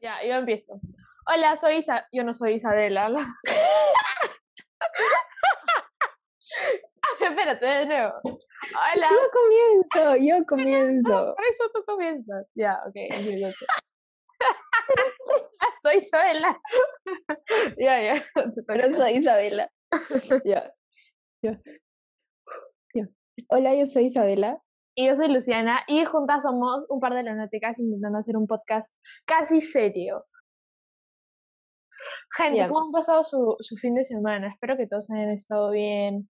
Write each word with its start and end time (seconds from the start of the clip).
Ya, 0.00 0.24
yo 0.24 0.34
empiezo. 0.34 0.80
Hola, 1.26 1.56
soy 1.56 1.76
Isa. 1.76 2.06
Yo 2.10 2.24
no 2.24 2.32
soy 2.32 2.54
Isabela. 2.54 3.10
Espérate, 7.20 7.66
de 7.66 7.86
nuevo. 7.86 8.14
Hola. 8.24 9.10
Yo 9.10 9.30
comienzo, 9.30 10.16
yo 10.16 10.44
comienzo. 10.46 11.34
Por 11.36 11.44
eso 11.44 11.64
tú 11.74 11.84
comienzas. 11.84 12.46
Ya, 12.54 12.78
ok. 12.86 12.94
empiezo. 12.94 13.66
soy 15.82 15.96
Isabela. 15.96 16.58
ya, 17.78 18.02
ya. 18.02 18.24
Pero 18.66 18.96
soy 18.96 19.18
Isabela. 19.18 19.70
Ya. 20.44 20.72
Ya. 21.42 21.60
Ya. 22.94 23.08
Hola, 23.50 23.74
yo 23.74 23.84
soy 23.84 24.06
Isabela. 24.06 24.62
Y 25.00 25.06
yo 25.06 25.16
soy 25.16 25.28
Luciana 25.28 25.80
y 25.86 26.04
juntas 26.04 26.42
somos 26.42 26.84
un 26.90 27.00
par 27.00 27.14
de 27.14 27.22
lunáticas 27.22 27.78
intentando 27.78 28.18
hacer 28.18 28.36
un 28.36 28.46
podcast 28.46 28.94
casi 29.24 29.62
serio. 29.62 30.26
Gente. 32.36 32.68
¿cómo 32.68 32.84
han 32.84 32.92
pasado 32.92 33.24
su, 33.24 33.56
su 33.60 33.76
fin 33.76 33.94
de 33.94 34.04
semana? 34.04 34.48
Espero 34.52 34.76
que 34.76 34.86
todos 34.86 35.10
hayan 35.10 35.30
estado 35.30 35.70
bien. 35.70 36.28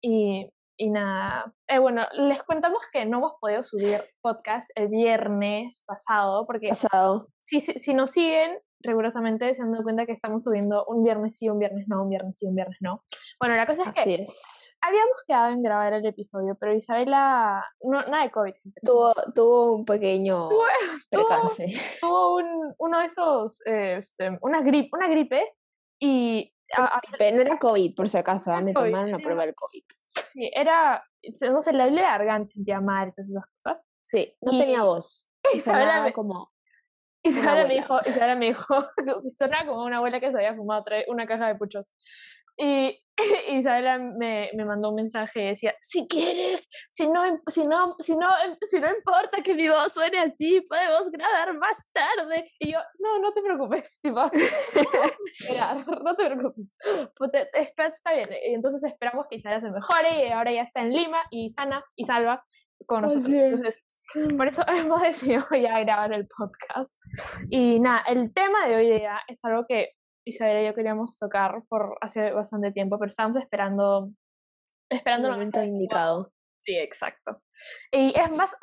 Y, 0.00 0.48
y 0.76 0.90
nada. 0.90 1.52
Eh, 1.66 1.80
bueno, 1.80 2.04
les 2.12 2.40
contamos 2.44 2.80
que 2.92 3.06
no 3.06 3.18
hemos 3.18 3.32
podido 3.40 3.64
subir 3.64 3.98
podcast 4.20 4.70
el 4.76 4.86
viernes 4.86 5.82
pasado 5.84 6.46
porque 6.46 6.68
Pasado. 6.68 7.26
si, 7.40 7.58
si, 7.58 7.72
si 7.72 7.92
nos 7.92 8.12
siguen 8.12 8.56
rigurosamente 8.84 9.52
se 9.54 9.62
han 9.62 9.72
dado 9.72 9.82
cuenta 9.82 10.06
que 10.06 10.12
estamos 10.12 10.44
subiendo 10.44 10.84
un 10.86 11.02
viernes 11.02 11.38
sí, 11.38 11.48
un 11.48 11.58
viernes 11.58 11.86
no, 11.88 12.02
un 12.02 12.08
viernes 12.08 12.38
sí, 12.38 12.46
un 12.46 12.54
viernes 12.54 12.78
no. 12.80 13.02
Bueno, 13.42 13.56
la 13.56 13.66
cosa 13.66 13.82
es 13.90 13.96
que 14.04 14.14
es. 14.22 14.78
habíamos 14.80 15.16
quedado 15.26 15.52
en 15.52 15.64
grabar 15.64 15.92
el 15.94 16.06
episodio, 16.06 16.56
pero 16.60 16.74
Isabela, 16.76 17.66
no, 17.82 18.02
nada 18.02 18.22
de 18.22 18.30
COVID. 18.30 18.54
Tuvo, 18.84 19.12
tuvo 19.34 19.74
un 19.74 19.84
pequeño 19.84 20.48
tuvo- 20.48 20.62
percance. 21.10 21.66
tuvo 22.00 22.36
un, 22.36 22.72
uno 22.78 23.00
de 23.00 23.06
esos, 23.06 23.60
eh, 23.66 23.96
este, 23.98 24.38
una, 24.42 24.62
gripe, 24.62 24.90
una 24.92 25.08
gripe 25.08 25.44
y 26.00 26.54
a- 26.72 27.00
no 27.32 27.40
era 27.40 27.58
COVID, 27.58 27.96
por 27.96 28.06
si 28.06 28.16
acaso. 28.16 28.52
Me 28.60 28.72
COVID, 28.72 28.86
tomaron 28.90 29.10
la 29.10 29.16
sí. 29.16 29.24
prueba 29.24 29.44
del 29.44 29.56
COVID. 29.56 29.82
sí, 30.24 30.48
era, 30.54 31.04
no 31.50 31.60
sé, 31.60 31.72
la 31.72 31.88
garganta, 31.88 32.46
sentía 32.46 32.80
mal 32.80 33.08
y 33.08 33.12
todas 33.12 33.28
esas 33.28 33.44
cosas. 33.56 33.82
Sí, 34.06 34.36
no 34.40 34.52
Y- 34.52 34.58
tenía 34.60 34.84
voz. 34.84 35.32
Isabela 35.52 36.04
me- 36.04 36.12
como. 36.12 36.52
Isabela 37.24 37.66
me 37.68 37.74
dijo, 37.74 37.98
Isabela 38.06 38.34
me 38.36 38.46
dijo, 38.46 38.64
sonaba 39.36 39.66
como 39.66 39.84
una 39.84 39.96
abuela 39.98 40.20
que 40.20 40.30
se 40.30 40.36
había 40.36 40.54
fumado 40.54 40.84
una 41.08 41.26
caja 41.26 41.48
de 41.48 41.54
puchos. 41.56 41.92
Y 42.56 42.98
Isabela 43.48 43.98
me, 43.98 44.50
me 44.54 44.64
mandó 44.64 44.88
un 44.90 44.96
mensaje 44.96 45.42
y 45.42 45.48
decía, 45.48 45.74
si 45.80 46.06
quieres, 46.08 46.68
si 46.90 47.08
no, 47.08 47.24
im- 47.26 47.42
si 47.46 47.66
no, 47.66 47.94
si 47.98 48.16
no, 48.16 48.28
im- 48.28 48.56
si 48.62 48.80
no 48.80 48.88
importa 48.88 49.42
que 49.42 49.54
mi 49.54 49.68
voz 49.68 49.92
suene 49.92 50.18
así, 50.18 50.60
podemos 50.62 51.10
grabar 51.10 51.56
más 51.58 51.90
tarde. 51.92 52.50
Y 52.58 52.72
yo, 52.72 52.78
no, 52.98 53.18
no 53.18 53.32
te 53.32 53.42
preocupes, 53.42 54.00
tipo, 54.02 54.20
espera, 54.32 55.84
no 56.02 56.14
te 56.16 56.26
preocupes. 56.26 56.76
Pues 57.16 57.30
está 57.76 58.14
bien. 58.14 58.28
Y 58.46 58.54
entonces 58.54 58.82
esperamos 58.84 59.26
que 59.28 59.36
Isabela 59.36 59.60
se 59.60 59.70
mejore 59.70 60.26
y 60.26 60.30
ahora 60.30 60.52
ya 60.52 60.62
está 60.62 60.80
en 60.80 60.92
Lima 60.92 61.22
y 61.30 61.48
sana 61.50 61.84
y 61.96 62.04
salva 62.04 62.44
con 62.86 63.02
nosotros. 63.02 63.28
Entonces, 63.28 63.78
por 64.36 64.48
eso 64.48 64.62
hemos 64.68 65.00
decidido 65.00 65.46
ya 65.52 65.78
grabar 65.80 66.12
el 66.12 66.26
podcast. 66.26 66.96
Y 67.50 67.78
nada, 67.80 68.02
el 68.08 68.32
tema 68.32 68.66
de 68.66 68.76
hoy 68.76 68.90
día 68.90 69.20
es 69.28 69.44
algo 69.44 69.64
que 69.68 69.92
Isabel 70.24 70.62
y 70.62 70.66
yo 70.66 70.74
queríamos 70.74 71.18
tocar 71.18 71.62
por 71.68 71.98
hace 72.00 72.32
bastante 72.32 72.72
tiempo, 72.72 72.98
pero 72.98 73.10
estábamos 73.10 73.36
esperando 73.36 74.10
esperando 74.92 75.28
El 75.28 75.34
momento 75.34 75.62
indicado. 75.62 76.32
Sí, 76.58 76.76
exacto. 76.78 77.42
Y 77.90 78.16
es 78.16 78.36
más, 78.36 78.56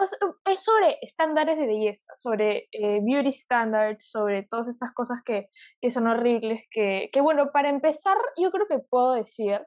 es 0.46 0.64
sobre 0.64 0.98
estándares 1.02 1.58
de 1.58 1.68
belleza, 1.68 2.14
sobre 2.16 2.70
eh, 2.72 3.02
beauty 3.02 3.32
standards, 3.32 4.10
sobre 4.10 4.44
todas 4.50 4.70
estas 4.70 4.94
cosas 4.94 5.20
que, 5.26 5.50
que 5.82 5.92
son 5.92 6.08
horribles, 6.08 6.64
que, 6.72 7.10
que 7.12 7.20
bueno, 7.20 7.52
para 7.52 7.70
empezar, 7.70 8.16
yo 8.38 8.52
creo 8.52 8.68
que 8.68 8.80
puedo 8.80 9.16
decir 9.16 9.60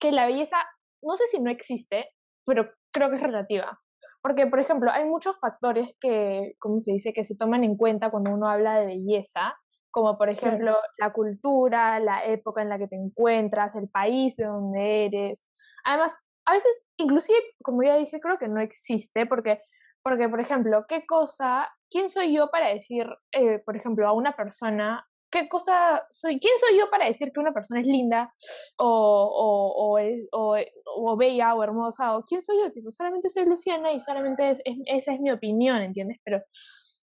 que 0.00 0.12
la 0.12 0.24
belleza, 0.24 0.56
no 1.02 1.14
sé 1.14 1.26
si 1.26 1.42
no 1.42 1.50
existe, 1.50 2.08
pero 2.46 2.70
creo 2.90 3.10
que 3.10 3.16
es 3.16 3.22
relativa. 3.22 3.78
Porque, 4.22 4.46
por 4.46 4.60
ejemplo, 4.60 4.90
hay 4.90 5.04
muchos 5.04 5.38
factores 5.38 5.90
que, 6.00 6.54
¿cómo 6.58 6.80
se 6.80 6.92
dice?, 6.92 7.12
que 7.12 7.24
se 7.24 7.36
toman 7.36 7.64
en 7.64 7.76
cuenta 7.76 8.10
cuando 8.10 8.30
uno 8.30 8.48
habla 8.48 8.80
de 8.80 8.86
belleza, 8.86 9.58
como 9.94 10.18
por 10.18 10.28
ejemplo 10.28 10.76
la 10.98 11.12
cultura, 11.12 12.00
la 12.00 12.24
época 12.24 12.62
en 12.62 12.68
la 12.68 12.78
que 12.78 12.88
te 12.88 12.96
encuentras, 12.96 13.72
el 13.76 13.88
país 13.88 14.34
de 14.36 14.44
donde 14.44 15.06
eres. 15.06 15.46
Además, 15.84 16.18
a 16.44 16.52
veces, 16.52 16.82
inclusive, 16.96 17.38
como 17.62 17.84
ya 17.84 17.94
dije, 17.94 18.18
creo 18.20 18.36
que 18.36 18.48
no 18.48 18.60
existe, 18.60 19.24
porque, 19.24 19.60
porque 20.02 20.28
por 20.28 20.40
ejemplo, 20.40 20.84
¿qué 20.88 21.06
cosa, 21.06 21.70
quién 21.88 22.08
soy 22.08 22.34
yo 22.34 22.50
para 22.50 22.70
decir, 22.70 23.06
eh, 23.30 23.60
por 23.60 23.76
ejemplo, 23.76 24.08
a 24.08 24.12
una 24.12 24.34
persona, 24.34 25.06
qué 25.30 25.48
cosa 25.48 26.04
soy, 26.10 26.40
quién 26.40 26.54
soy 26.58 26.76
yo 26.76 26.90
para 26.90 27.06
decir 27.06 27.30
que 27.32 27.38
una 27.40 27.52
persona 27.52 27.80
es 27.80 27.86
linda 27.86 28.34
o, 28.78 29.96
o, 29.96 30.00
o, 30.32 30.56
o 30.96 31.16
bella 31.16 31.54
o 31.54 31.62
hermosa, 31.62 32.16
o 32.16 32.22
quién 32.24 32.42
soy 32.42 32.58
yo, 32.58 32.72
tipo, 32.72 32.90
solamente 32.90 33.28
soy 33.28 33.44
Luciana 33.44 33.92
y 33.92 34.00
solamente 34.00 34.50
es- 34.50 34.58
es- 34.64 34.78
esa 34.86 35.14
es 35.14 35.20
mi 35.20 35.30
opinión, 35.30 35.76
¿entiendes? 35.82 36.18
Pero, 36.24 36.42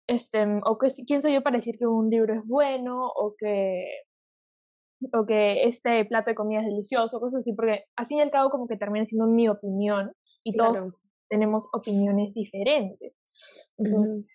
este, 0.09 0.45
o 0.65 0.79
que, 0.79 0.89
quién 1.07 1.23
soy 1.23 1.35
yo 1.35 1.43
para 1.43 1.59
decir 1.59 1.77
que 1.79 1.87
un 1.87 2.09
libro 2.09 2.35
es 2.35 2.45
bueno, 2.47 3.07
o 3.07 3.35
que, 3.39 3.85
o 5.13 5.27
que 5.27 5.65
este 5.65 6.05
plato 6.07 6.31
de 6.31 6.35
comida 6.35 6.61
es 6.61 6.67
delicioso, 6.67 7.21
cosas 7.21 7.41
así, 7.41 7.53
porque 7.53 7.85
al 7.95 8.07
fin 8.07 8.19
y 8.19 8.23
al 8.23 8.31
cabo 8.31 8.51
como 8.51 8.67
que 8.67 8.77
termina 8.77 9.05
siendo 9.05 9.27
mi 9.27 9.49
opinión 9.49 10.13
y 10.43 10.57
todos 10.57 10.95
tenemos 11.29 11.69
opiniones 11.75 12.33
diferentes. 12.33 13.15
Entonces, 13.77 14.27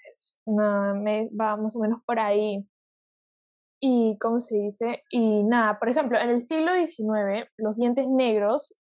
nada, 0.46 0.94
me 0.94 1.30
va 1.30 1.58
más 1.58 1.76
o 1.76 1.80
menos 1.80 2.02
por 2.06 2.20
ahí. 2.20 2.66
Y, 3.82 4.18
¿cómo 4.20 4.40
se 4.40 4.56
dice? 4.56 5.04
Y 5.10 5.44
nada, 5.44 5.80
por 5.80 5.90
ejemplo, 5.90 6.20
en 6.20 6.30
el 6.30 6.44
siglo 6.44 6.72
XIX, 6.74 7.50
los 7.58 7.76
dientes 7.76 8.08
negros, 8.08 8.78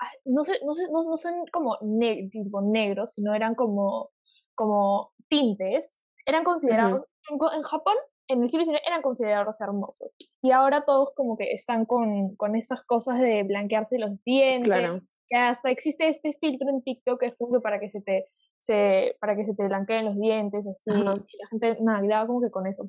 ah, 0.00 0.08
no, 0.24 0.44
sé, 0.44 0.60
no, 0.64 0.72
sé, 0.72 0.84
no, 0.90 1.00
no 1.02 1.16
son 1.16 1.34
como 1.52 1.76
ne- 1.82 2.28
tipo 2.30 2.62
negros, 2.62 3.12
sino 3.14 3.34
eran 3.34 3.54
como, 3.54 4.10
como 4.54 5.10
tintes, 5.28 6.05
eran 6.26 6.44
considerados, 6.44 7.02
en, 7.30 7.38
co- 7.38 7.52
en 7.52 7.62
Japón, 7.62 7.94
en 8.28 8.42
el 8.42 8.50
siglo 8.50 8.64
XIX, 8.64 8.80
eran 8.86 9.02
considerados 9.02 9.60
hermosos. 9.60 10.14
Y 10.42 10.50
ahora 10.50 10.84
todos 10.84 11.10
como 11.14 11.36
que 11.36 11.52
están 11.52 11.84
con, 11.86 12.34
con 12.36 12.56
estas 12.56 12.82
cosas 12.84 13.20
de 13.20 13.42
blanquearse 13.44 13.98
los 13.98 14.10
dientes, 14.24 14.68
Claro. 14.68 15.00
que 15.28 15.36
hasta 15.36 15.70
existe 15.70 16.08
este 16.08 16.36
filtro 16.40 16.68
en 16.68 16.82
TikTok 16.82 17.20
que 17.20 17.26
es 17.26 17.36
como 17.38 17.52
que 17.54 17.60
para 17.60 17.78
que 17.80 17.88
se 17.88 18.00
te 18.00 18.26
se, 18.58 19.16
para 19.20 19.36
que 19.36 19.44
se 19.44 19.54
te 19.54 19.64
blanqueen 19.64 20.06
los 20.06 20.18
dientes, 20.18 20.66
así, 20.66 20.90
Ajá. 20.90 21.14
y 21.28 21.38
la 21.38 21.48
gente 21.50 21.76
nada, 21.82 22.00
quedaba 22.02 22.26
como 22.26 22.40
que 22.40 22.50
con 22.50 22.66
eso. 22.66 22.88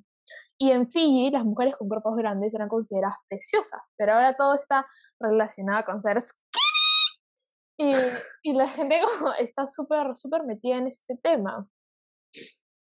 Y 0.57 0.71
en 0.71 0.89
Fiji, 0.89 1.29
las 1.29 1.43
mujeres 1.45 1.75
con 1.77 1.87
cuerpos 1.87 2.15
grandes 2.15 2.55
eran 2.55 2.67
consideradas 2.69 3.17
preciosas, 3.29 3.81
pero 3.95 4.13
ahora 4.13 4.35
todo 4.35 4.55
está 4.55 4.87
relacionado 5.19 5.83
con 5.85 6.01
ser 6.01 6.19
skinny. 6.21 6.41
Y, 7.79 7.93
y 8.41 8.53
la 8.53 8.67
gente 8.67 8.99
como 9.19 9.33
está 9.33 9.67
súper, 9.67 10.17
súper 10.17 10.43
metida 10.45 10.77
en 10.77 10.87
este 10.87 11.15
tema. 11.21 11.67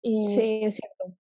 Y, 0.03 0.27
Sí, 0.27 0.61
es 0.65 0.77
cierto. 0.77 1.17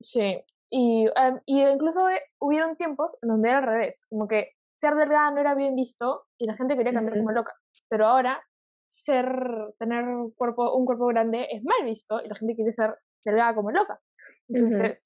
Sí, 0.00 0.44
y, 0.70 1.06
em, 1.16 1.40
y 1.46 1.62
incluso 1.62 2.08
eh, 2.08 2.22
hubieron 2.40 2.76
tiempos 2.76 3.16
en 3.22 3.30
donde 3.30 3.48
era 3.48 3.58
al 3.58 3.64
revés, 3.64 4.06
como 4.08 4.28
que 4.28 4.52
ser 4.76 4.94
delgada 4.94 5.30
no 5.30 5.40
era 5.40 5.54
bien 5.54 5.74
visto 5.74 6.26
y 6.38 6.46
la 6.46 6.54
gente 6.54 6.76
quería 6.76 6.92
cambiar 6.92 7.14
Ujú. 7.14 7.24
como 7.24 7.32
loca, 7.32 7.54
pero 7.88 8.06
ahora 8.06 8.40
ser, 8.88 9.74
tener 9.78 10.04
un 10.04 10.30
cuerpo, 10.30 10.74
un 10.76 10.86
cuerpo 10.86 11.06
grande 11.06 11.48
es 11.50 11.62
mal 11.64 11.84
visto 11.84 12.22
y 12.24 12.28
la 12.28 12.36
gente 12.36 12.54
quiere 12.54 12.72
ser 12.72 12.96
delgada 13.24 13.54
como 13.54 13.70
loca. 13.72 14.00
Entonces, 14.48 15.00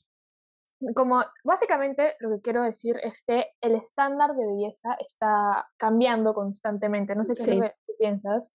como 0.94 1.22
básicamente 1.44 2.16
lo 2.20 2.30
que 2.36 2.42
quiero 2.42 2.62
decir 2.62 2.96
es 3.02 3.22
que 3.26 3.46
el 3.60 3.74
estándar 3.74 4.34
de 4.34 4.46
belleza 4.46 4.94
está 5.00 5.68
cambiando 5.78 6.34
constantemente, 6.34 7.14
no 7.14 7.24
sé 7.24 7.34
qué 7.34 7.40
es 7.42 7.48
Sí. 7.48 7.54
lo 7.56 7.62
que 7.62 7.74
tú 7.86 7.92
piensas. 7.98 8.54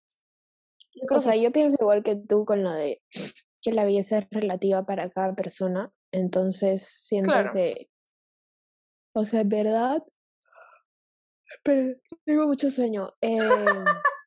Yo 0.94 1.16
O 1.16 1.20
sea, 1.20 1.34
que 1.34 1.42
yo 1.42 1.52
pienso 1.52 1.78
igual 1.82 2.04
que 2.04 2.16
tú 2.16 2.46
con 2.46 2.64
lo 2.64 2.72
de 2.72 3.02
que 3.68 3.74
la 3.76 3.84
belleza 3.84 4.20
es 4.20 4.28
relativa 4.32 4.86
para 4.86 5.10
cada 5.10 5.36
persona. 5.36 5.92
Entonces 6.14 6.88
siento 6.88 7.32
Claro. 7.32 7.52
que. 7.54 7.90
O 9.14 9.26
sea, 9.26 9.42
en 9.42 9.50
verdad. 9.50 10.04
Pero 11.64 11.96
tengo 12.26 12.48
mucho 12.48 12.70
sueño. 12.72 13.10
Eh, 13.22 13.38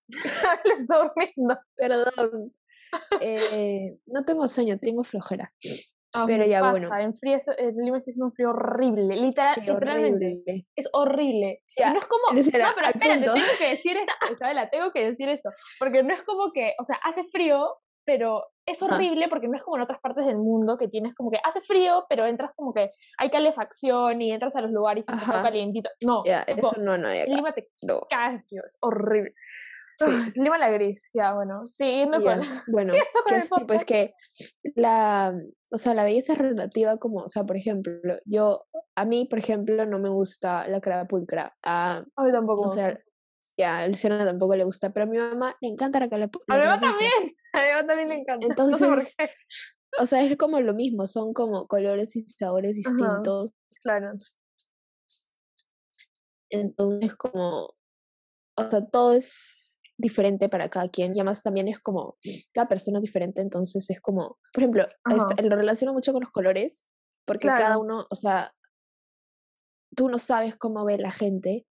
durmiendo. 0.89 1.59
perdón. 1.77 2.55
Eh, 3.21 3.99
no 4.07 4.25
tengo 4.25 4.47
sueño, 4.49 4.79
tengo 4.79 5.05
flojera. 5.05 5.53
Ah, 6.15 6.25
Pero 6.27 6.45
ya, 6.45 6.61
pasa, 6.61 6.89
bueno. 6.89 7.05
En 7.05 7.17
frío, 7.17 7.39
en 7.57 7.77
Lima 7.77 7.99
está 7.99 8.11
haciendo 8.11 8.27
un 8.27 8.33
frío 8.33 8.51
horrible, 8.51 9.15
literal, 9.15 9.55
Qué 9.55 9.71
literalmente. 9.71 10.27
horrible. 10.27 10.67
Es 10.75 10.89
horrible. 10.93 11.63
Y 11.77 11.81
Ya, 11.83 11.93
no 11.93 12.01
es 12.01 12.07
como. 12.07 12.25
No, 12.33 12.43
pero 12.51 12.67
espérate, 12.67 12.99
punto. 12.99 13.35
tengo 13.35 13.47
que 13.59 13.69
decir 13.69 13.97
esto, 13.97 14.13
Isabela, 14.33 14.69
tengo 14.71 14.91
que 14.93 15.05
decir 15.05 15.29
esto. 15.29 15.51
Porque 15.79 16.03
no 16.03 16.13
es 16.13 16.23
como 16.25 16.53
que, 16.53 16.75
o 16.81 16.85
sea, 16.85 16.97
hace 17.05 17.23
frío, 17.25 17.77
pero 18.05 18.47
es 18.67 18.83
horrible 18.83 19.29
porque 19.29 19.49
no 19.49 19.57
es 19.57 19.63
como 19.63 19.77
en 19.77 19.83
otras 19.83 20.01
partes 20.01 20.27
del 20.27 20.37
mundo 20.37 20.79
que 20.79 20.89
tienes 20.89 21.15
como 21.15 21.31
que 21.31 21.39
hace 21.43 21.61
frío, 21.61 22.07
pero 22.09 22.25
entras 22.27 22.53
como 22.55 22.73
que 22.73 22.93
hay 23.19 23.31
calefacción 23.31 24.23
y 24.23 24.33
entras 24.33 24.57
a 24.57 24.61
los 24.61 24.71
lugares 24.71 25.07
y 25.09 25.13
está 25.13 25.43
calientito. 25.43 25.91
No, 26.05 26.23
tipo, 26.23 26.69
eso 26.69 26.81
no, 26.81 26.97
no 26.97 27.09
hay 27.09 27.21
acá. 27.21 27.33
Lima 27.33 27.53
te 27.53 27.69
No. 27.87 28.01
es 28.65 28.79
horrible. 28.81 29.35
Lima 30.35 30.59
la 30.59 30.71
gris, 30.71 31.11
ya, 31.13 31.35
bueno. 31.35 31.67
Siguiendo 31.67 32.23
con. 32.23 32.41
Bueno, 32.69 32.95
que 33.29 33.37
es 33.37 33.51
tipo, 33.51 33.73
es 33.75 33.85
que 33.85 34.15
la. 34.75 35.35
O 35.73 35.77
sea, 35.77 35.95
la 35.95 36.05
belleza 36.05 36.33
es 36.33 36.39
relativa, 36.39 36.97
como, 36.97 37.21
o 37.21 37.29
sea, 37.29 37.45
por 37.45 37.57
ejemplo, 37.57 37.93
yo. 38.25 38.65
A 38.97 39.05
mí, 39.05 39.27
por 39.27 39.39
ejemplo, 39.39 39.85
no 39.87 39.99
me 39.99 40.09
gusta 40.09 40.67
la 40.69 40.81
cara 40.81 41.07
pulcra. 41.07 41.55
A, 41.63 42.03
a 42.17 42.25
mí 42.25 42.33
tampoco. 42.33 42.63
O 42.63 42.69
sea, 42.69 42.97
ya, 43.59 43.81
a 43.81 43.89
Luciana 43.89 44.25
tampoco 44.25 44.57
le 44.57 44.65
gusta, 44.65 44.91
pero 44.91 45.05
a 45.05 45.09
mi 45.09 45.19
mamá 45.19 45.55
le 45.61 45.69
encanta 45.69 46.01
la 46.01 46.09
cara 46.09 46.29
pulcra. 46.29 46.55
A 46.55 46.59
mi 46.59 46.65
mamá 46.65 46.81
también. 46.81 47.35
A 47.53 47.75
mamá 47.75 47.87
también 47.87 48.09
le 48.09 48.15
encanta. 48.17 48.47
Entonces. 48.47 48.81
No 48.91 48.97
sé 48.97 49.05
por 49.05 49.17
qué. 49.17 49.35
O 49.99 50.07
sea, 50.07 50.23
es 50.23 50.37
como 50.37 50.61
lo 50.61 50.75
mismo, 50.75 51.07
son 51.07 51.33
como 51.33 51.67
colores 51.67 52.15
y 52.15 52.21
sabores 52.21 52.77
distintos. 52.77 53.53
claro. 53.83 54.13
Entonces, 56.49 57.15
como, 57.15 57.75
o 58.57 58.71
sea, 58.71 58.87
todo 58.87 59.15
es 59.15 59.81
diferente 59.97 60.49
para 60.49 60.69
cada 60.69 60.89
quien 60.89 61.15
y 61.15 61.21
además 61.21 61.43
también 61.43 61.69
es 61.69 61.79
como, 61.79 62.19
cada 62.55 62.67
persona 62.69 62.99
es 62.99 63.03
diferente, 63.03 63.41
entonces 63.41 63.89
es 63.91 64.01
como, 64.01 64.39
por 64.53 64.63
ejemplo, 64.63 64.87
este, 65.15 65.43
lo 65.43 65.57
relaciono 65.57 65.93
mucho 65.93 66.13
con 66.13 66.23
los 66.23 66.31
colores, 66.31 66.89
porque 67.25 67.49
cada 67.49 67.79
uno, 67.79 68.07
o 68.11 68.15
sea, 68.15 68.53
tú 69.95 70.09
no 70.09 70.19
sabes 70.19 70.57
cómo 70.57 70.85
ve 70.85 70.99
la 70.99 71.11
gente, 71.11 71.67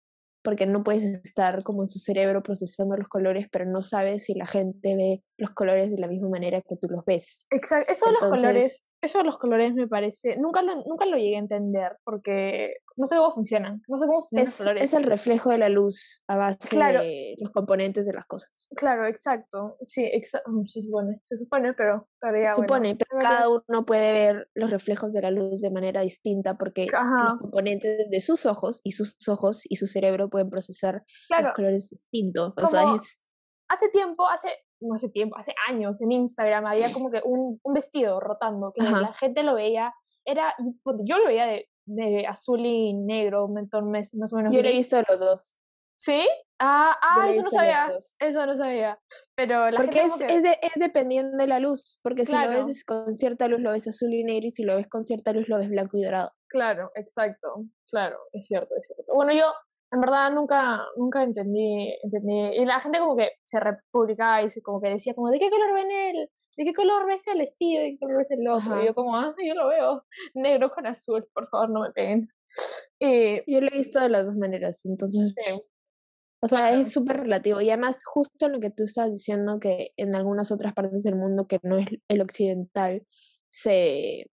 porque 0.49 0.65
no 0.65 0.83
puedes 0.83 1.03
estar 1.03 1.61
como 1.61 1.83
en 1.83 1.87
su 1.87 1.99
cerebro 1.99 2.41
procesando 2.41 2.97
los 2.97 3.07
colores, 3.07 3.45
pero 3.51 3.65
no 3.65 3.83
sabes 3.83 4.23
si 4.23 4.33
la 4.33 4.47
gente 4.47 4.95
ve 4.95 5.23
los 5.37 5.51
colores 5.51 5.91
de 5.91 5.99
la 5.99 6.07
misma 6.07 6.27
manera 6.27 6.63
que 6.67 6.75
tú 6.75 6.87
los 6.89 7.05
ves. 7.05 7.45
Exacto, 7.51 7.91
eso 7.91 8.07
de 8.07 8.13
los 8.13 8.41
colores, 8.41 8.87
eso 9.01 9.19
de 9.19 9.23
los 9.23 9.37
colores 9.37 9.73
me 9.73 9.87
parece, 9.87 10.37
nunca 10.37 10.61
lo, 10.61 10.75
nunca 10.75 11.05
lo 11.05 11.17
llegué 11.17 11.37
a 11.37 11.39
entender, 11.39 11.97
porque 12.03 12.75
no 12.97 13.07
sé 13.07 13.15
cómo 13.15 13.33
funcionan, 13.33 13.81
no 13.87 13.97
sé 13.97 14.05
cómo 14.05 14.19
funcionan 14.19 14.47
es, 14.47 14.49
los 14.49 14.57
colores. 14.57 14.83
Es 14.83 14.93
el 14.93 15.03
reflejo 15.03 15.49
de 15.51 15.57
la 15.57 15.69
luz 15.69 16.23
a 16.27 16.37
base 16.37 16.77
de 16.77 17.35
los 17.39 17.51
componentes 17.51 18.05
de 18.05 18.13
las 18.13 18.25
cosas. 18.25 18.67
Claro, 18.75 19.05
exacto, 19.05 19.77
sí, 19.81 20.03
exacto, 20.11 20.51
mm, 20.51 20.65
se 20.67 20.81
supone, 20.81 21.21
se 21.29 21.37
supone, 21.37 21.73
pero 21.73 22.09
todavía, 22.19 22.51
Se 22.51 22.61
supone, 22.61 22.95
pero 22.95 23.19
cada 23.19 23.49
uno 23.49 23.85
puede 23.85 24.11
ver 24.11 24.49
los 24.53 24.69
reflejos 24.69 25.13
de 25.13 25.21
la 25.21 25.31
luz 25.31 25.61
de 25.61 25.71
manera 25.71 26.01
distinta 26.01 26.57
porque 26.57 26.87
los 26.91 27.35
componentes 27.37 28.09
de 28.09 28.19
sus 28.19 28.45
ojos 28.45 28.81
y 28.83 28.91
sus 28.91 29.15
ojos 29.29 29.63
y 29.69 29.77
su 29.77 29.87
cerebro 29.87 30.29
pueden 30.29 30.49
procesar 30.49 31.03
los 31.29 31.53
colores 31.53 31.89
distintos. 31.89 32.53
O 32.57 32.65
sea, 32.65 32.95
es... 32.95 33.19
Hace 33.69 33.89
tiempo, 33.89 34.27
hace 34.27 34.49
no 34.81 34.95
hace 34.95 35.09
tiempo, 35.09 35.37
hace 35.37 35.53
años 35.67 36.01
en 36.01 36.11
Instagram 36.11 36.65
había 36.65 36.91
como 36.93 37.11
que 37.11 37.21
un, 37.23 37.59
un 37.61 37.73
vestido 37.73 38.19
rotando, 38.19 38.71
que 38.73 38.81
la 38.83 39.13
gente 39.13 39.43
lo 39.43 39.55
veía, 39.55 39.93
era, 40.25 40.55
yo 41.03 41.17
lo 41.17 41.25
veía 41.25 41.45
de, 41.45 41.69
de 41.85 42.27
azul 42.27 42.65
y 42.65 42.93
negro, 42.93 43.47
más, 43.47 44.13
más 44.15 44.33
o 44.33 44.37
menos. 44.37 44.55
Yo 44.55 44.61
lo 44.61 44.69
he 44.69 44.73
visto 44.73 44.95
de 44.95 45.05
los 45.09 45.19
dos. 45.19 45.59
¿Sí? 45.97 46.25
Ah, 46.59 46.95
ah 47.01 47.29
eso 47.29 47.41
no 47.41 47.49
sabía. 47.49 47.89
Eso 48.19 48.45
no 48.45 48.55
sabía. 48.55 48.99
Pero 49.35 49.69
la 49.69 49.77
porque 49.77 50.01
es, 50.01 50.21
es, 50.21 50.43
es, 50.61 50.73
dependiendo 50.75 51.37
de 51.37 51.47
la 51.47 51.59
luz. 51.59 51.99
Porque 52.01 52.25
si 52.25 52.33
lo 52.33 52.49
ves 52.49 52.85
con 52.85 53.13
cierta 53.13 53.47
luz 53.47 53.59
lo 53.59 53.71
ves 53.71 53.87
azul 53.87 54.13
y 54.13 54.23
negro 54.23 54.47
y 54.47 54.51
si 54.51 54.63
lo 54.63 54.77
ves 54.77 54.87
con 54.87 55.03
cierta 55.03 55.33
luz 55.33 55.49
lo 55.49 55.57
ves 55.57 55.69
blanco 55.69 55.97
y 55.97 56.03
dorado. 56.03 56.31
Claro, 56.47 56.91
exacto. 56.95 57.65
Claro, 57.89 58.17
es 58.31 58.47
cierto, 58.47 58.75
es 58.77 58.87
cierto. 58.87 59.13
Bueno, 59.13 59.33
yo 59.33 59.45
en 59.91 60.01
verdad 60.01 60.31
nunca, 60.31 60.85
nunca 60.97 61.23
entendí, 61.23 61.95
entendí. 62.03 62.61
Y 62.61 62.65
la 62.65 62.79
gente 62.79 62.99
como 62.99 63.15
que 63.15 63.31
se 63.43 63.59
republicaba 63.59 64.43
y 64.43 64.49
se 64.49 64.61
como 64.61 64.79
que 64.81 64.89
decía 64.89 65.13
como, 65.15 65.31
¿de 65.31 65.39
qué 65.39 65.49
color 65.49 65.73
ven 65.73 65.91
él? 65.91 66.29
¿De 66.57 66.65
qué 66.65 66.73
color 66.73 67.07
ves 67.07 67.25
el 67.27 67.39
vestido? 67.39 67.81
¿De 67.81 67.91
qué 67.91 67.97
color 67.99 68.17
ves 68.17 68.31
el 68.31 68.47
otro? 68.47 68.81
Y 68.81 68.85
yo 68.85 68.93
como, 68.93 69.15
ah, 69.15 69.33
yo 69.43 69.55
lo 69.55 69.67
veo 69.69 70.05
negro 70.35 70.71
con 70.71 70.85
azul, 70.85 71.27
por 71.33 71.49
favor, 71.49 71.71
no 71.71 71.81
me 71.81 71.91
peguen. 71.91 72.29
yo 72.99 73.61
lo 73.61 73.67
he 73.67 73.77
visto 73.77 73.99
de 73.99 74.09
las 74.09 74.25
dos 74.25 74.35
maneras, 74.35 74.85
entonces... 74.85 75.35
O 76.41 76.47
sea, 76.47 76.71
es 76.71 76.93
súper 76.93 77.17
relativo. 77.17 77.59
Y 77.59 77.69
además, 77.69 78.01
justo 78.05 78.47
lo 78.47 78.61
que 78.61 78.69
tú 78.69 78.83
estás 78.83 79.11
diciendo, 79.11 79.59
que 79.59 79.91
en 79.97 80.15
algunas 80.15 80.53
otras 80.53 80.73
partes 80.73 81.03
del 81.03 81.17
mundo 81.17 81.47
que 81.47 81.59
no 81.63 81.77
es 81.77 81.87
el 82.07 82.21
occidental, 82.21 83.05
se... 83.49 84.27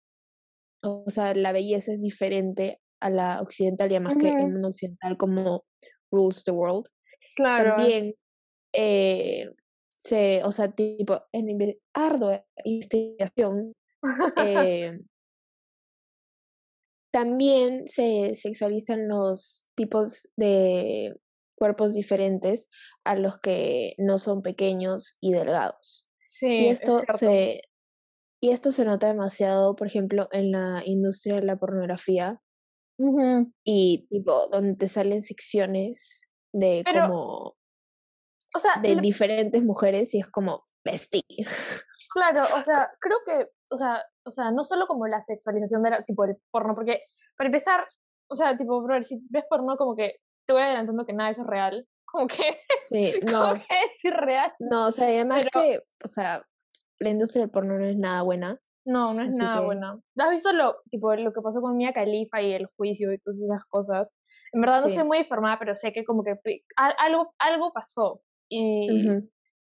O 0.84 1.10
sea, 1.10 1.34
la 1.34 1.54
belleza 1.54 1.94
es 1.94 2.02
diferente 2.02 2.82
a 3.04 3.10
la 3.10 3.42
occidental 3.42 3.92
y 3.92 3.96
además 3.96 4.16
que 4.18 4.30
el 4.30 4.50
mundo 4.50 4.70
occidental 4.70 5.18
como 5.18 5.66
rules 6.10 6.44
the 6.46 6.52
world. 6.52 6.86
Claro. 7.36 7.76
También 7.76 8.14
eh, 8.74 9.50
se, 9.90 10.42
o 10.44 10.52
sea, 10.52 10.72
tipo, 10.72 11.22
en 11.34 11.78
ardua 11.94 12.46
investigación, 12.64 13.74
eh, 14.38 15.00
también 17.12 17.88
se 17.88 18.36
sexualizan 18.36 19.08
los 19.08 19.70
tipos 19.76 20.30
de 20.38 21.14
cuerpos 21.56 21.94
diferentes 21.94 22.70
a 23.04 23.16
los 23.16 23.38
que 23.38 23.96
no 23.98 24.18
son 24.18 24.42
pequeños 24.42 25.18
y 25.20 25.34
delgados. 25.34 26.10
Sí, 26.28 26.48
y 26.48 26.68
esto 26.68 27.02
se 27.10 27.62
y 28.42 28.52
esto 28.52 28.72
se 28.72 28.84
nota 28.84 29.08
demasiado, 29.08 29.76
por 29.76 29.88
ejemplo, 29.88 30.28
en 30.32 30.52
la 30.52 30.82
industria 30.86 31.36
de 31.36 31.46
la 31.46 31.56
pornografía, 31.56 32.42
y 33.64 34.08
tipo, 34.10 34.48
donde 34.48 34.76
te 34.76 34.88
salen 34.88 35.22
secciones 35.22 36.32
de 36.52 36.84
como. 36.86 37.56
O 38.56 38.60
sea, 38.60 38.82
de 38.82 38.96
diferentes 38.98 39.64
mujeres 39.64 40.14
y 40.14 40.20
es 40.20 40.28
como 40.30 40.64
bestie. 40.84 41.24
Claro, 42.14 42.42
o 42.42 42.62
sea, 42.62 42.92
creo 43.00 43.18
que, 43.26 43.50
o 43.72 43.78
sea, 43.78 44.04
o 44.24 44.30
sea, 44.30 44.52
no 44.52 44.64
solo 44.64 44.86
como 44.86 45.08
la 45.08 45.24
sexualización 45.24 45.82
de 45.82 45.90
la, 45.90 46.04
tipo 46.04 46.26
el 46.26 46.38
porno, 46.52 46.76
porque 46.76 47.02
para 47.36 47.48
empezar, 47.48 47.88
o 48.28 48.36
sea, 48.36 48.56
tipo, 48.56 48.86
ver 48.86 49.04
si 49.04 49.26
ves 49.32 49.46
porno, 49.50 49.76
como 49.78 49.96
que 49.96 50.18
te 50.46 50.54
voy 50.54 50.62
adelantando 50.62 51.06
que 51.06 51.14
nada 51.14 51.30
de 51.30 51.32
eso 51.34 51.42
es 51.42 51.48
real. 51.48 51.88
Como 52.06 52.28
que. 52.28 52.60
Sí, 52.88 53.12
no. 53.32 53.56
que 53.56 53.86
es 53.86 54.06
irreal. 54.06 54.54
No, 54.60 54.88
o 54.88 54.92
sea, 54.92 55.08
además 55.08 55.48
que, 55.52 55.80
o 56.04 56.08
sea, 56.08 56.46
la 57.00 57.10
industria 57.10 57.42
del 57.42 57.50
porno 57.50 57.80
no 57.80 57.86
es 57.86 57.96
nada 57.96 58.22
buena. 58.22 58.60
No, 58.86 59.14
no 59.14 59.24
es 59.24 59.38
nada 59.38 59.62
buena. 59.62 60.00
¿Has 60.18 60.30
visto 60.32 60.52
lo, 60.52 60.76
tipo, 60.90 61.16
lo 61.16 61.32
que 61.32 61.42
pasó 61.42 61.62
con 61.62 61.78
Mia 61.78 61.94
Khalifa 61.94 62.42
y 62.42 62.54
el 62.54 62.68
juicio 62.76 63.14
y 63.14 63.20
todas 63.20 63.40
esas 63.40 63.64
cosas? 63.70 64.14
En 64.52 64.62
verdad 64.62 64.82
no 64.82 64.90
soy 64.90 65.04
muy 65.04 65.20
informada, 65.20 65.58
pero 65.58 65.76
sé 65.76 65.94
que 65.94 66.04
como 66.04 66.24
que 66.24 66.36
algo, 66.76 67.34
algo 67.40 67.72
pasó. 67.72 68.22
Y, 68.50 68.88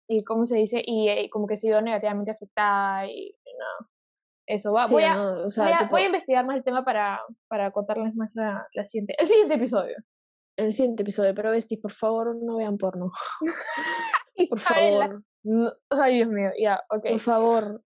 y 0.07 0.24
¿cómo 0.24 0.45
se 0.45 0.57
dice? 0.57 0.83
Y, 0.86 1.09
eh, 1.09 1.30
como 1.31 1.48
que 1.48 1.57
se 1.57 1.68
vio 1.68 1.81
negativamente 1.81 2.31
afectada 2.31 3.07
y, 3.07 3.36
no. 3.45 3.88
Eso, 4.45 4.71
va, 4.71 4.86
voy, 4.89 5.04
a, 5.04 5.18
voy, 5.89 6.01
a, 6.03 6.06
investigar 6.06 6.45
más 6.45 6.56
el 6.56 6.63
tema 6.63 6.86
para, 6.86 7.19
para 7.50 7.71
contarles 7.71 8.15
más 8.15 8.30
la, 8.33 8.65
la 8.74 8.86
siguiente, 8.86 9.13
el 9.18 9.27
siguiente 9.27 9.56
episodio. 9.56 9.98
El 10.57 10.71
siguiente 10.71 11.03
episodio, 11.03 11.36
pero 11.36 11.51
Besti, 11.51 11.75
por 11.75 11.92
favor, 11.92 12.38
no 12.42 12.56
vean 12.56 12.77
porno. 12.77 13.12
por 14.50 14.60
favor. 14.60 15.21
Ay, 15.89 16.15
Dios 16.15 16.30
mío, 16.30 16.50
ya, 16.57 16.80
ok. 16.89 17.10
Por 17.10 17.19
favor, 17.19 17.83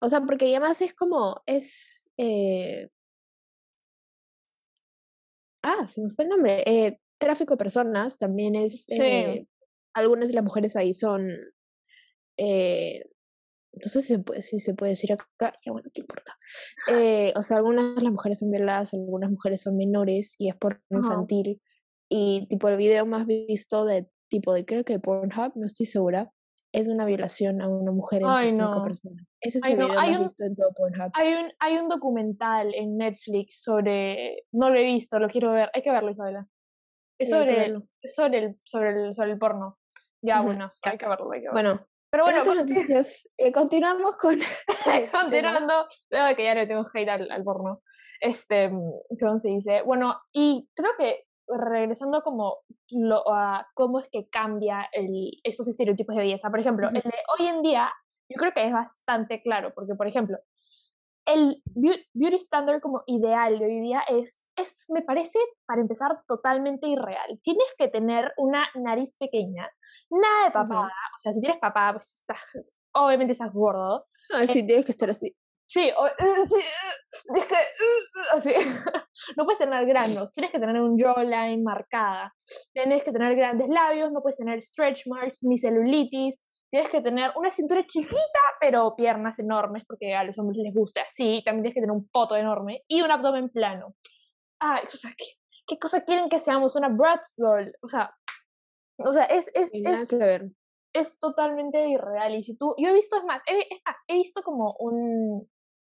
o 0.00 0.08
sea, 0.08 0.20
porque 0.22 0.46
además 0.46 0.80
es 0.82 0.94
como, 0.94 1.42
es... 1.46 2.10
Eh... 2.16 2.88
Ah, 5.62 5.86
se 5.86 6.02
me 6.02 6.10
fue 6.10 6.24
el 6.24 6.30
nombre. 6.30 6.62
Eh, 6.66 7.00
tráfico 7.18 7.54
de 7.54 7.58
personas 7.58 8.18
también 8.18 8.54
es... 8.54 8.84
Sí. 8.84 9.00
Eh, 9.00 9.46
algunas 9.94 10.28
de 10.28 10.34
las 10.34 10.44
mujeres 10.44 10.76
ahí 10.76 10.92
son... 10.92 11.28
Eh, 12.38 13.04
no 13.72 13.86
sé 13.86 14.00
si 14.00 14.08
se 14.08 14.18
puede, 14.18 14.42
si 14.42 14.58
se 14.58 14.74
puede 14.74 14.92
decir 14.92 15.12
acá, 15.12 15.52
ya 15.64 15.72
bueno, 15.72 15.88
¿qué 15.92 16.00
importa? 16.00 16.34
O 17.34 17.42
sea, 17.42 17.58
algunas 17.58 17.96
de 17.96 18.02
las 18.02 18.12
mujeres 18.12 18.38
son 18.38 18.50
violadas, 18.50 18.94
algunas 18.94 19.30
mujeres 19.30 19.60
son 19.60 19.76
menores 19.76 20.36
y 20.38 20.48
es 20.48 20.56
por 20.56 20.82
infantil. 20.88 21.60
Y 22.08 22.46
tipo 22.48 22.68
el 22.68 22.76
video 22.78 23.04
más 23.04 23.26
visto 23.26 23.84
de 23.84 24.08
tipo 24.28 24.54
de 24.54 24.64
creo 24.64 24.84
que 24.84 24.98
Pornhub, 24.98 25.52
no 25.56 25.66
estoy 25.66 25.84
segura, 25.84 26.32
es 26.72 26.88
una 26.88 27.04
violación 27.06 27.62
a 27.62 27.68
una 27.68 27.92
mujer 27.92 28.22
entre 28.22 28.52
cinco 28.52 28.82
personas. 28.82 29.24
Ese 29.40 29.58
es 29.58 29.64
el 29.64 29.76
video 29.76 29.98
hay 29.98 30.16
un, 30.16 30.22
visto 30.22 30.44
en 30.44 30.56
todo 30.56 30.72
Pornhub. 30.74 31.10
Hay 31.14 31.34
un, 31.34 31.52
hay 31.58 31.78
un 31.78 31.88
documental 31.88 32.74
en 32.74 32.96
Netflix 32.96 33.62
sobre, 33.62 34.44
no 34.52 34.70
lo 34.70 34.78
he 34.78 34.84
visto, 34.84 35.18
lo 35.18 35.28
quiero 35.28 35.52
ver, 35.52 35.70
hay 35.72 35.82
que 35.82 35.90
verlo 35.90 36.10
Isabela. 36.10 36.46
Es 37.18 37.30
sobre, 37.30 37.64
el, 37.64 37.82
sobre, 38.02 38.38
el, 38.38 38.60
sobre, 38.64 38.90
el, 38.90 39.14
sobre 39.14 39.32
el 39.32 39.38
porno. 39.38 39.78
Ya, 40.22 40.42
bueno, 40.42 40.68
hay 40.82 40.98
que 40.98 41.08
verlo, 41.08 41.32
hay 41.32 41.40
que 41.40 41.46
verlo. 41.46 41.52
Bueno, 41.52 41.86
pero 42.10 42.24
bueno, 42.24 42.54
noticias, 42.54 43.28
eh, 43.38 43.52
continuamos 43.52 44.16
con... 44.16 44.36
Continuando, 45.12 45.86
que 46.10 46.44
ya 46.44 46.54
le 46.54 46.66
tengo 46.66 46.84
hate 46.92 47.08
al, 47.08 47.30
al 47.30 47.42
porno. 47.42 47.82
Este, 48.20 48.70
¿cómo 48.70 49.38
se 49.40 49.48
dice? 49.48 49.82
Bueno, 49.82 50.14
y 50.32 50.68
creo 50.74 50.92
que 50.98 51.26
regresando 51.48 52.22
como 52.22 52.58
lo, 52.90 53.22
a 53.32 53.68
cómo 53.74 54.00
es 54.00 54.08
que 54.10 54.28
cambia 54.28 54.88
el, 54.92 55.32
esos 55.44 55.68
estereotipos 55.68 56.14
de 56.16 56.22
belleza. 56.22 56.50
Por 56.50 56.60
ejemplo, 56.60 56.88
el 56.88 56.94
de 56.94 57.22
hoy 57.38 57.46
en 57.46 57.62
día, 57.62 57.92
yo 58.28 58.36
creo 58.36 58.52
que 58.52 58.66
es 58.66 58.72
bastante 58.72 59.42
claro, 59.42 59.72
porque 59.74 59.94
por 59.94 60.06
ejemplo, 60.06 60.38
el 61.26 61.60
beauty 61.74 62.36
standard 62.36 62.80
como 62.80 63.02
ideal 63.06 63.58
de 63.58 63.64
hoy 63.64 63.80
día 63.80 64.00
es, 64.08 64.48
es, 64.56 64.86
me 64.90 65.02
parece, 65.02 65.40
para 65.66 65.80
empezar, 65.80 66.20
totalmente 66.26 66.86
irreal. 66.86 67.40
Tienes 67.42 67.66
que 67.76 67.88
tener 67.88 68.32
una 68.36 68.68
nariz 68.74 69.16
pequeña, 69.18 69.68
nada 70.08 70.44
de 70.44 70.50
papada, 70.52 70.86
o 70.86 71.20
sea, 71.20 71.32
si 71.32 71.40
tienes 71.40 71.58
papada, 71.58 71.94
pues 71.94 72.12
estás, 72.12 72.44
obviamente 72.92 73.32
estás 73.32 73.52
gordo. 73.52 74.06
Ah, 74.32 74.46
sí, 74.46 74.64
tienes 74.64 74.84
que 74.84 74.92
estar 74.92 75.10
así. 75.10 75.36
Sí, 75.68 75.90
o, 75.96 76.06
sí, 76.46 76.60
es 77.34 77.46
que, 77.46 77.56
así. 78.32 78.52
no 79.36 79.44
puedes 79.44 79.58
tener 79.58 79.84
granos, 79.86 80.32
tienes 80.32 80.52
que 80.52 80.60
tener 80.60 80.80
un 80.80 80.96
jawline 80.96 81.62
marcada, 81.62 82.32
tienes 82.72 83.02
que 83.02 83.10
tener 83.10 83.34
grandes 83.34 83.68
labios, 83.68 84.12
no 84.12 84.22
puedes 84.22 84.38
tener 84.38 84.62
stretch 84.62 85.06
marks 85.06 85.42
ni 85.42 85.58
celulitis, 85.58 86.40
tienes 86.70 86.90
que 86.90 87.00
tener 87.00 87.32
una 87.36 87.50
cintura 87.50 87.84
chiquita, 87.84 88.40
pero 88.60 88.94
piernas 88.94 89.38
enormes, 89.40 89.82
porque 89.86 90.14
a 90.14 90.22
los 90.22 90.38
hombres 90.38 90.58
les 90.62 90.72
gusta 90.72 91.02
así, 91.02 91.42
también 91.44 91.64
tienes 91.64 91.74
que 91.74 91.80
tener 91.80 91.96
un 91.96 92.08
poto 92.08 92.36
enorme 92.36 92.84
y 92.86 93.02
un 93.02 93.10
abdomen 93.10 93.48
plano. 93.48 93.94
Ay, 94.60 94.84
o 94.86 94.90
sea, 94.90 95.10
¿qué, 95.16 95.26
qué 95.66 95.78
cosa 95.78 96.04
quieren 96.04 96.28
que 96.28 96.40
seamos? 96.40 96.76
Una 96.76 96.88
Bratz 96.88 97.34
doll, 97.36 97.72
o 97.82 97.88
sea, 97.88 98.14
o 98.98 99.12
sea, 99.12 99.24
es, 99.24 99.50
es, 99.54 99.74
es, 99.74 100.14
es 100.92 101.18
totalmente 101.18 101.88
irreal. 101.88 102.34
Y 102.34 102.42
si 102.42 102.56
tú, 102.56 102.74
yo 102.78 102.88
he 102.88 102.94
visto, 102.94 103.16
es 103.18 103.24
más, 103.24 103.42
he, 103.46 103.60
es 103.60 103.80
más, 103.84 103.96
he 104.06 104.14
visto 104.14 104.42
como 104.42 104.74
un, 104.78 105.48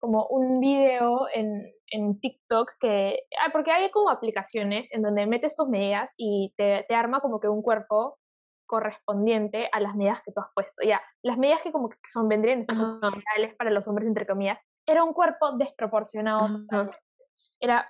como 0.00 0.26
un 0.26 0.60
video 0.60 1.26
en, 1.32 1.62
en 1.90 2.20
TikTok 2.20 2.72
que, 2.80 3.20
ah, 3.38 3.50
porque 3.52 3.72
hay 3.72 3.90
como 3.90 4.10
aplicaciones 4.10 4.92
en 4.92 5.02
donde 5.02 5.26
metes 5.26 5.56
tus 5.56 5.68
medidas 5.68 6.14
y 6.16 6.54
te, 6.56 6.84
te 6.88 6.94
arma 6.94 7.20
como 7.20 7.40
que 7.40 7.48
un 7.48 7.62
cuerpo 7.62 8.18
correspondiente 8.66 9.68
a 9.72 9.80
las 9.80 9.94
medidas 9.94 10.22
que 10.22 10.32
tú 10.32 10.40
has 10.40 10.50
puesto. 10.54 10.82
Ya, 10.86 11.00
las 11.22 11.38
medidas 11.38 11.62
que 11.62 11.72
como 11.72 11.88
que 11.88 11.96
son 12.08 12.28
vendrían 12.28 12.64
son 12.66 13.00
reales 13.00 13.54
para 13.56 13.70
los 13.70 13.86
hombres, 13.88 14.08
entre 14.08 14.26
comillas, 14.26 14.58
era 14.86 15.04
un 15.04 15.12
cuerpo 15.12 15.52
desproporcionado. 15.56 16.46
Era, 17.60 17.88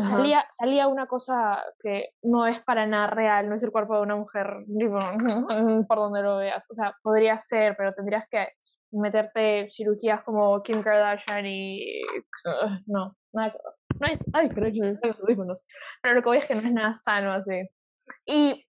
salía, 0.00 0.44
salía 0.50 0.86
una 0.86 1.06
cosa 1.06 1.64
que 1.80 2.10
no 2.22 2.46
es 2.46 2.60
para 2.60 2.86
nada 2.86 3.06
real, 3.08 3.48
no 3.48 3.54
es 3.54 3.62
el 3.62 3.72
cuerpo 3.72 3.96
de 3.96 4.02
una 4.02 4.16
mujer, 4.16 4.46
por 5.88 5.98
donde 5.98 6.22
lo 6.22 6.36
veas. 6.36 6.70
O 6.70 6.74
sea, 6.74 6.94
podría 7.02 7.38
ser, 7.38 7.76
pero 7.76 7.92
tendrías 7.94 8.26
que 8.28 8.48
meterte 8.92 9.68
cirugías 9.70 10.22
como 10.22 10.62
Kim 10.62 10.82
Kardashian 10.82 11.46
y... 11.46 12.02
no, 12.86 13.16
nada 13.32 13.56
No 13.98 14.06
es... 14.06 14.24
Ay, 14.32 14.48
pero 14.54 14.68
Pero 16.02 16.14
lo 16.14 16.22
que 16.22 16.28
voy 16.28 16.38
es 16.38 16.48
que 16.48 16.54
no 16.54 16.60
es 16.60 16.72
nada 16.72 16.94
sano 16.94 17.32
así. 17.32 17.68
Y 18.26 18.66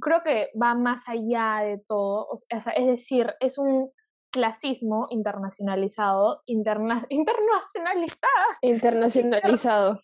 creo 0.00 0.22
que 0.22 0.50
va 0.60 0.74
más 0.74 1.08
allá 1.08 1.62
de 1.64 1.82
todo, 1.86 2.28
es 2.48 2.86
decir, 2.86 3.34
es 3.40 3.58
un 3.58 3.90
clasismo 4.36 5.06
internacionalizado, 5.10 6.42
interna, 6.46 7.06
internacionalizada. 7.08 8.46
Internacionalizado. 8.60 9.98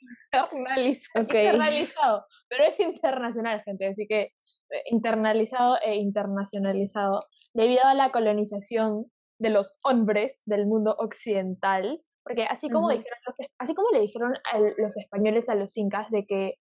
Internacionalizado. 1.14 2.24
Pero 2.48 2.64
es 2.64 2.80
internacional, 2.80 3.62
gente, 3.62 3.88
así 3.88 4.06
que 4.08 4.20
eh, 4.22 4.82
internalizado 4.86 5.76
e 5.82 5.96
internacionalizado 5.96 7.20
debido 7.52 7.84
a 7.84 7.94
la 7.94 8.10
colonización 8.10 9.04
de 9.42 9.50
los 9.50 9.78
hombres 9.84 10.42
del 10.46 10.66
mundo 10.66 10.94
occidental, 10.98 12.00
porque 12.24 12.44
así 12.44 12.70
como, 12.70 12.88
dijeron 12.88 13.18
así 13.58 13.74
como 13.74 13.90
le 13.90 14.00
dijeron 14.00 14.34
a 14.52 14.58
los 14.58 14.96
españoles 14.96 15.48
a 15.48 15.56
los 15.56 15.76
incas 15.76 16.08
de 16.10 16.24
que 16.24 16.54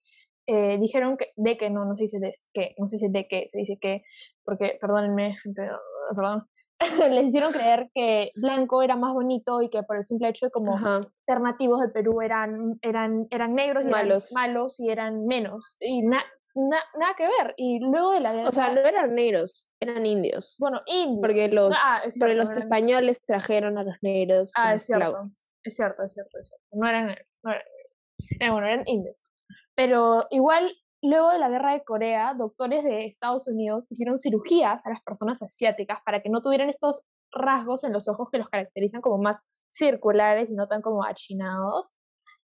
eh, 0.48 0.80
dijeron 0.80 1.18
que, 1.18 1.28
de 1.36 1.56
que 1.58 1.70
no, 1.70 1.86
no 1.86 1.96
se 1.96 2.04
dice 2.04 2.20
de 2.20 2.32
que, 2.54 2.74
no 2.80 2.88
se 2.88 2.96
dice 2.96 3.10
de 3.10 3.28
que, 3.28 3.48
se 3.52 3.60
dice 3.60 3.78
que, 3.80 4.02
porque, 4.44 4.80
perdónenme, 4.82 5.38
gente, 5.44 5.62
perdón, 6.16 6.48
les 7.12 7.28
hicieron 7.28 7.52
creer 7.54 7.92
que 7.94 8.32
blanco 8.36 8.82
era 8.82 8.96
más 8.96 9.14
bonito 9.14 9.62
y 9.62 9.70
que 9.70 9.84
por 9.84 9.98
el 9.98 10.06
simple 10.08 10.30
hecho 10.30 10.48
de 10.48 10.52
como 10.52 10.78
ser 10.80 11.40
nativos 11.42 11.80
del 11.80 11.92
Perú 11.92 12.22
eran, 12.22 12.80
eran, 12.82 13.28
eran 13.30 13.54
negros 13.54 13.86
y 13.86 13.90
malos. 13.90 14.32
Eran 14.32 14.48
malos 14.48 14.80
y 14.80 14.90
eran 14.90 15.26
menos. 15.28 15.78
Y 15.80 16.02
nada 16.56 17.14
que 17.18 17.24
ver. 17.24 17.54
Y 17.58 17.80
luego 17.80 18.12
de 18.12 18.20
la 18.20 18.34
guerra... 18.34 18.50
O 18.50 18.52
sea, 18.52 18.72
no 18.72 18.82
eran 18.82 19.14
negros, 19.16 19.74
eran 19.80 20.06
indios. 20.06 20.58
Bueno, 20.60 20.82
indios. 20.86 21.20
Porque 21.22 21.48
los, 21.50 21.76
ah, 21.78 22.02
los 22.28 22.50
españoles 22.58 23.22
trajeron 23.22 23.78
a 23.78 23.84
los 23.84 23.96
negros. 24.02 24.52
Ah, 24.56 24.74
es 24.74 24.86
cierto. 24.86 25.22
es 25.64 25.76
cierto. 25.76 26.04
Es 26.04 26.14
cierto, 26.14 26.38
es 26.38 26.48
cierto, 26.48 26.58
No 26.72 26.88
eran 26.88 27.06
negros, 27.06 27.28
no 27.44 27.52
eran 27.52 27.64
negros. 27.64 28.38
Eh, 28.40 28.50
bueno, 28.50 28.68
eran 28.68 28.84
indios. 28.88 29.26
Pero 29.76 30.26
igual, 30.32 30.76
luego 31.02 31.30
de 31.30 31.40
la 31.40 31.50
guerra 31.50 31.74
de 31.74 31.84
Corea, 31.84 32.34
doctores 32.34 32.84
de 32.84 33.06
Estados 33.06 33.48
Unidos 33.48 33.88
hicieron 33.90 34.18
cirugías 34.18 34.86
a 34.86 34.90
las 34.90 35.02
personas 35.02 35.42
asiáticas 35.42 36.00
para 36.06 36.22
que 36.22 36.30
no 36.30 36.42
tuvieran 36.42 36.70
estos 36.70 37.04
rasgos 37.32 37.84
en 37.84 37.94
los 37.94 38.10
ojos 38.10 38.30
que 38.32 38.38
los 38.38 38.50
caracterizan 38.50 39.02
como 39.02 39.18
más 39.18 39.40
circulares 39.68 40.50
y 40.50 40.54
no 40.54 40.68
tan 40.68 40.82
como 40.82 41.04
achinados. 41.04 41.94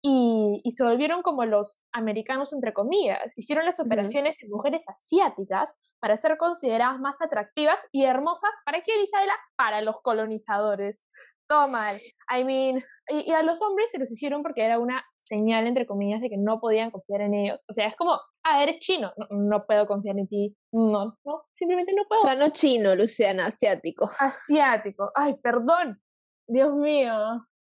Y, 0.03 0.63
y, 0.65 0.71
se 0.71 0.83
volvieron 0.83 1.23
como 1.23 1.45
los 1.45 1.83
americanos, 1.93 2.55
entre 2.55 2.73
comillas. 2.73 3.37
Hicieron 3.37 3.67
las 3.67 3.81
operaciones 3.81 4.43
en 4.43 4.49
mujeres 4.49 4.85
asiáticas 4.89 5.75
para 6.01 6.17
ser 6.17 6.39
consideradas 6.39 6.99
más 7.01 7.21
atractivas 7.21 7.79
y 7.93 8.05
hermosas. 8.05 8.51
¿Para 8.65 8.81
quién, 8.81 9.03
Isabela? 9.03 9.35
Para 9.57 9.83
los 9.83 10.01
colonizadores 10.01 11.05
todo 11.51 11.67
mal. 11.69 11.97
I 12.33 12.45
mean, 12.45 12.85
y, 13.09 13.33
a 13.33 13.43
los 13.43 13.61
hombres 13.61 13.91
se 13.91 13.99
los 13.99 14.11
hicieron 14.11 14.43
porque 14.43 14.65
era 14.65 14.79
una 14.79 15.05
señal, 15.17 15.67
entre 15.67 15.85
comillas, 15.85 16.21
de 16.21 16.31
que 16.31 16.37
no 16.39 16.61
podían 16.61 16.93
confiar 16.93 17.23
en 17.23 17.35
ellos. 17.35 17.59
O 17.69 17.73
sea, 17.73 17.89
es 17.89 17.97
como, 17.97 18.19
ah, 18.45 18.63
eres 18.63 18.79
chino, 18.79 19.13
no, 19.31 19.67
puedo 19.67 19.87
confiar 19.87 20.17
en 20.17 20.29
ti. 20.29 20.57
No, 20.73 21.19
no, 21.25 21.43
simplemente 21.53 21.93
no 21.93 22.05
puedo. 22.09 22.23
O 22.23 22.25
sea, 22.25 22.37
no 22.37 22.51
chino, 22.51 22.95
Luciana, 22.95 23.47
asiático. 23.47 24.09
Asiático. 24.21 25.11
Ay, 25.15 25.35
perdón. 25.43 26.01
Dios 26.49 26.73
mío. 26.75 27.13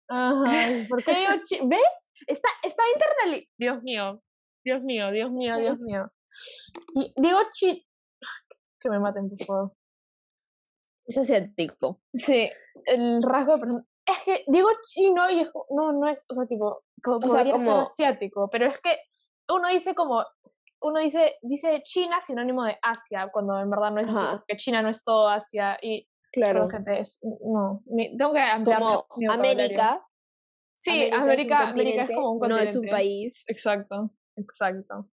Ajá. 0.09 0.43
¿Por 0.89 1.03
qué 1.03 1.11
digo 1.15 1.43
chino? 1.45 1.69
¿Ves? 1.69 2.08
Está, 2.27 2.49
está. 2.63 2.83
Dios 3.57 3.83
mío. 3.83 4.21
Dios 4.63 4.83
mío, 4.83 5.11
Dios 5.11 5.31
mío, 5.31 5.57
Dios 5.57 5.79
mío. 5.79 6.11
Y 6.95 7.13
digo 7.15 7.39
chino. 7.53 7.81
Que 8.79 8.89
me 8.89 8.99
maten, 8.99 9.29
por 9.29 9.45
favor. 9.45 9.73
Es 11.05 11.17
asiático. 11.17 12.01
Sí, 12.13 12.49
el 12.85 13.21
rasgo 13.23 13.55
de 13.57 13.79
Es 14.05 14.23
que 14.23 14.43
digo 14.47 14.69
chino 14.83 15.29
y 15.29 15.39
es, 15.39 15.49
no, 15.71 15.91
no 15.91 16.07
es, 16.07 16.25
o 16.29 16.35
sea, 16.35 16.45
tipo, 16.45 16.83
o 17.03 17.29
sea, 17.29 17.49
como... 17.49 17.59
ser 17.59 17.73
asiático, 17.81 18.49
pero 18.49 18.67
es 18.67 18.79
que 18.79 18.95
uno 19.49 19.69
dice 19.69 19.95
como, 19.95 20.23
uno 20.81 20.99
dice, 20.99 21.35
dice 21.41 21.81
China 21.83 22.21
sinónimo 22.21 22.63
de 22.63 22.77
Asia, 22.81 23.29
cuando 23.31 23.59
en 23.59 23.69
verdad 23.69 23.91
no 23.91 24.01
es 24.01 24.07
así, 24.07 24.37
porque 24.37 24.57
China 24.57 24.81
no 24.81 24.89
es 24.89 25.03
todo 25.03 25.27
Asia 25.27 25.77
y 25.81 26.07
claro. 26.31 26.69
gente 26.69 26.99
es, 26.99 27.19
no, 27.23 27.81
tengo 28.17 28.33
que 28.33 28.39
ampliar 28.39 28.81
como 29.07 29.31
América. 29.31 30.05
Sí, 30.81 31.09
América, 31.11 31.67
América, 31.67 32.03
es, 32.03 32.15
como 32.15 32.31
un 32.31 32.39
continente. 32.39 32.63
No 32.63 32.69
es 32.69 32.75
un 32.77 32.87
país. 32.87 33.43
Exacto, 33.47 34.11
exacto. 34.37 35.09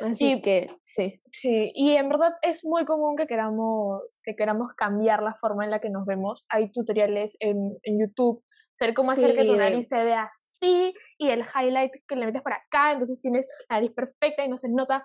Así 0.00 0.40
que 0.40 0.70
sí. 0.82 1.18
Sí, 1.26 1.72
y 1.74 1.96
en 1.96 2.08
verdad 2.08 2.34
es 2.42 2.64
muy 2.64 2.84
común 2.84 3.16
que 3.16 3.26
queramos, 3.26 4.02
que 4.24 4.36
queramos 4.36 4.72
cambiar 4.76 5.20
la 5.22 5.34
forma 5.34 5.64
en 5.64 5.72
la 5.72 5.80
que 5.80 5.90
nos 5.90 6.06
vemos. 6.06 6.46
Hay 6.48 6.70
tutoriales 6.70 7.36
en, 7.40 7.76
en 7.82 7.98
YouTube, 7.98 8.44
ser 8.72 8.94
cómo 8.94 9.10
hacer 9.10 9.34
que 9.34 9.44
tu 9.44 9.56
nariz 9.56 9.88
se 9.88 10.04
vea 10.04 10.30
así 10.30 10.94
y 11.18 11.28
el 11.28 11.40
highlight 11.40 11.90
que 12.06 12.14
le 12.14 12.26
metes 12.26 12.42
para 12.42 12.56
acá, 12.56 12.92
entonces 12.92 13.20
tienes 13.20 13.48
la 13.68 13.76
nariz 13.76 13.92
perfecta 13.92 14.44
y 14.44 14.48
no 14.48 14.58
se 14.58 14.68
nota. 14.68 15.04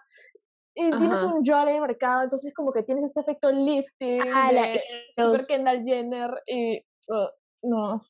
Y 0.76 0.92
tienes 0.98 1.24
un 1.24 1.44
jawline 1.44 1.80
marcado, 1.80 2.22
entonces 2.22 2.54
como 2.54 2.72
que 2.74 2.84
tienes 2.84 3.06
este 3.06 3.22
efecto 3.22 3.52
lifting 3.52 4.22
ah, 4.32 4.52
de 4.52 4.80
Super 5.16 5.42
Kendall 5.48 5.84
Jenner 5.84 6.30
y 6.46 6.78
uh, 7.08 7.28
no. 7.64 8.06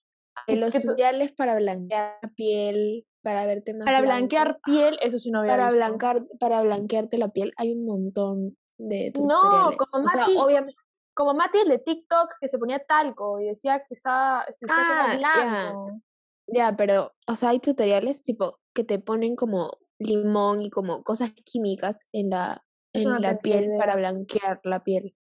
Los 0.48 0.74
tutoriales 0.74 1.32
para 1.34 1.56
blanquear 1.56 2.18
la 2.22 2.30
piel, 2.30 3.06
para 3.22 3.46
verte 3.46 3.74
más 3.74 3.86
Para 3.86 4.02
blanquear 4.02 4.60
piel, 4.64 4.98
eso 5.02 5.18
sí 5.18 5.32
no 5.32 5.40
había 5.40 5.54
para 5.54 5.70
visto. 5.70 5.86
Blancar, 5.86 6.26
para 6.40 6.62
blanquearte 6.62 7.18
la 7.18 7.30
piel 7.30 7.52
hay 7.58 7.74
un 7.74 7.86
montón 7.86 8.58
de 8.78 9.12
tutoriales. 9.14 9.78
No, 9.78 9.78
como 9.78 10.04
Mati, 10.04 10.34
obviamente, 10.38 10.76
como 11.16 11.34
Mati 11.34 11.60
el 11.60 11.70
de 11.70 11.80
TikTok 11.80 12.34
que 12.40 12.50
se 12.50 12.60
ponía 12.60 12.86
talco 12.86 13.40
y 13.40 13.48
decía 13.48 13.80
que 13.80 13.94
estaba, 13.94 14.46
ah, 14.70 15.16
blanco. 15.18 16.02
Ya, 16.48 16.76
pero, 16.76 17.14
o 17.28 17.36
sea, 17.36 17.50
hay 17.50 17.60
tutoriales 17.60 18.22
tipo 18.22 18.60
que 18.74 18.84
te 18.84 19.00
ponen 19.00 19.36
como 19.36 19.80
limón 19.98 20.62
y 20.62 20.70
como 20.70 21.04
cosas 21.04 21.32
químicas 21.32 22.08
en 22.12 22.30
la, 22.30 22.66
en 22.94 23.22
la 23.22 23.40
piel 23.40 23.72
para 23.80 23.96
blanquear 23.96 24.60
la 24.64 24.84
piel. 24.84 25.16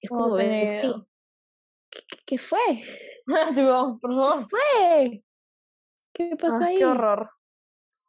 Es 0.00 0.10
como, 0.10 0.34
ver, 0.34 0.80
sí. 0.80 0.94
¿Qué, 1.90 2.00
¿Qué, 2.26 2.38
fue? 2.38 2.58
tipo, 3.54 3.98
por 4.00 4.14
favor. 4.14 4.38
¿Qué 4.38 4.46
fue? 4.48 5.24
¿Qué 6.12 6.36
pasó 6.36 6.64
ahí? 6.64 6.78
Qué 6.78 6.86
horror. 6.86 7.30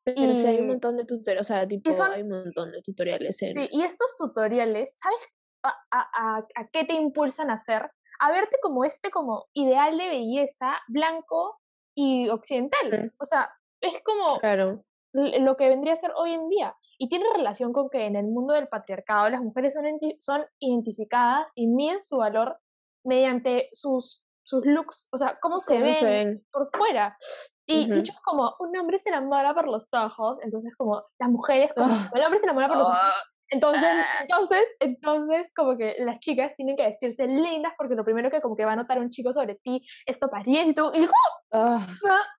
Pero 0.03 0.33
sí, 0.33 0.47
hay 0.47 0.59
un 0.59 0.67
montón 0.67 0.97
de 0.97 1.05
tutoriales, 1.05 1.41
o 1.41 1.53
sea, 1.53 1.67
tipo, 1.67 1.89
hay 2.03 2.23
un 2.23 2.29
montón 2.29 2.71
de 2.71 2.81
tutoriales. 2.81 3.41
En... 3.41 3.55
Sí, 3.55 3.69
y 3.71 3.83
estos 3.83 4.15
tutoriales, 4.17 4.97
¿sabes 4.97 5.19
a, 5.63 5.73
a, 5.91 6.37
a, 6.37 6.67
qué 6.71 6.85
te 6.85 6.93
impulsan 6.93 7.49
a 7.49 7.55
hacer? 7.55 7.89
A 8.19 8.31
verte 8.31 8.57
como 8.61 8.85
este, 8.85 9.11
como 9.11 9.45
ideal 9.53 9.97
de 9.97 10.07
belleza, 10.07 10.77
blanco 10.87 11.59
y 11.95 12.29
occidental. 12.29 13.13
O 13.19 13.25
sea, 13.25 13.49
es 13.81 14.01
como 14.03 14.39
claro. 14.39 14.83
lo 15.13 15.55
que 15.57 15.69
vendría 15.69 15.93
a 15.93 15.97
ser 15.97 16.11
hoy 16.15 16.33
en 16.33 16.49
día. 16.49 16.75
Y 16.97 17.07
tiene 17.07 17.25
relación 17.33 17.71
con 17.71 17.89
que 17.89 18.05
en 18.05 18.17
el 18.17 18.25
mundo 18.25 18.53
del 18.53 18.67
patriarcado 18.67 19.29
las 19.29 19.41
mujeres 19.41 19.73
son, 19.73 19.85
son 20.19 20.45
identificadas 20.59 21.49
y 21.55 21.67
miden 21.67 22.03
su 22.03 22.17
valor 22.17 22.59
mediante 23.03 23.69
sus, 23.71 24.23
sus 24.43 24.65
looks, 24.65 25.07
o 25.11 25.17
sea, 25.17 25.37
cómo, 25.41 25.59
se, 25.59 25.79
ven 25.79 25.93
se, 25.93 26.05
ven 26.05 26.45
por 26.51 26.67
fuera. 26.75 27.17
Y 27.65 27.91
dicho 27.91 28.13
como 28.23 28.55
un 28.59 28.75
hombre 28.77 28.97
se 28.97 29.09
enamora 29.09 29.53
por 29.53 29.67
los 29.67 29.93
ojos, 29.93 30.39
entonces 30.41 30.73
como 30.75 31.03
las 31.19 31.29
mujeres, 31.29 31.71
como 31.75 31.93
ah. 31.93 32.09
el 32.15 32.23
hombre 32.23 32.39
se 32.39 32.45
enamora 32.45 32.67
por 32.67 32.77
los 32.77 32.87
ojos. 32.87 32.99
Ah. 32.99 33.13
Entonces, 33.51 33.83
ah. 33.83 34.21
entonces, 34.23 34.65
entonces, 34.79 35.51
como 35.55 35.77
que 35.77 35.95
las 35.99 36.19
chicas 36.19 36.51
tienen 36.55 36.75
que 36.75 36.87
vestirse 36.87 37.27
lindas 37.27 37.73
porque 37.77 37.95
lo 37.95 38.03
primero 38.03 38.31
que 38.31 38.41
como 38.41 38.55
que 38.55 38.65
va 38.65 38.73
a 38.73 38.75
notar 38.75 38.99
un 38.99 39.09
chico 39.11 39.33
sobre 39.33 39.55
ti 39.55 39.85
es 40.05 40.19
tu 40.19 40.25
apariencia 40.25 40.71
y 40.71 40.73
tú, 40.73 40.91
y, 40.93 41.07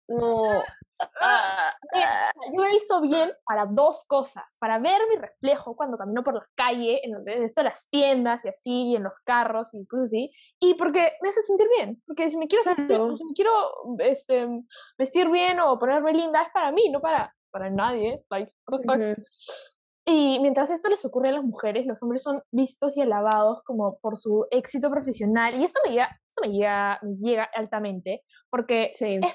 no. 0.08 0.62
Yo 2.54 2.64
he 2.64 2.70
visto 2.70 3.00
bien 3.00 3.30
para 3.44 3.66
dos 3.66 4.04
cosas, 4.06 4.56
para 4.58 4.78
ver 4.78 5.00
mi 5.08 5.16
reflejo 5.16 5.76
cuando 5.76 5.98
camino 5.98 6.22
por 6.22 6.34
la 6.34 6.46
calle, 6.54 7.00
en 7.04 7.12
donde 7.12 7.44
esto 7.44 7.62
las 7.62 7.88
tiendas 7.90 8.44
y 8.44 8.48
así, 8.48 8.90
y 8.90 8.96
en 8.96 9.04
los 9.04 9.14
carros 9.24 9.74
y 9.74 9.86
cosas 9.86 10.06
así, 10.06 10.30
y 10.60 10.74
porque 10.74 11.12
me 11.22 11.28
hace 11.28 11.42
sentir 11.42 11.68
bien, 11.76 12.02
porque 12.06 12.30
si 12.30 12.38
me 12.38 12.48
quiero 12.48 12.62
sentir, 12.62 12.96
si 13.16 13.24
me 13.24 13.32
quiero 13.34 13.52
este, 13.98 14.46
vestir 14.98 15.30
bien 15.30 15.60
o 15.60 15.78
ponerme 15.78 16.12
linda 16.12 16.42
es 16.42 16.52
para 16.52 16.72
mí, 16.72 16.90
no 16.90 17.00
para, 17.00 17.34
para 17.50 17.70
nadie, 17.70 18.24
like, 18.30 18.52
what 18.66 18.80
the 18.80 19.14
fuck. 19.16 19.26
Y 20.06 20.40
mientras 20.40 20.70
esto 20.70 20.88
les 20.88 21.04
ocurre 21.04 21.28
a 21.28 21.32
las 21.32 21.44
mujeres, 21.44 21.86
los 21.86 22.02
hombres 22.02 22.22
son 22.22 22.42
vistos 22.50 22.96
y 22.96 23.02
alabados 23.02 23.62
como 23.62 23.98
por 24.00 24.18
su 24.18 24.46
éxito 24.50 24.90
profesional. 24.90 25.60
Y 25.60 25.62
esto 25.62 25.78
me 25.84 25.92
llega, 25.92 26.20
esto 26.26 26.40
me 26.42 26.52
llega, 26.52 26.98
me 27.02 27.14
llega 27.16 27.44
altamente, 27.54 28.24
porque 28.50 28.88
sí. 28.90 29.20
es, 29.22 29.34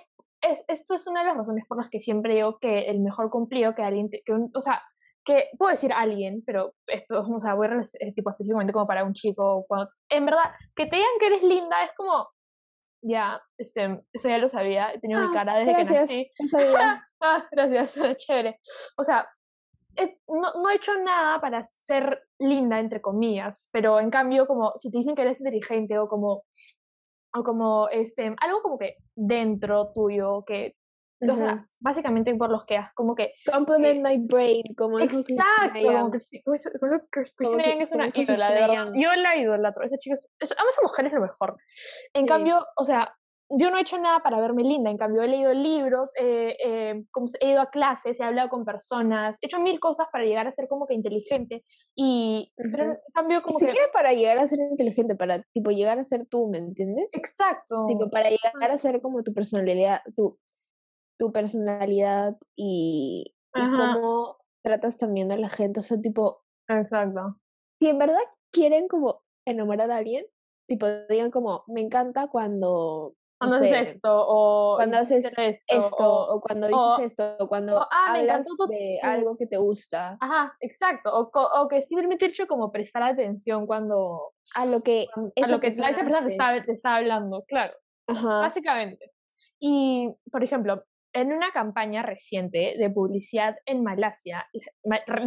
esto 0.68 0.96
es 0.96 1.08
una 1.08 1.22
de 1.22 1.28
las 1.28 1.38
razones 1.38 1.66
por 1.68 1.78
las 1.78 1.90
que 1.90 2.00
siempre 2.00 2.36
digo 2.36 2.58
que 2.60 2.90
el 2.90 3.00
mejor 3.00 3.30
cumplido 3.30 3.76
que 3.76 3.84
alguien, 3.84 4.10
que 4.10 4.22
o 4.54 4.62
sea, 4.62 4.82
que 5.26 5.50
puedo 5.58 5.72
decir 5.72 5.92
alguien, 5.92 6.44
pero 6.46 6.74
o 7.10 7.42
sea, 7.42 7.56
voy 7.56 7.68
a 7.68 8.14
tipo 8.14 8.30
específicamente 8.30 8.74
como 8.74 8.88
para 8.88 9.04
un 9.04 9.14
chico, 9.14 9.66
cuando, 9.68 9.90
en 10.10 10.26
verdad, 10.26 10.52
que 10.76 10.86
te 10.86 10.96
digan 10.96 11.12
que 11.20 11.28
eres 11.28 11.44
linda 11.44 11.84
es 11.84 11.92
como, 11.98 12.28
ya, 13.02 13.42
este, 13.58 14.02
eso 14.14 14.30
ya 14.30 14.38
lo 14.38 14.50
sabía, 14.50 14.94
he 14.94 15.00
tenido 15.00 15.22
mi 15.22 15.28
ah, 15.30 15.34
cara 15.34 15.58
desde 15.58 15.74
que 15.74 15.94
nací. 15.94 16.32
ah, 17.22 17.48
gracias, 17.52 18.00
chévere. 18.18 18.60
O 18.98 19.04
sea, 19.04 19.28
no, 20.28 20.62
no, 20.62 20.70
he 20.70 20.76
hecho 20.76 20.94
nada 21.04 21.40
para 21.40 21.64
ser 21.64 22.24
linda, 22.40 22.80
entre 22.80 23.02
comillas, 23.02 23.70
pero 23.72 24.00
en 24.00 24.10
cambio, 24.10 24.46
como 24.46 24.74
si 24.78 24.92
te 24.92 24.98
dicen 24.98 25.16
que 25.16 25.22
eres 25.22 25.40
inteligente 25.40 25.98
o 25.98 26.08
como, 26.08 26.44
o 27.36 27.44
como 27.44 27.90
este, 27.90 28.36
algo 28.40 28.62
como 28.62 28.78
que 28.78 28.98
dentro 29.16 29.92
tuyo, 29.94 30.44
que, 30.46 30.76
o 31.22 31.36
sea, 31.36 31.66
básicamente 31.80 32.34
por 32.36 32.50
los 32.50 32.66
que 32.66 32.78
has 32.78 32.94
como 32.94 33.16
que... 33.16 33.34
Compliment 33.52 34.04
my 34.04 34.18
brain, 34.18 34.64
como 34.78 35.00
Exacto, 35.00 35.80
como 35.88 36.12
que 36.12 36.20
Cristina 37.36 37.64
es 37.80 37.92
una 37.92 38.08
ídola, 38.08 38.50
de 38.52 38.62
verdad. 38.62 38.92
Yo 38.94 39.14
la 39.16 39.38
idolatro, 39.38 39.86
esa 39.86 39.98
chica, 39.98 40.16
es, 40.40 40.52
a 40.52 40.64
esa 40.70 40.82
mujer 40.82 41.06
es 41.08 41.14
lo 41.14 41.22
mejor. 41.22 41.58
En 42.14 42.26
cambio, 42.26 42.66
o 42.78 42.86
sea, 42.86 43.14
yo 43.50 43.70
no 43.70 43.78
he 43.78 43.82
hecho 43.82 44.00
nada 44.00 44.22
para 44.24 44.40
verme 44.40 44.64
linda, 44.64 44.90
en 44.90 44.98
cambio 44.98 45.22
he 45.22 45.28
leído 45.28 45.54
libros, 45.54 46.12
eh, 46.20 46.58
eh, 46.64 47.04
he 47.40 47.52
ido 47.52 47.62
a 47.62 47.70
clases, 47.70 48.20
he 48.20 48.24
hablado 48.24 48.50
con 48.50 48.66
personas, 48.66 49.38
he 49.42 49.46
hecho 49.46 49.60
mil 49.60 49.80
cosas 49.80 50.08
para 50.12 50.26
llegar 50.26 50.48
a 50.48 50.52
ser 50.52 50.68
como 50.68 50.88
que 50.88 50.96
inteligente 50.96 51.64
y 51.96 52.52
en 52.58 52.98
cambio 53.14 53.44
como 53.44 53.60
que... 53.60 53.66
siquiera 53.66 53.92
para 53.94 54.14
llegar 54.14 54.40
a 54.40 54.48
ser 54.48 54.60
inteligente, 54.60 55.16
para 55.16 55.44
tipo 55.54 55.70
llegar 55.70 56.00
a 56.00 56.04
ser 56.04 56.26
tú, 56.26 56.48
¿me 56.48 56.58
entiendes? 56.58 57.08
Exacto. 57.14 57.86
Tipo 57.88 58.10
para 58.10 58.30
llegar 58.30 58.72
a 58.72 58.78
ser 58.78 59.02
como 59.02 59.24
tu 59.24 59.34
personalidad, 59.34 60.02
tu, 60.16 60.40
tu 61.20 61.32
personalidad 61.32 62.36
y, 62.56 63.36
y 63.54 63.62
cómo 63.62 64.38
tratas 64.64 64.98
también 64.98 65.32
a 65.32 65.38
la 65.38 65.50
gente, 65.50 65.82
o 65.82 65.84
sea, 65.84 66.02
tipo... 66.02 66.44
Exacto. 66.68 67.40
Si 67.80 67.90
en 67.90 68.00
verdad 68.00 68.18
quieren 68.52 68.88
como 68.88 69.22
enamorar 69.46 69.92
a 69.92 69.98
alguien, 69.98 70.26
tipo 70.68 70.88
digan 71.10 71.30
como, 71.30 71.64
me 71.68 71.82
encanta 71.82 72.28
cuando 72.28 73.16
cuando 73.38 73.56
haces 73.56 73.90
esto, 73.90 74.10
o 74.12 74.76
cuando 74.78 74.98
haces 74.98 75.26
esto, 75.68 76.28
o, 76.28 76.42
cuando 76.42 76.68
dices 76.68 77.12
esto, 77.12 77.36
o 77.40 77.48
cuando 77.48 77.80
ah, 77.80 77.90
hablas 78.08 78.46
de 78.70 79.00
algo 79.02 79.36
que 79.38 79.48
te 79.48 79.58
gusta. 79.58 80.18
Ajá, 80.20 80.56
exacto. 80.62 81.12
O, 81.14 81.32
o 81.34 81.68
que 81.68 81.82
simplemente 81.82 82.26
hecho 82.26 82.48
como 82.48 82.72
prestar 82.72 83.04
atención 83.04 83.68
cuando... 83.68 84.34
A 84.56 84.66
lo 84.66 84.82
que 84.82 85.08
a 85.16 85.48
lo 85.48 85.60
que 85.60 85.68
esa 85.68 85.84
persona 85.84 86.22
te 86.22 86.28
está, 86.28 86.64
te 86.64 86.72
está, 86.72 86.96
hablando, 86.96 87.44
claro. 87.48 87.74
Ajá. 88.08 88.40
Básicamente. 88.40 89.12
Y, 89.60 90.10
por 90.32 90.44
ejemplo, 90.44 90.84
en 91.16 91.32
una 91.32 91.52
campaña 91.52 92.04
reciente 92.04 92.76
de 92.78 92.90
publicidad 92.90 93.56
en 93.66 93.84
Malasia, 93.84 94.48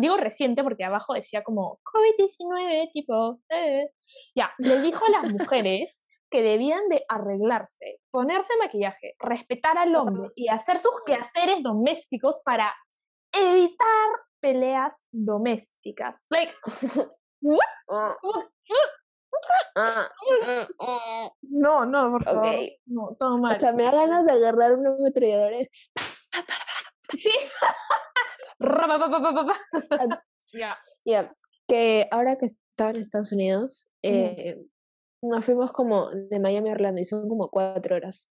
digo 0.01 0.17
reciente 0.19 0.63
porque 0.63 0.85
abajo 0.85 1.15
decía 1.15 1.43
como 1.43 1.81
COVID-19, 1.83 2.91
tipo, 2.93 3.41
eh, 3.49 3.91
ya, 4.35 4.53
le 4.59 4.83
dijo 4.83 5.05
a 5.07 5.23
las 5.23 5.33
mujeres 5.33 6.07
que 6.31 6.43
debían 6.43 6.89
de 6.89 7.05
arreglarse, 7.09 8.01
ponerse 8.11 8.53
maquillaje, 8.59 9.15
respetar 9.19 9.79
al 9.79 9.95
hombre 9.97 10.31
y 10.35 10.49
hacer 10.49 10.79
sus 10.79 11.03
quehaceres 11.07 11.63
domésticos 11.63 12.41
para 12.45 12.75
evitar 13.33 14.09
peleas 14.41 15.07
domésticas. 15.11 16.25
Like, 16.31 16.53
No, 21.43 21.87
no, 21.87 22.11
por 22.11 22.25
favor. 22.25 22.47
No, 22.87 23.17
todo 23.19 23.39
mal. 23.39 23.57
O 23.57 23.59
sea, 23.59 23.73
me 23.73 23.85
da 23.85 23.93
ganas 23.93 24.27
de 24.27 24.33
agarrar 24.33 24.75
unos 24.75 24.99
metralladores. 24.99 25.69
Sí. 27.17 27.31
Ya. 30.53 30.79
Ya. 31.05 31.31
Que 31.69 32.09
ahora 32.11 32.37
que 32.37 32.47
estaba 32.47 32.91
en 32.91 32.97
Estados 32.97 33.33
Unidos, 33.33 33.93
eh, 34.03 34.59
nos 35.23 35.45
fuimos 35.45 35.73
como 35.73 36.11
de 36.11 36.39
Miami 36.39 36.69
a 36.71 36.73
Orlando 36.73 37.01
y 37.01 37.05
son 37.05 37.29
como 37.29 37.49
cuatro 37.51 37.97
horas. 37.97 38.31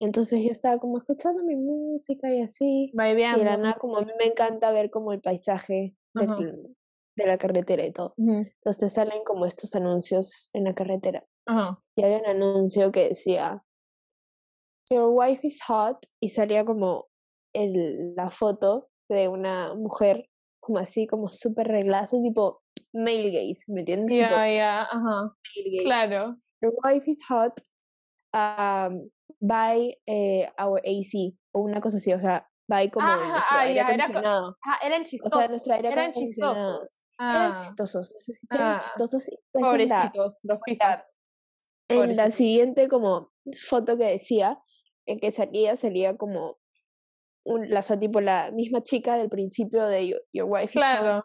Entonces 0.00 0.40
yo 0.42 0.50
estaba 0.50 0.78
como 0.78 0.98
escuchando 0.98 1.44
mi 1.44 1.56
música 1.56 2.32
y 2.32 2.40
así. 2.42 2.90
Y 3.38 3.40
era 3.42 3.56
nada, 3.56 3.74
como 3.74 3.98
a 3.98 4.02
mí 4.02 4.12
me 4.18 4.26
encanta 4.26 4.70
ver 4.72 4.90
como 4.90 5.12
el 5.12 5.20
paisaje 5.20 5.94
de 7.16 7.26
la 7.26 7.38
carretera 7.38 7.86
y 7.86 7.92
todo. 7.92 8.14
Entonces 8.18 8.92
salen 8.92 9.22
como 9.24 9.46
estos 9.46 9.74
anuncios 9.76 10.50
en 10.52 10.64
la 10.64 10.74
carretera. 10.74 11.24
Y 11.96 12.02
había 12.02 12.18
un 12.18 12.26
anuncio 12.26 12.90
que 12.90 13.08
decía, 13.08 13.64
Your 14.90 15.10
wife 15.12 15.46
is 15.46 15.62
hot 15.66 15.98
y 16.20 16.28
salía 16.30 16.64
como 16.64 17.06
el, 17.54 18.12
la 18.14 18.28
foto 18.28 18.88
de 19.08 19.28
una 19.28 19.74
mujer 19.74 20.28
como 20.60 20.78
así, 20.78 21.06
como 21.06 21.28
súper 21.28 21.68
reglazo, 21.68 22.20
tipo 22.22 22.63
male 22.94 23.30
gaze, 23.30 23.72
¿me 23.72 23.80
entiendes? 23.80 24.16
Ya, 24.16 24.48
ya, 24.48 24.82
ajá. 24.82 25.36
Claro. 25.82 26.36
Your 26.62 26.72
wife 26.82 27.10
is 27.10 27.22
hot, 27.28 27.60
um, 28.32 29.10
buy 29.40 29.96
eh, 30.06 30.48
our 30.58 30.80
AC, 30.84 31.36
o 31.52 31.60
una 31.60 31.80
cosa 31.80 31.96
así, 31.96 32.12
o 32.12 32.20
sea, 32.20 32.48
buy 32.68 32.88
como 32.90 33.06
nuestro 33.06 33.58
aire 33.58 33.80
acondicionado. 33.80 34.56
Era, 34.64 34.94
eran 34.94 35.04
chistosos. 35.04 35.32
O 35.32 35.38
sea, 35.38 35.48
nuestro 35.48 35.74
aire 35.74 35.92
eran 35.92 36.12
chistosos. 36.12 37.00
Eran 37.18 37.52
chistosos. 37.52 38.14
Eran 38.50 38.72
ah. 38.72 38.78
chistosos. 38.78 39.30
Pues 39.52 39.64
Pobrecitos, 39.64 40.38
los 40.42 40.58
fijas. 40.64 41.12
En 41.88 42.16
la 42.16 42.30
siguiente 42.30 42.88
como 42.88 43.32
foto 43.68 43.98
que 43.98 44.04
decía, 44.04 44.58
en 45.06 45.18
que 45.18 45.30
salía, 45.32 45.76
salía 45.76 46.16
como 46.16 46.58
un, 47.44 47.68
la, 47.68 47.82
tipo 47.82 48.22
la 48.22 48.50
misma 48.52 48.82
chica 48.82 49.18
del 49.18 49.28
principio 49.28 49.86
de 49.86 50.08
Your, 50.08 50.22
your 50.32 50.48
Wife 50.48 50.78
is 50.78 50.84
Hot 50.84 51.24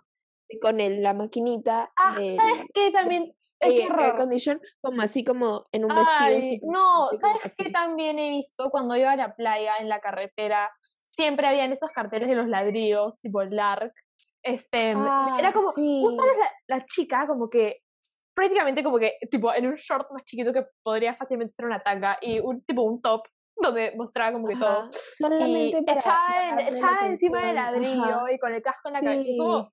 con 0.61 0.79
el, 0.79 1.01
la 1.03 1.13
maquinita. 1.13 1.91
Ah, 1.95 2.13
¿sabes 2.13 2.65
qué? 2.73 2.91
También. 2.91 3.33
Es 3.61 3.73
air 3.73 4.15
condition, 4.15 4.61
como 4.79 5.01
así 5.01 5.25
como 5.25 5.65
en 5.73 5.83
un 5.83 5.93
vestido. 5.93 6.71
no, 6.71 7.07
¿sabes 7.19 7.57
qué 7.57 7.69
también 7.69 8.17
he 8.17 8.29
visto 8.29 8.69
cuando 8.69 8.95
iba 8.95 9.11
a 9.11 9.17
la 9.17 9.35
playa 9.35 9.75
en 9.81 9.89
la 9.89 9.99
carretera? 9.99 10.71
Siempre 11.03 11.45
habían 11.45 11.73
esos 11.73 11.89
carteles 11.91 12.29
de 12.29 12.35
los 12.35 12.47
ladrillos, 12.47 13.19
tipo 13.19 13.43
Lark. 13.43 13.91
Este, 14.43 14.93
ah, 14.95 15.35
era 15.37 15.51
como, 15.51 15.73
sí. 15.73 16.05
la, 16.69 16.77
la, 16.77 16.85
chica 16.85 17.27
como 17.27 17.49
que 17.49 17.81
prácticamente 18.33 18.81
como 18.81 18.97
que 18.97 19.15
tipo 19.29 19.53
en 19.53 19.67
un 19.67 19.75
short 19.75 20.09
más 20.11 20.23
chiquito 20.23 20.53
que 20.53 20.63
podría 20.81 21.15
fácilmente 21.15 21.53
ser 21.53 21.65
una 21.65 21.83
tanga 21.83 22.17
y 22.21 22.39
un 22.39 22.63
tipo 22.63 22.83
un 22.83 23.01
top 23.01 23.27
donde 23.61 23.93
mostraba 23.97 24.31
como 24.31 24.47
que 24.47 24.55
todo. 24.55 24.89
Solamente 24.91 25.83
y 25.85 25.91
echaba, 25.91 27.05
encima 27.05 27.45
del 27.45 27.55
ladrillo 27.55 28.27
y 28.33 28.39
con 28.39 28.53
el 28.53 28.61
casco 28.61 28.87
en 28.87 28.93
la 28.93 29.01
cabeza. 29.01 29.69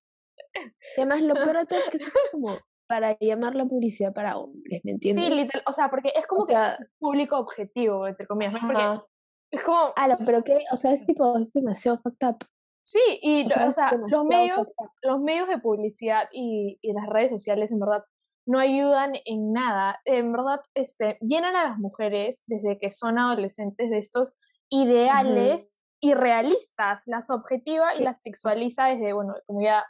Y 0.97 1.01
además 1.01 1.23
lo 1.23 1.35
peor 1.35 1.59
de 1.59 1.67
todo 1.67 1.79
es 1.79 1.89
que 1.89 1.97
es 1.97 2.05
como 2.33 2.59
para 2.87 3.17
llamar 3.21 3.55
la 3.55 3.65
publicidad 3.65 4.13
para 4.13 4.39
hombres, 4.39 4.81
¿me 4.85 4.93
entiendes? 4.93 5.27
Sí, 5.27 5.31
literal, 5.31 5.63
o 5.67 5.73
sea, 5.73 5.91
porque 5.91 6.13
es 6.15 6.27
como 6.27 6.47
que 6.47 6.55
es 6.55 6.79
público 6.99 7.37
objetivo, 7.39 8.07
entre 8.07 8.27
comillas, 8.27 8.53
¿no? 8.53 8.61
Porque 8.61 9.07
es 9.51 9.63
como... 9.63 9.93
Ah, 9.97 10.17
pero 10.25 10.43
que, 10.43 10.59
o 10.71 10.77
sea, 10.77 10.93
es 10.93 11.05
tipo, 11.05 11.37
es 11.39 11.53
demasiado 11.53 11.99
fucked 11.99 12.29
up. 12.29 12.37
Sí, 12.83 13.01
y 13.21 13.45
o 13.53 13.73
sea, 13.73 13.91
los, 14.09 14.25
medios, 14.27 14.73
los 15.03 15.21
medios 15.21 15.49
de 15.49 15.59
publicidad 15.59 16.29
y, 16.31 16.79
y, 16.81 16.93
las 16.93 17.09
redes 17.09 17.33
sociales, 17.33 17.73
en 17.73 17.81
verdad, 17.81 18.05
no 18.47 18.61
ayudan 18.61 19.15
en 19.25 19.53
nada. 19.53 20.01
En 20.05 20.31
verdad, 20.31 20.61
este, 20.75 21.19
llenan 21.21 21.57
a 21.57 21.71
las 21.71 21.79
mujeres 21.79 22.45
desde 22.47 22.79
que 22.79 22.93
son 22.93 23.19
adolescentes 23.19 23.91
de 23.91 23.99
estos 23.99 24.35
ideales 24.71 25.81
irrealistas, 26.01 27.03
las 27.07 27.31
objetiva 27.31 27.89
y 27.99 28.03
las 28.03 28.21
sexualiza 28.21 28.87
desde, 28.87 29.13
bueno, 29.13 29.35
como 29.47 29.63
ya 29.63 29.85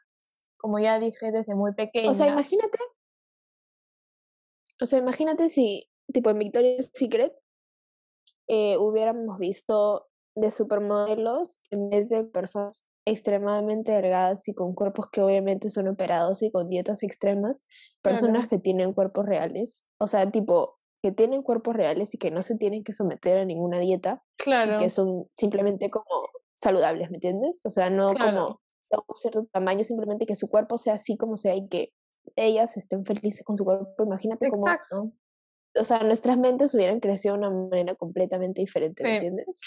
como 0.66 0.80
ya 0.80 0.98
dije, 0.98 1.30
desde 1.30 1.54
muy 1.54 1.74
pequeña. 1.74 2.10
O 2.10 2.14
sea, 2.14 2.26
imagínate. 2.26 2.76
O 4.82 4.86
sea, 4.86 4.98
imagínate 4.98 5.48
si, 5.48 5.88
tipo, 6.12 6.28
en 6.30 6.40
Victoria's 6.40 6.90
Secret 6.92 7.32
eh, 8.48 8.76
hubiéramos 8.78 9.38
visto 9.38 10.08
de 10.34 10.50
supermodelos 10.50 11.60
en 11.70 11.88
vez 11.88 12.08
de 12.08 12.24
personas 12.24 12.88
extremadamente 13.06 13.92
delgadas 13.92 14.48
y 14.48 14.54
con 14.54 14.74
cuerpos 14.74 15.08
que 15.08 15.22
obviamente 15.22 15.68
son 15.68 15.86
operados 15.86 16.42
y 16.42 16.50
con 16.50 16.68
dietas 16.68 17.04
extremas, 17.04 17.64
personas 18.02 18.48
que 18.48 18.58
tienen 18.58 18.92
cuerpos 18.92 19.24
reales, 19.24 19.88
o 20.00 20.08
sea, 20.08 20.28
tipo, 20.28 20.74
que 21.00 21.12
tienen 21.12 21.42
cuerpos 21.42 21.76
reales 21.76 22.12
y 22.12 22.18
que 22.18 22.32
no 22.32 22.42
se 22.42 22.56
tienen 22.56 22.82
que 22.82 22.92
someter 22.92 23.38
a 23.38 23.44
ninguna 23.44 23.78
dieta, 23.78 24.24
claro. 24.36 24.74
y 24.74 24.76
que 24.78 24.90
son 24.90 25.28
simplemente 25.36 25.90
como 25.90 26.28
saludables, 26.56 27.08
¿me 27.10 27.18
entiendes? 27.18 27.62
O 27.64 27.70
sea, 27.70 27.88
no 27.88 28.12
como 28.14 28.60
a 28.92 28.98
un 28.98 29.14
cierto 29.14 29.46
tamaño, 29.52 29.82
simplemente 29.82 30.26
que 30.26 30.34
su 30.34 30.48
cuerpo 30.48 30.78
sea 30.78 30.94
así 30.94 31.16
como 31.16 31.36
sea 31.36 31.54
y 31.54 31.68
que 31.68 31.92
ellas 32.36 32.76
estén 32.76 33.04
felices 33.04 33.44
con 33.44 33.56
su 33.56 33.64
cuerpo. 33.64 34.04
Imagínate 34.04 34.48
cómo. 34.48 35.12
O 35.78 35.84
sea, 35.84 36.02
nuestras 36.02 36.38
mentes 36.38 36.74
hubieran 36.74 37.00
crecido 37.00 37.34
de 37.34 37.40
una 37.40 37.50
manera 37.50 37.94
completamente 37.94 38.62
diferente, 38.62 39.02
¿me 39.02 39.16
entiendes? 39.16 39.60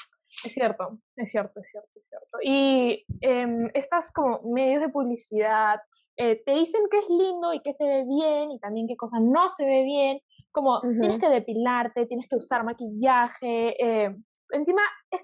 Es 0.43 0.53
cierto, 0.53 0.99
es 1.15 1.31
cierto, 1.31 1.59
es 1.61 1.69
cierto, 1.69 1.99
es 1.99 2.07
cierto. 2.07 2.37
Y 2.41 3.05
eh, 3.21 3.71
estas 3.73 4.11
como 4.11 4.41
medios 4.41 4.81
de 4.81 4.89
publicidad 4.89 5.79
eh, 6.17 6.41
te 6.43 6.53
dicen 6.53 6.81
que 6.89 6.97
es 6.99 7.09
lindo 7.09 7.53
y 7.53 7.61
que 7.61 7.73
se 7.73 7.85
ve 7.85 8.05
bien 8.05 8.51
y 8.51 8.59
también 8.59 8.87
qué 8.87 8.95
cosa 8.95 9.19
no 9.19 9.49
se 9.49 9.65
ve 9.65 9.83
bien, 9.83 10.19
como 10.51 10.81
tienes 10.81 11.19
que 11.19 11.29
depilarte, 11.29 12.07
tienes 12.07 12.27
que 12.27 12.35
usar 12.35 12.63
maquillaje, 12.63 13.75
eh, 13.83 14.15
encima, 14.51 14.81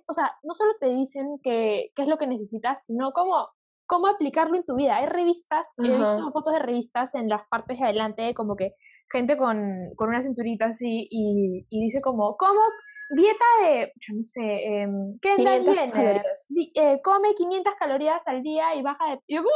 o 0.07 0.13
sea, 0.13 0.31
no 0.43 0.53
solo 0.53 0.73
te 0.79 0.89
dicen 0.89 1.39
qué 1.41 1.91
es 1.97 2.07
lo 2.07 2.17
que 2.17 2.27
necesitas, 2.27 2.85
sino 2.85 3.11
cómo, 3.11 3.49
cómo 3.85 4.07
aplicarlo 4.07 4.55
en 4.55 4.65
tu 4.65 4.75
vida. 4.75 4.97
Hay 4.97 5.05
revistas, 5.05 5.73
he 5.77 5.89
visto 5.89 6.31
fotos 6.31 6.53
de 6.53 6.59
revistas 6.59 7.15
en 7.15 7.29
las 7.29 7.47
partes 7.47 7.77
de 7.79 7.85
adelante, 7.85 8.33
como 8.33 8.55
que 8.55 8.73
gente 9.11 9.37
con, 9.37 9.91
con 9.95 10.09
una 10.09 10.21
cinturita 10.21 10.67
así 10.67 11.07
y, 11.09 11.65
y 11.69 11.85
dice 11.85 12.01
como, 12.01 12.35
¿cómo 12.37 12.61
dieta 13.09 13.45
de, 13.63 13.93
yo 13.95 14.15
no 14.15 14.23
sé, 14.23 14.41
eh, 14.41 14.87
¿qué 15.21 15.33
es 15.33 15.39
eh, 16.75 17.01
come 17.03 17.35
500 17.35 17.75
calorías 17.75 18.27
al 18.27 18.41
día 18.41 18.75
y 18.75 18.81
baja 18.81 19.11
de... 19.11 19.19
Yo 19.27 19.43
como, 19.43 19.55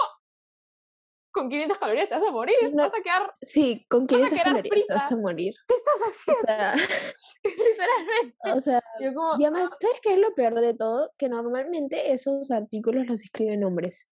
con 1.31 1.49
500 1.49 1.77
calorías 1.77 2.09
te 2.09 2.15
vas 2.15 2.23
a 2.23 2.31
morir, 2.31 2.55
no, 2.73 2.83
vas 2.83 2.93
a 2.93 3.01
quedar... 3.01 3.33
Sí, 3.41 3.85
con 3.89 4.07
500 4.07 4.41
calorías 4.41 4.85
te 4.87 4.93
vas 4.93 5.11
a 5.11 5.17
morir. 5.17 5.53
¿Qué 5.67 5.73
estás 5.73 6.01
haciendo? 6.07 6.41
O 6.41 6.45
sea, 6.45 6.75
Literalmente. 7.43 8.51
O 8.51 8.61
sea, 8.61 8.83
y 8.99 9.43
además, 9.43 9.69
¿sabes 9.79 9.99
qué 10.01 10.13
es 10.13 10.19
lo 10.19 10.33
peor 10.35 10.59
de 10.59 10.73
todo? 10.73 11.11
Que 11.17 11.29
normalmente 11.29 12.11
esos 12.11 12.51
artículos 12.51 13.05
los 13.07 13.23
escriben 13.23 13.63
hombres. 13.63 14.11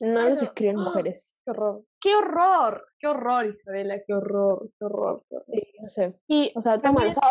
No 0.00 0.22
los 0.22 0.42
escriben 0.42 0.78
¡ah! 0.78 0.84
mujeres. 0.84 1.40
Qué 1.44 1.50
horror. 1.50 1.84
Qué 2.00 2.16
horror. 2.16 2.86
Qué 2.98 3.06
horror, 3.08 3.46
Isabela. 3.46 3.96
Qué 4.06 4.14
horror. 4.14 4.70
Qué 4.78 4.84
horror. 4.84 5.24
Sí, 5.52 5.62
no 5.80 5.88
sé. 5.88 6.20
Y 6.28 6.52
o 6.54 6.60
sea, 6.60 6.80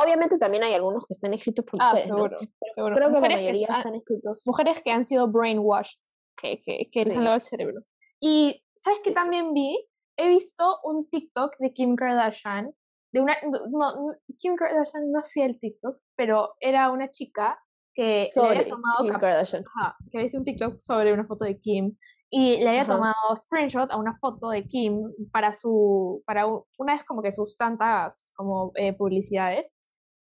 obviamente 0.03 0.37
también 0.37 0.63
hay 0.63 0.73
algunos 0.73 1.05
que 1.05 1.13
están 1.13 1.33
escritos 1.33 1.65
por 1.65 1.81
ah, 1.81 1.89
mujeres. 1.89 2.05
Seguro, 2.07 2.37
seguro. 2.73 2.95
Creo 2.95 3.07
que 3.07 3.19
la 3.19 3.35
mayoría 3.35 3.67
están 3.67 3.95
escritos. 3.95 4.43
Mujeres 4.45 4.81
que 4.83 4.91
han 4.91 5.05
sido 5.05 5.27
brainwashed, 5.27 5.99
que, 6.37 6.61
que, 6.61 6.89
que 6.91 7.05
les 7.05 7.17
han 7.17 7.23
lavado 7.23 7.35
el 7.35 7.41
cerebro. 7.41 7.81
Y, 8.19 8.63
¿sabes 8.79 9.01
qué 9.03 9.11
también 9.11 9.53
vi? 9.53 9.87
He 10.17 10.27
visto 10.27 10.79
un 10.83 11.09
TikTok 11.09 11.57
de 11.59 11.73
Kim 11.73 11.95
Kardashian. 11.95 12.73
De 13.13 13.19
una, 13.19 13.35
no, 13.43 14.15
Kim 14.37 14.55
Kardashian 14.55 15.11
no 15.11 15.19
hacía 15.19 15.45
el 15.45 15.59
TikTok, 15.59 15.97
pero 16.15 16.53
era 16.61 16.91
una 16.91 17.11
chica 17.11 17.59
que 18.01 18.25
sobre 18.27 18.59
había 18.59 18.69
tomado 18.69 19.03
Kim 19.03 19.13
Kardashian. 19.13 19.63
Ajá, 19.75 19.95
que 20.11 20.17
había 20.17 20.29
un 20.33 20.43
TikTok 20.43 20.79
sobre 20.79 21.13
una 21.13 21.25
foto 21.25 21.45
de 21.45 21.59
Kim 21.59 21.95
y 22.29 22.57
le 22.57 22.69
había 22.69 22.85
tomado 22.85 23.35
screenshot 23.35 23.91
a 23.91 23.97
una 23.97 24.17
foto 24.17 24.49
de 24.49 24.65
Kim 24.65 25.03
para 25.31 25.51
su 25.51 26.23
para 26.25 26.47
una 26.47 26.93
vez 26.93 27.03
como 27.05 27.21
que 27.21 27.31
sus 27.31 27.55
tantas 27.57 28.33
como 28.35 28.71
eh, 28.75 28.93
publicidades 28.93 29.67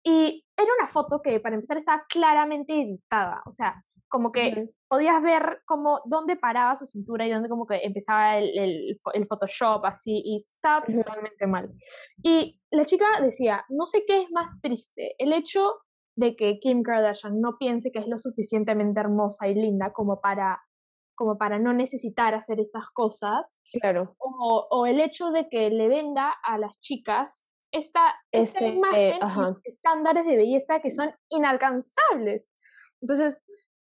y 0.03 0.43
era 0.57 0.69
una 0.79 0.87
foto 0.87 1.21
que 1.21 1.39
para 1.39 1.55
empezar 1.55 1.77
estaba 1.77 2.03
claramente 2.09 2.73
editada 2.73 3.43
o 3.45 3.51
sea 3.51 3.79
como 4.09 4.31
que 4.31 4.55
podías 4.87 5.21
ver 5.21 5.61
como 5.65 5.99
dónde 6.05 6.37
paraba 6.37 6.75
su 6.75 6.85
cintura 6.85 7.27
y 7.27 7.31
dónde 7.31 7.49
como 7.49 7.67
que 7.67 7.81
empezaba 7.83 8.37
el, 8.37 8.57
el, 8.57 8.99
el 9.13 9.25
Photoshop 9.25 9.83
así 9.83 10.21
y 10.23 10.37
estaba 10.37 10.85
totalmente 10.85 11.45
mal. 11.45 11.69
Y 12.23 12.61
la 12.71 12.85
chica 12.85 13.05
decía 13.21 13.65
no 13.67 13.85
sé 13.85 14.05
qué 14.07 14.21
es 14.21 14.31
más 14.31 14.61
triste 14.61 15.13
el 15.17 15.33
hecho 15.33 15.73
de 16.17 16.35
que 16.35 16.59
Kim 16.59 16.83
Kardashian 16.83 17.39
no 17.39 17.57
piense 17.57 17.91
que 17.91 17.99
es 17.99 18.07
lo 18.07 18.19
suficientemente 18.19 18.99
hermosa 18.99 19.47
y 19.47 19.55
linda 19.55 19.93
como 19.93 20.19
para 20.19 20.61
como 21.15 21.39
para 21.39 21.57
no 21.57 21.73
necesitar 21.73 22.35
hacer 22.35 22.59
estas 22.59 22.91
cosas. 22.91 23.57
Claro. 23.81 24.15
O, 24.19 24.67
o 24.69 24.85
el 24.85 24.99
hecho 24.99 25.31
de 25.31 25.49
que 25.49 25.71
le 25.71 25.87
venda 25.87 26.31
a 26.43 26.59
las 26.59 26.79
chicas 26.79 27.51
esta, 27.71 28.13
esta 28.31 28.65
este, 28.65 28.75
imagen, 28.75 29.19
estándares 29.63 30.25
de 30.25 30.37
belleza 30.37 30.79
que 30.79 30.91
son 30.91 31.11
inalcanzables. 31.29 32.47
Entonces, 33.01 33.43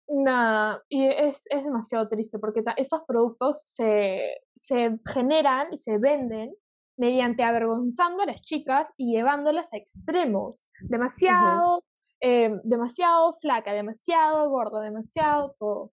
nada, 0.09 0.83
y 0.88 1.05
es, 1.05 1.45
es 1.51 1.64
demasiado 1.64 2.09
triste 2.09 2.38
porque 2.38 2.62
estos 2.77 3.03
productos 3.07 3.62
se, 3.67 4.41
se 4.57 4.99
generan 5.07 5.69
y 5.71 5.77
se 5.77 5.99
venden 5.99 6.55
mediante 6.97 7.45
avergonzando 7.45 8.23
a 8.23 8.27
las 8.27 8.41
chicas 8.41 8.93
y 8.97 9.14
llevándolas 9.14 9.73
a 9.73 9.77
extremos. 9.77 10.67
Demasiado, 10.81 11.85
eh, 12.21 12.51
demasiado 12.65 13.33
flaca, 13.35 13.73
demasiado 13.73 14.49
gorda, 14.51 14.81
demasiado 14.81 15.55
todo. 15.59 15.93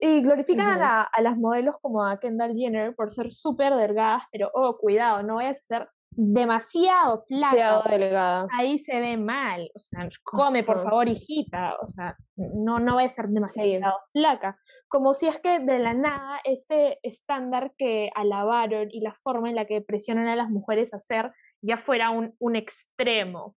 Y 0.00 0.22
glorifican 0.22 0.80
a, 0.80 1.02
a, 1.02 1.22
las 1.22 1.36
modelos 1.36 1.76
como 1.82 2.04
a 2.04 2.20
Kendall 2.20 2.54
Jenner 2.54 2.94
por 2.94 3.10
ser 3.10 3.32
súper 3.32 3.74
delgadas, 3.74 4.22
pero 4.30 4.48
oh, 4.54 4.78
cuidado, 4.78 5.24
no 5.24 5.36
vayas 5.36 5.58
a 5.58 5.62
ser 5.62 5.88
demasiado 6.10 7.22
flaca. 7.26 7.54
Demasiado 7.54 7.82
delgada. 7.88 8.46
Ahí 8.58 8.78
se 8.78 9.00
ve 9.00 9.16
mal. 9.16 9.70
O 9.74 9.78
sea, 9.78 10.08
come, 10.24 10.64
por 10.64 10.82
favor, 10.82 11.08
hijita. 11.08 11.74
O 11.82 11.86
sea, 11.86 12.16
no, 12.36 12.78
no 12.80 12.96
vaya 12.96 13.06
a 13.06 13.10
ser 13.10 13.28
demasiado 13.28 13.94
flaca. 14.12 14.58
Como 14.88 15.14
si 15.14 15.28
es 15.28 15.40
que 15.40 15.60
de 15.60 15.78
la 15.78 15.94
nada 15.94 16.40
este 16.44 16.98
estándar 17.02 17.72
que 17.76 18.10
alabaron 18.14 18.88
y 18.90 19.00
la 19.00 19.14
forma 19.14 19.48
en 19.48 19.56
la 19.56 19.66
que 19.66 19.80
presionan 19.80 20.26
a 20.26 20.36
las 20.36 20.50
mujeres 20.50 20.92
a 20.92 20.96
hacer 20.96 21.32
ya 21.62 21.76
fuera 21.76 22.10
un, 22.10 22.34
un 22.38 22.56
extremo. 22.56 23.54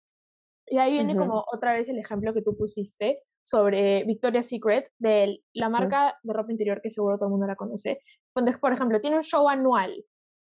Y 0.70 0.78
ahí 0.78 0.92
viene 0.92 1.16
como 1.16 1.44
otra 1.52 1.72
vez 1.72 1.88
el 1.88 1.98
ejemplo 1.98 2.34
que 2.34 2.42
tú 2.42 2.56
pusiste 2.56 3.22
sobre 3.42 4.04
Victoria's 4.04 4.48
Secret, 4.48 4.92
de 4.98 5.42
la 5.54 5.68
marca 5.68 6.18
de 6.22 6.32
ropa 6.32 6.52
interior 6.52 6.80
que 6.82 6.90
seguro 6.90 7.16
todo 7.16 7.26
el 7.26 7.32
mundo 7.32 7.46
la 7.46 7.56
conoce. 7.56 8.00
Cuando, 8.34 8.52
por 8.58 8.72
ejemplo, 8.72 9.00
tiene 9.00 9.16
un 9.16 9.22
show 9.22 9.48
anual, 9.48 10.04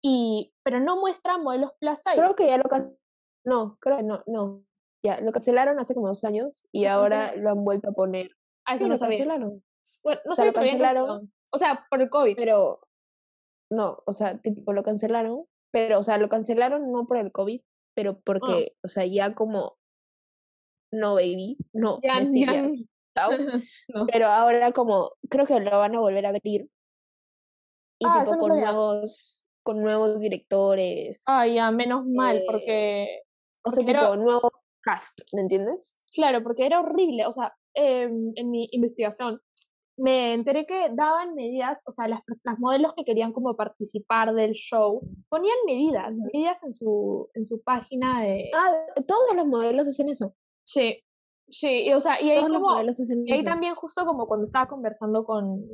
y, 0.02 0.54
pero 0.64 0.80
no 0.80 1.00
muestra 1.00 1.38
modelos 1.38 1.72
plus 1.80 2.00
size. 2.00 2.16
Creo 2.16 2.36
que 2.36 2.48
ya 2.48 2.58
lo 2.58 2.64
No, 3.46 3.78
creo 3.80 3.98
que 3.98 4.04
no, 4.04 4.24
no. 4.28 4.64
Ya, 5.04 5.22
lo 5.22 5.32
cancelaron 5.32 5.80
hace 5.80 5.94
como 5.94 6.08
dos 6.08 6.24
años 6.26 6.68
y 6.72 6.86
ahora 6.86 7.36
lo 7.36 7.52
han 7.52 7.64
vuelto 7.64 7.92
a 7.92 7.94
poner. 7.94 8.32
Ah, 8.66 8.76
eso 8.76 8.88
no 8.88 8.94
lo 8.94 9.00
cancelaron. 9.00 9.64
Bueno, 10.04 10.22
no 10.26 10.32
o 10.32 10.36
sea, 10.36 10.46
lo 10.46 10.54
cancelaron. 10.54 11.34
O 11.52 11.58
sea, 11.58 11.86
por 11.90 12.02
el 12.02 12.10
COVID. 12.10 12.36
Pero, 12.36 12.82
no, 13.72 14.04
o 14.06 14.14
sea, 14.14 14.40
tipo, 14.40 14.74
lo 14.74 14.84
cancelaron, 14.84 15.46
pero, 15.72 16.00
o 16.00 16.04
sea, 16.04 16.18
lo 16.18 16.30
cancelaron 16.30 16.92
no 16.92 17.08
por 17.08 17.18
el 17.18 17.32
COVID, 17.32 17.62
pero 17.96 18.12
ah. 18.12 18.22
porque, 18.26 18.76
o 18.84 18.88
sea, 18.88 19.06
ya 19.06 19.34
como 19.36 19.79
no 20.92 21.16
baby, 21.16 21.58
no, 21.74 22.00
ya, 22.04 22.22
Pero 24.12 24.28
ahora 24.28 24.72
como 24.72 25.12
creo 25.30 25.46
que 25.46 25.60
lo 25.60 25.78
van 25.78 25.96
a 25.96 26.00
volver 26.00 26.26
a 26.26 26.30
abrir 26.30 26.70
y 28.00 28.06
ah, 28.08 28.24
tipo, 28.24 28.38
con 28.38 28.60
nuevos 28.60 29.48
con 29.62 29.82
nuevos 29.82 30.22
directores. 30.22 31.24
Ah, 31.28 31.46
ya, 31.46 31.70
menos 31.70 32.06
mal, 32.06 32.38
eh, 32.38 32.44
porque 32.48 33.22
o 33.64 33.72
sea, 33.72 33.86
tipo 33.86 34.16
nuevo 34.16 34.52
cast, 34.82 35.20
¿me 35.34 35.42
entiendes? 35.42 35.98
Claro, 36.14 36.42
porque 36.42 36.66
era 36.66 36.80
horrible, 36.80 37.26
o 37.26 37.32
sea, 37.32 37.54
em, 37.74 38.32
en 38.36 38.50
mi 38.50 38.70
investigación 38.72 39.42
me 40.00 40.34
enteré 40.34 40.66
que 40.66 40.90
daban 40.94 41.36
medidas, 41.36 41.84
o 41.86 41.92
sea, 41.92 42.08
las, 42.08 42.22
las 42.46 42.58
modelos 42.58 42.94
que 42.96 43.04
querían 43.04 43.34
como 43.34 43.56
participar 43.58 44.34
del 44.34 44.54
show 44.54 45.02
ponían 45.28 45.58
medidas, 45.66 46.16
medidas 46.32 46.64
en 46.64 46.74
su, 46.74 47.30
en 47.34 47.46
su 47.46 47.62
página 47.62 48.22
de... 48.22 48.50
Ah, 48.56 48.74
todos 49.06 49.36
los 49.36 49.46
modelos 49.46 49.88
hacen 49.88 50.08
eso. 50.08 50.36
Sí, 50.72 51.02
sí, 51.50 51.88
y, 51.88 51.94
o 51.94 52.00
sea, 52.00 52.22
y 52.22 52.30
ahí, 52.30 52.46
como, 52.48 52.70
ahí 52.76 53.44
también 53.44 53.74
justo 53.74 54.06
como 54.06 54.28
cuando 54.28 54.44
estaba 54.44 54.68
conversando 54.68 55.26
con, 55.26 55.66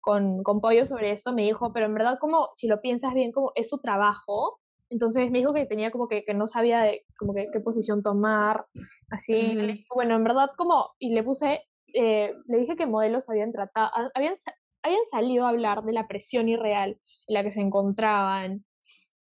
con, 0.00 0.42
con 0.42 0.60
Pollo 0.60 0.84
sobre 0.84 1.12
eso, 1.12 1.32
me 1.32 1.44
dijo, 1.44 1.72
pero 1.72 1.86
en 1.86 1.94
verdad 1.94 2.18
como 2.20 2.50
si 2.52 2.68
lo 2.68 2.82
piensas 2.82 3.14
bien, 3.14 3.32
como 3.32 3.52
es 3.54 3.70
su 3.70 3.78
trabajo, 3.78 4.60
entonces 4.90 5.30
me 5.30 5.38
dijo 5.38 5.54
que 5.54 5.64
tenía 5.64 5.90
como 5.90 6.08
que, 6.08 6.24
que 6.26 6.34
no 6.34 6.46
sabía 6.46 6.82
de 6.82 7.06
como 7.18 7.32
que, 7.32 7.48
qué 7.50 7.60
posición 7.60 8.02
tomar, 8.02 8.66
así, 9.10 9.56
bueno, 9.94 10.14
en 10.14 10.24
verdad 10.24 10.50
como, 10.58 10.90
y 10.98 11.14
le 11.14 11.22
puse, 11.22 11.62
eh, 11.94 12.34
le 12.46 12.58
dije 12.58 12.76
que 12.76 12.84
modelos 12.84 13.30
habían 13.30 13.50
tratado, 13.50 13.90
habían, 14.14 14.34
habían 14.82 15.04
salido 15.10 15.46
a 15.46 15.48
hablar 15.48 15.84
de 15.84 15.94
la 15.94 16.06
presión 16.06 16.50
irreal 16.50 17.00
en 17.28 17.34
la 17.34 17.42
que 17.42 17.52
se 17.52 17.62
encontraban, 17.62 18.66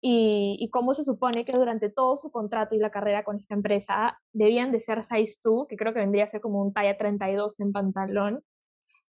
y, 0.07 0.69
cómo 0.71 0.93
se 0.93 1.03
supone 1.03 1.47
que 1.47 1.57
durante 1.57 1.89
todo 1.89 2.19
su 2.19 2.31
contrato 2.31 2.75
y 2.75 2.79
la 2.79 2.91
carrera 2.91 3.25
con 3.25 3.37
esta 3.39 3.55
empresa 3.55 4.21
debían 4.35 4.71
de 4.71 4.81
ser 4.81 5.03
size 5.03 5.41
2, 5.43 5.67
que 5.67 5.77
creo 5.77 5.95
que 5.95 6.01
vendría 6.01 6.25
a 6.25 6.29
ser 6.29 6.43
como 6.43 6.61
un 6.61 6.75
talla 6.75 6.99
32 6.99 7.59
en 7.61 7.73
pantalón. 7.73 8.45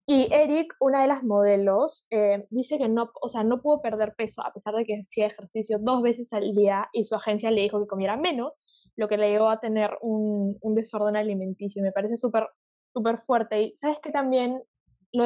Y 0.05 0.27
Eric, 0.31 0.75
una 0.79 1.01
de 1.01 1.07
las 1.07 1.23
modelos, 1.23 2.05
eh, 2.11 2.45
dice 2.51 2.77
que 2.77 2.89
no, 2.89 3.09
o 3.21 3.27
sea, 3.27 3.43
no 3.43 3.61
pudo 3.63 3.81
perder 3.81 4.13
peso 4.15 4.45
a 4.45 4.53
pesar 4.53 4.75
de 4.75 4.85
que 4.85 4.99
hacía 4.99 5.25
ejercicio 5.27 5.79
dos 5.81 6.03
veces 6.03 6.31
al 6.31 6.53
día 6.53 6.89
y 6.93 7.05
su 7.05 7.15
agencia 7.15 7.49
le 7.49 7.61
dijo 7.61 7.79
que 7.79 7.87
comiera 7.87 8.15
menos, 8.15 8.55
lo 8.95 9.07
que 9.07 9.17
le 9.17 9.31
llevó 9.31 9.49
a 9.49 9.59
tener 9.59 9.97
un, 10.01 10.59
un 10.61 10.75
desorden 10.75 11.15
alimenticio. 11.15 11.81
Me 11.81 11.91
parece 11.91 12.17
súper 12.17 12.47
súper 12.93 13.17
fuerte. 13.19 13.63
Y 13.63 13.75
sabes 13.75 13.97
que 13.99 14.11
también 14.11 14.61
lo, 15.11 15.25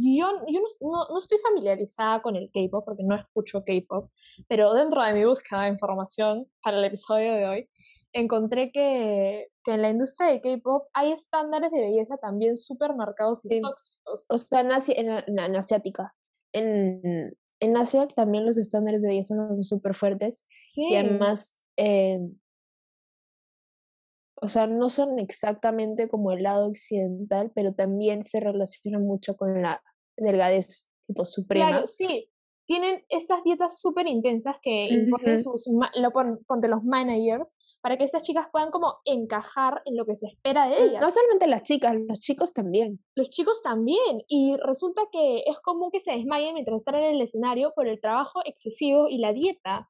yo, 0.00 0.26
yo 0.48 0.60
no, 0.80 1.06
no, 1.10 1.18
estoy 1.18 1.38
familiarizada 1.38 2.22
con 2.22 2.36
el 2.36 2.50
K-pop 2.52 2.84
porque 2.84 3.02
no 3.02 3.16
escucho 3.16 3.64
K-pop, 3.64 4.10
pero 4.48 4.74
dentro 4.74 5.02
de 5.02 5.12
mi 5.12 5.24
búsqueda 5.24 5.62
de 5.62 5.70
información 5.70 6.46
para 6.62 6.78
el 6.78 6.84
episodio 6.84 7.32
de 7.34 7.46
hoy, 7.46 7.68
encontré 8.12 8.70
que, 8.72 9.48
que 9.62 9.72
en 9.72 9.82
la 9.82 9.90
industria 9.90 10.30
de 10.30 10.40
K-pop 10.40 10.88
hay 10.94 11.12
estándares 11.12 11.70
de 11.70 11.80
belleza 11.80 12.16
también 12.16 12.58
súper 12.58 12.94
marcados 12.94 13.44
y 13.44 13.60
tóxicos. 13.60 14.26
O 14.28 14.38
sea, 14.38 14.60
en, 14.60 15.10
en, 15.10 15.56
asiática. 15.56 16.14
En, 16.52 17.36
en 17.60 17.76
Asia 17.76 18.06
también 18.08 18.44
los 18.44 18.58
estándares 18.58 19.02
de 19.02 19.08
belleza 19.08 19.34
son 19.34 19.62
súper 19.64 19.94
fuertes. 19.94 20.48
Sí. 20.66 20.86
Y 20.90 20.96
además, 20.96 21.60
eh, 21.76 22.18
o 24.40 24.48
sea, 24.48 24.66
no 24.66 24.88
son 24.88 25.18
exactamente 25.18 26.08
como 26.08 26.32
el 26.32 26.42
lado 26.42 26.66
occidental, 26.68 27.50
pero 27.54 27.74
también 27.74 28.22
se 28.22 28.40
relacionan 28.40 29.02
mucho 29.02 29.36
con 29.36 29.62
la 29.62 29.82
delgadez 30.16 30.92
tipo 31.06 31.24
suprema. 31.24 31.68
Claro, 31.68 31.86
sí 31.86 32.30
tienen 32.66 33.04
estas 33.08 33.42
dietas 33.44 33.80
súper 33.80 34.06
intensas 34.08 34.56
que 34.60 34.88
imponen 34.88 35.42
sus, 35.42 35.68
lo 35.94 36.10
ponte 36.46 36.68
los 36.68 36.82
managers 36.82 37.54
para 37.80 37.96
que 37.96 38.04
estas 38.04 38.22
chicas 38.22 38.48
puedan 38.52 38.70
como 38.70 38.96
encajar 39.04 39.82
en 39.84 39.96
lo 39.96 40.04
que 40.04 40.16
se 40.16 40.26
espera 40.26 40.68
de 40.68 40.84
ellas. 40.84 41.00
No 41.00 41.10
solamente 41.10 41.46
las 41.46 41.62
chicas, 41.62 41.94
los 41.96 42.18
chicos 42.18 42.52
también. 42.52 43.00
Los 43.14 43.30
chicos 43.30 43.62
también. 43.62 44.22
Y 44.28 44.56
resulta 44.56 45.02
que 45.12 45.44
es 45.46 45.60
común 45.60 45.90
que 45.92 46.00
se 46.00 46.12
desmayen 46.12 46.54
mientras 46.54 46.78
están 46.78 46.96
en 46.96 47.14
el 47.14 47.22
escenario 47.22 47.72
por 47.74 47.86
el 47.86 48.00
trabajo 48.00 48.40
excesivo 48.44 49.08
y 49.08 49.18
la 49.18 49.32
dieta. 49.32 49.88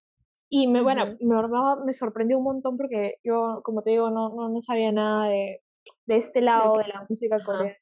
Y 0.49 0.69
me, 0.69 0.81
bueno, 0.83 1.17
me 1.21 1.93
sorprendió 1.93 2.39
un 2.39 2.45
montón 2.45 2.77
porque 2.77 3.17
yo, 3.25 3.61
como 3.65 3.83
te 3.83 3.91
digo, 3.91 4.11
no, 4.11 4.29
no, 4.29 4.49
no 4.49 4.61
sabía 4.61 4.93
nada 4.93 5.29
de, 5.29 5.63
de 6.07 6.17
este 6.17 6.41
lado 6.41 6.79
de, 6.79 6.89
la 6.89 7.05
música 7.09 7.37
coreana. 7.45 7.77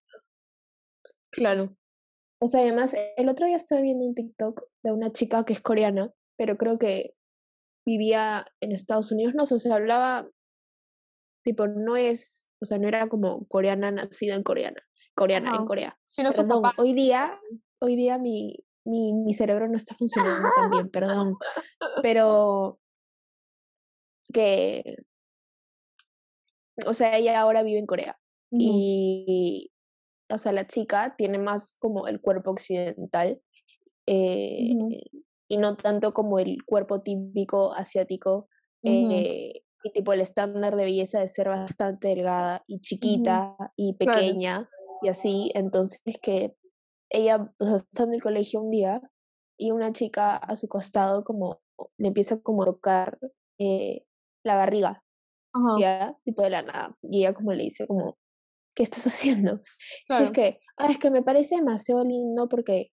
Claro. 1.30 1.76
O 2.40 2.46
sea, 2.46 2.62
además, 2.62 2.94
el 3.16 3.28
otro 3.28 3.46
día 3.46 3.56
estaba 3.56 3.80
viendo 3.80 4.04
un 4.04 4.14
TikTok 4.14 4.62
de 4.82 4.92
una 4.92 5.12
chica 5.12 5.44
que 5.44 5.52
es 5.52 5.60
coreana, 5.60 6.12
pero 6.36 6.56
creo 6.56 6.78
que 6.78 7.14
vivía 7.86 8.46
en 8.60 8.72
Estados 8.72 9.12
Unidos, 9.12 9.34
no 9.34 9.46
sé, 9.46 9.54
o 9.54 9.58
sea, 9.58 9.76
hablaba, 9.76 10.28
tipo, 11.44 11.66
no 11.66 11.96
es, 11.96 12.50
o 12.60 12.64
sea, 12.64 12.78
no 12.78 12.88
era 12.88 13.08
como 13.08 13.46
coreana 13.46 13.90
nacida 13.90 14.34
en 14.34 14.42
coreana, 14.42 14.82
coreana 15.14 15.56
en 15.56 15.64
Corea. 15.64 15.98
Sino 16.04 16.30
perdón, 16.30 16.64
hoy 16.78 16.94
día, 16.94 17.38
hoy 17.80 17.96
día 17.96 18.18
mi, 18.18 18.64
mi, 18.84 19.12
mi 19.12 19.34
cerebro 19.34 19.68
no 19.68 19.76
está 19.76 19.94
funcionando 19.94 20.48
tan 20.54 20.70
bien, 20.70 20.90
perdón, 20.90 21.36
pero 22.02 22.78
que, 24.32 24.96
o 26.86 26.94
sea, 26.94 27.16
ella 27.16 27.40
ahora 27.40 27.62
vive 27.62 27.78
en 27.78 27.86
Corea. 27.86 28.18
Y 28.56 29.72
o 30.30 30.38
sea, 30.38 30.52
la 30.52 30.66
chica 30.66 31.14
tiene 31.16 31.38
más 31.38 31.76
como 31.80 32.06
el 32.06 32.20
cuerpo 32.20 32.50
occidental 32.50 33.40
eh, 34.06 34.70
y 35.48 35.56
no 35.56 35.76
tanto 35.76 36.12
como 36.12 36.38
el 36.38 36.64
cuerpo 36.64 37.02
típico 37.02 37.72
asiático. 37.74 38.48
Eh, 38.82 39.62
y 39.82 39.90
tipo 39.92 40.12
el 40.12 40.20
estándar 40.20 40.76
de 40.76 40.84
belleza 40.84 41.20
de 41.20 41.28
ser 41.28 41.48
bastante 41.48 42.08
delgada 42.08 42.62
y 42.66 42.80
chiquita 42.80 43.56
y 43.76 43.94
pequeña 43.94 44.68
y 45.02 45.08
así. 45.08 45.50
Entonces 45.54 46.00
que 46.20 46.54
ella, 47.14 47.52
o 47.58 47.64
sea, 47.64 47.76
está 47.76 48.02
en 48.04 48.14
el 48.14 48.22
colegio 48.22 48.60
un 48.60 48.70
día 48.70 49.00
y 49.58 49.70
una 49.70 49.92
chica 49.92 50.36
a 50.36 50.56
su 50.56 50.68
costado 50.68 51.24
como 51.24 51.60
le 51.98 52.08
empieza 52.08 52.40
como 52.40 52.62
a 52.62 52.66
tocar 52.66 53.18
eh, 53.58 54.04
la 54.44 54.56
barriga. 54.56 55.00
Ya, 55.78 56.18
tipo 56.24 56.42
de 56.42 56.50
la 56.50 56.62
nada. 56.62 56.98
Y 57.00 57.20
ella 57.20 57.32
como 57.32 57.52
le 57.52 57.62
dice 57.62 57.86
como, 57.86 58.18
¿qué 58.74 58.82
estás 58.82 59.06
haciendo? 59.06 59.60
Es 60.08 60.32
que, 60.32 60.58
ah, 60.76 60.88
es 60.90 60.98
que 60.98 61.12
me 61.12 61.22
parece 61.22 61.56
demasiado 61.56 62.02
lindo 62.02 62.48
porque, 62.48 62.90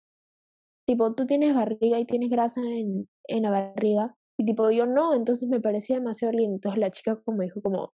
tipo, 0.87 1.13
tú 1.15 1.25
tienes 1.25 1.53
barriga 1.53 1.99
y 1.99 2.05
tienes 2.05 2.29
grasa 2.29 2.61
en, 2.61 3.09
en 3.27 3.43
la 3.43 3.51
barriga, 3.51 4.15
y 4.37 4.45
tipo, 4.45 4.69
yo 4.71 4.85
no, 4.85 5.13
entonces 5.13 5.49
me 5.49 5.61
parecía 5.61 5.97
demasiado 5.97 6.33
lindo. 6.33 6.55
Entonces 6.55 6.79
la 6.79 6.91
chica 6.91 7.21
como 7.21 7.41
dijo 7.41 7.61
como, 7.61 7.93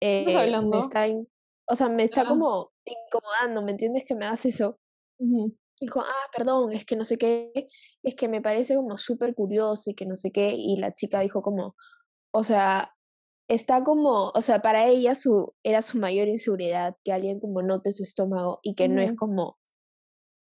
eh, 0.00 0.18
¿Estás 0.18 0.36
hablando? 0.36 0.76
Me 0.76 0.82
está 0.82 1.06
o 1.68 1.74
sea, 1.74 1.88
me 1.88 2.04
está 2.04 2.22
ah. 2.22 2.28
como 2.28 2.70
incomodando, 2.84 3.62
¿me 3.62 3.72
entiendes 3.72 4.04
que 4.06 4.14
me 4.14 4.26
hace 4.26 4.50
eso? 4.50 4.78
Dijo, 5.80 6.00
ah, 6.00 6.30
perdón, 6.36 6.72
es 6.72 6.86
que 6.86 6.96
no 6.96 7.04
sé 7.04 7.18
qué, 7.18 7.68
es 8.02 8.14
que 8.14 8.28
me 8.28 8.40
parece 8.40 8.76
como 8.76 8.96
súper 8.96 9.34
curioso 9.34 9.90
y 9.90 9.94
que 9.94 10.06
no 10.06 10.16
sé 10.16 10.32
qué, 10.32 10.54
y 10.56 10.76
la 10.76 10.92
chica 10.92 11.20
dijo 11.20 11.42
como, 11.42 11.76
o 12.32 12.44
sea, 12.44 12.94
está 13.48 13.84
como, 13.84 14.30
o 14.34 14.40
sea, 14.40 14.60
para 14.62 14.86
ella 14.86 15.14
su, 15.14 15.54
era 15.62 15.82
su 15.82 15.98
mayor 15.98 16.28
inseguridad 16.28 16.96
que 17.04 17.12
alguien 17.12 17.40
como 17.40 17.62
note 17.62 17.92
su 17.92 18.02
estómago 18.02 18.60
y 18.62 18.74
que 18.74 18.88
no 18.88 19.00
es 19.00 19.14
como 19.14 19.58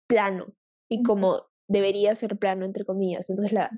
plano 0.08 0.54
y 0.90 1.04
como 1.04 1.42
debería 1.68 2.16
ser 2.16 2.38
plano, 2.38 2.66
entre 2.66 2.86
comillas. 2.86 3.30
Entonces, 3.30 3.54
la, 3.54 3.72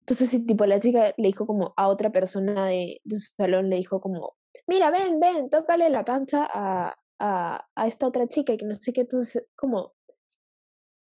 entonces 0.00 0.46
tipo, 0.46 0.66
la 0.66 0.80
chica 0.80 1.14
le 1.16 1.28
dijo 1.28 1.46
como 1.46 1.72
a 1.76 1.88
otra 1.88 2.10
persona 2.10 2.66
de, 2.66 3.00
de 3.04 3.16
su 3.18 3.32
salón, 3.36 3.70
le 3.70 3.76
dijo 3.76 4.00
como, 4.00 4.34
mira, 4.66 4.90
ven, 4.90 5.18
ven, 5.20 5.48
tócale 5.48 5.88
la 5.90 6.04
panza 6.04 6.48
a, 6.52 6.94
a, 7.18 7.68
a 7.74 7.86
esta 7.86 8.06
otra 8.06 8.26
chica 8.26 8.52
y 8.52 8.56
que 8.56 8.66
no 8.66 8.74
sé 8.74 8.92
qué. 8.92 9.02
Entonces, 9.02 9.46
como, 9.56 9.94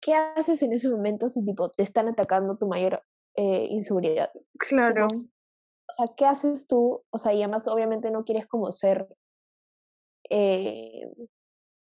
¿qué 0.01 0.15
haces 0.15 0.63
en 0.63 0.73
ese 0.73 0.89
momento 0.89 1.29
si 1.29 1.45
tipo 1.45 1.71
te 1.71 1.83
están 1.83 2.09
atacando 2.09 2.57
tu 2.57 2.67
mayor 2.67 3.03
eh, 3.37 3.67
inseguridad? 3.71 4.31
Claro 4.59 5.09
o 5.91 5.93
sea, 5.93 6.07
¿qué 6.17 6.25
haces 6.25 6.67
tú? 6.69 7.03
O 7.11 7.19
sea, 7.19 7.35
y 7.35 7.43
además 7.43 7.67
obviamente 7.67 8.11
no 8.11 8.25
quieres 8.25 8.47
como 8.47 8.71
ser 8.71 9.09
eh, 10.31 11.11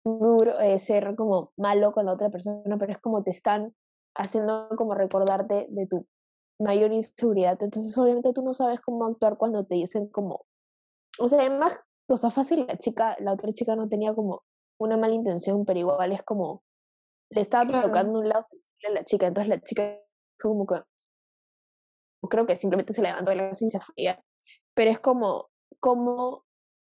duro, 0.05 0.61
eh, 0.61 0.79
ser 0.79 1.17
como 1.17 1.53
malo 1.57 1.93
con 1.93 2.07
la 2.07 2.13
otra 2.13 2.31
persona, 2.31 2.77
pero 2.79 2.93
es 2.93 2.99
como 2.99 3.25
te 3.25 3.33
están 3.33 3.75
haciendo 4.15 4.69
como 4.77 4.95
recordarte 4.95 5.67
de 5.71 5.87
tu 5.89 6.07
mayor 6.61 6.93
inseguridad. 6.93 7.61
Entonces 7.61 7.99
obviamente 7.99 8.33
tú 8.33 8.43
no 8.43 8.53
sabes 8.53 8.81
cómo 8.81 9.07
actuar 9.07 9.37
cuando 9.39 9.65
te 9.65 9.75
dicen 9.75 10.09
como, 10.09 10.47
o 11.19 11.27
sea, 11.27 11.41
además, 11.41 11.83
o 12.09 12.17
sea, 12.17 12.31
fácil, 12.31 12.65
la 12.67 12.79
chica, 12.79 13.17
la 13.19 13.33
otra 13.33 13.51
chica 13.53 13.75
no 13.75 13.89
tenía 13.89 14.15
como 14.15 14.45
una 14.79 14.97
mala 14.97 15.15
intención, 15.15 15.65
pero 15.65 15.81
igual 15.81 16.13
es 16.13 16.23
como, 16.23 16.63
le 17.31 17.41
estaba 17.41 17.83
tocando 17.83 18.21
un 18.21 18.29
lado 18.29 18.45
a 18.87 18.91
la 18.91 19.05
chica, 19.05 19.27
entonces 19.27 19.49
la 19.49 19.61
chica 19.61 19.99
como 20.41 20.67
que, 20.67 20.77
creo 22.29 22.47
que 22.47 22.57
simplemente 22.57 22.93
se 22.93 23.03
levantó 23.03 23.31
de 23.31 23.37
la 23.37 23.51
casa 23.51 23.65
y 23.67 23.71
se 23.71 23.81
fue. 23.81 24.19
Pero 24.75 24.91
es 24.91 25.01
como, 25.01 25.51
como, 25.81 26.45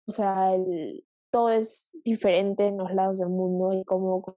o 0.08 0.12
sea, 0.12 0.54
el, 0.54 1.06
todo 1.32 1.50
es 1.50 1.92
diferente 2.04 2.68
en 2.68 2.78
los 2.78 2.94
lados 2.94 3.20
del 3.20 3.30
mundo 3.30 3.74
y 3.74 3.84
como, 3.84 4.18
o 4.18 4.36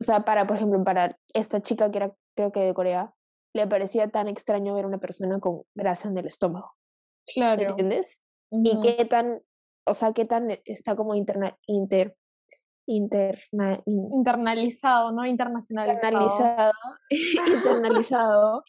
sea, 0.00 0.24
para, 0.24 0.46
por 0.46 0.56
ejemplo, 0.56 0.82
para 0.84 1.18
esta 1.32 1.60
chica 1.60 1.90
que 1.90 1.98
era, 1.98 2.14
creo 2.36 2.52
que 2.52 2.60
de 2.60 2.74
Corea, 2.74 3.14
le 3.54 3.66
parecía 3.66 4.08
tan 4.08 4.28
extraño 4.28 4.74
ver 4.74 4.84
a 4.84 4.88
una 4.88 4.98
persona 4.98 5.40
con 5.40 5.62
grasa 5.74 6.08
en 6.08 6.18
el 6.18 6.26
estómago. 6.26 6.72
Claro. 7.34 7.62
¿Entiendes? 7.62 8.22
Y 8.50 8.80
qué 8.80 9.04
tan, 9.04 9.42
o 9.86 9.94
sea, 9.94 10.12
qué 10.12 10.24
tan 10.24 10.50
está 10.64 10.96
como 10.96 11.14
interna, 11.14 11.58
inter, 11.66 12.16
interna, 12.88 13.80
internalizado, 13.86 15.12
¿no? 15.12 15.24
Internacionalizado. 15.24 15.94
Internalizado, 15.94 16.72
internalizado 17.54 18.64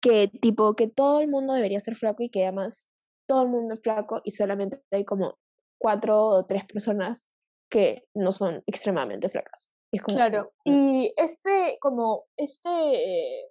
que 0.00 0.28
tipo 0.28 0.74
que 0.74 0.86
todo 0.88 1.20
el 1.20 1.28
mundo 1.28 1.52
debería 1.52 1.80
ser 1.80 1.96
flaco 1.96 2.22
y 2.22 2.30
que 2.30 2.44
además 2.44 2.88
todo 3.26 3.42
el 3.42 3.48
mundo 3.48 3.74
es 3.74 3.80
flaco 3.80 4.20
y 4.24 4.30
solamente 4.30 4.80
hay 4.92 5.04
como 5.04 5.38
cuatro 5.80 6.26
o 6.26 6.46
tres 6.46 6.64
personas 6.64 7.28
que 7.68 8.04
no 8.14 8.30
son 8.30 8.62
extremadamente 8.66 9.28
flacas. 9.28 9.74
Es 9.92 10.02
como, 10.02 10.16
claro, 10.16 10.52
y 10.64 11.12
este 11.16 11.78
como, 11.80 12.26
este, 12.36 13.50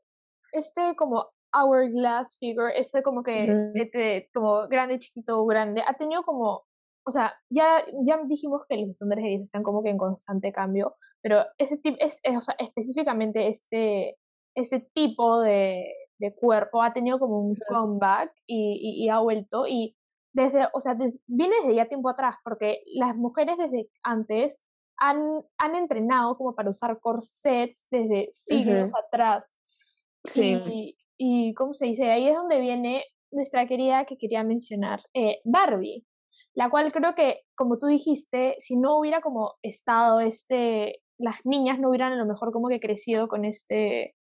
este 0.53 0.95
como 0.95 1.29
hourglass 1.53 2.37
figure, 2.39 2.77
este 2.77 3.01
como 3.01 3.23
que, 3.23 3.71
este, 3.75 4.29
como 4.33 4.67
grande, 4.67 4.99
chiquito, 4.99 5.45
grande, 5.45 5.83
ha 5.85 5.93
tenido 5.93 6.23
como, 6.23 6.64
o 7.05 7.11
sea, 7.11 7.33
ya, 7.49 7.83
ya 8.03 8.19
dijimos 8.25 8.63
que 8.67 8.77
los 8.77 8.89
estándares 8.89 9.23
de 9.23 9.35
están 9.35 9.63
como 9.63 9.83
que 9.83 9.89
en 9.89 9.97
constante 9.97 10.51
cambio, 10.51 10.95
pero 11.21 11.43
ese 11.57 11.77
tipo, 11.77 11.97
es, 11.99 12.21
o 12.35 12.41
sea, 12.41 12.55
específicamente 12.57 13.47
este, 13.47 14.17
este 14.55 14.79
tipo 14.93 15.41
de, 15.41 15.85
de 16.17 16.33
cuerpo 16.33 16.81
ha 16.81 16.93
tenido 16.93 17.19
como 17.19 17.39
un 17.39 17.55
comeback 17.67 18.31
y, 18.47 19.03
y, 19.03 19.09
ha 19.09 19.19
vuelto 19.19 19.67
y 19.67 19.95
desde, 20.33 20.67
o 20.73 20.79
sea, 20.79 20.97
viene 21.27 21.55
desde 21.61 21.75
ya 21.75 21.87
tiempo 21.87 22.09
atrás 22.09 22.35
porque 22.43 22.81
las 22.95 23.15
mujeres 23.15 23.57
desde 23.57 23.89
antes 24.03 24.63
han, 24.97 25.41
han 25.57 25.75
entrenado 25.75 26.37
como 26.37 26.55
para 26.55 26.69
usar 26.69 26.99
corsets 26.99 27.87
desde 27.89 28.29
siglos 28.31 28.91
atrás. 28.95 29.55
Sí. 30.23 30.61
Y, 30.67 30.97
y, 31.17 31.53
¿cómo 31.53 31.73
se 31.73 31.85
dice? 31.85 32.09
Ahí 32.09 32.27
es 32.27 32.35
donde 32.35 32.59
viene 32.59 33.03
nuestra 33.31 33.67
querida 33.67 34.05
que 34.05 34.17
quería 34.17 34.43
mencionar, 34.43 34.99
eh, 35.13 35.39
Barbie, 35.43 36.05
la 36.55 36.69
cual 36.69 36.91
creo 36.91 37.13
que, 37.15 37.41
como 37.55 37.77
tú 37.77 37.87
dijiste, 37.87 38.55
si 38.59 38.77
no 38.77 38.97
hubiera 38.97 39.21
como 39.21 39.55
estado 39.61 40.21
este, 40.21 41.01
las 41.17 41.45
niñas 41.45 41.79
no 41.79 41.89
hubieran 41.89 42.13
a 42.13 42.17
lo 42.17 42.25
mejor 42.25 42.51
como 42.51 42.69
que 42.69 42.79
crecido 42.79 43.27
con 43.27 43.45
este, 43.45 44.15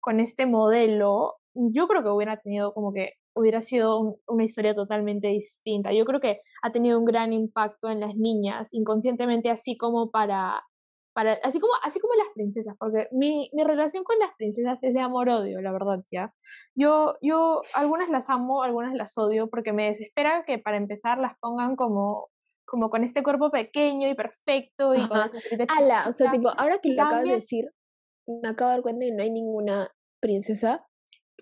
con 0.00 0.20
este 0.20 0.46
modelo, 0.46 1.36
yo 1.54 1.88
creo 1.88 2.02
que 2.02 2.08
hubiera 2.08 2.38
tenido 2.38 2.72
como 2.72 2.92
que 2.92 3.14
hubiera 3.34 3.60
sido 3.60 4.18
una 4.26 4.44
historia 4.44 4.74
totalmente 4.74 5.28
distinta. 5.28 5.92
Yo 5.92 6.04
creo 6.04 6.20
que 6.20 6.40
ha 6.62 6.70
tenido 6.70 6.98
un 6.98 7.04
gran 7.04 7.32
impacto 7.32 7.90
en 7.90 8.00
las 8.00 8.14
niñas, 8.14 8.72
inconscientemente, 8.74 9.50
así 9.50 9.76
como 9.76 10.10
para, 10.10 10.62
para 11.12 11.34
así 11.42 11.60
como, 11.60 11.72
así 11.82 12.00
como 12.00 12.14
las 12.14 12.28
princesas, 12.34 12.74
porque 12.78 13.08
mi, 13.12 13.50
mi 13.52 13.64
relación 13.64 14.04
con 14.04 14.18
las 14.18 14.30
princesas 14.36 14.82
es 14.82 14.94
de 14.94 15.00
amor-odio, 15.00 15.60
la 15.60 15.72
verdad, 15.72 16.02
ya. 16.10 16.34
Yo, 16.74 17.16
yo 17.20 17.60
algunas 17.74 18.08
las 18.08 18.30
amo, 18.30 18.62
algunas 18.62 18.94
las 18.94 19.16
odio, 19.18 19.48
porque 19.48 19.72
me 19.72 19.88
desespera 19.88 20.44
que 20.44 20.58
para 20.58 20.76
empezar 20.76 21.18
las 21.18 21.38
pongan 21.38 21.76
como 21.76 22.30
como 22.64 22.88
con 22.88 23.04
este 23.04 23.22
cuerpo 23.22 23.50
pequeño 23.50 24.08
y 24.08 24.14
perfecto 24.14 24.94
y 24.94 25.06
con 25.06 25.18
Ala, 25.76 26.08
o 26.08 26.12
sea, 26.12 26.30
tipo, 26.30 26.48
ahora 26.56 26.78
que 26.78 26.94
lo 26.94 27.02
acabas 27.02 27.24
de 27.24 27.32
decir, 27.32 27.66
me 28.26 28.48
acabo 28.48 28.70
de 28.70 28.76
dar 28.76 28.82
cuenta 28.82 29.04
que 29.04 29.12
no 29.12 29.22
hay 29.22 29.30
ninguna 29.30 29.90
princesa 30.20 30.86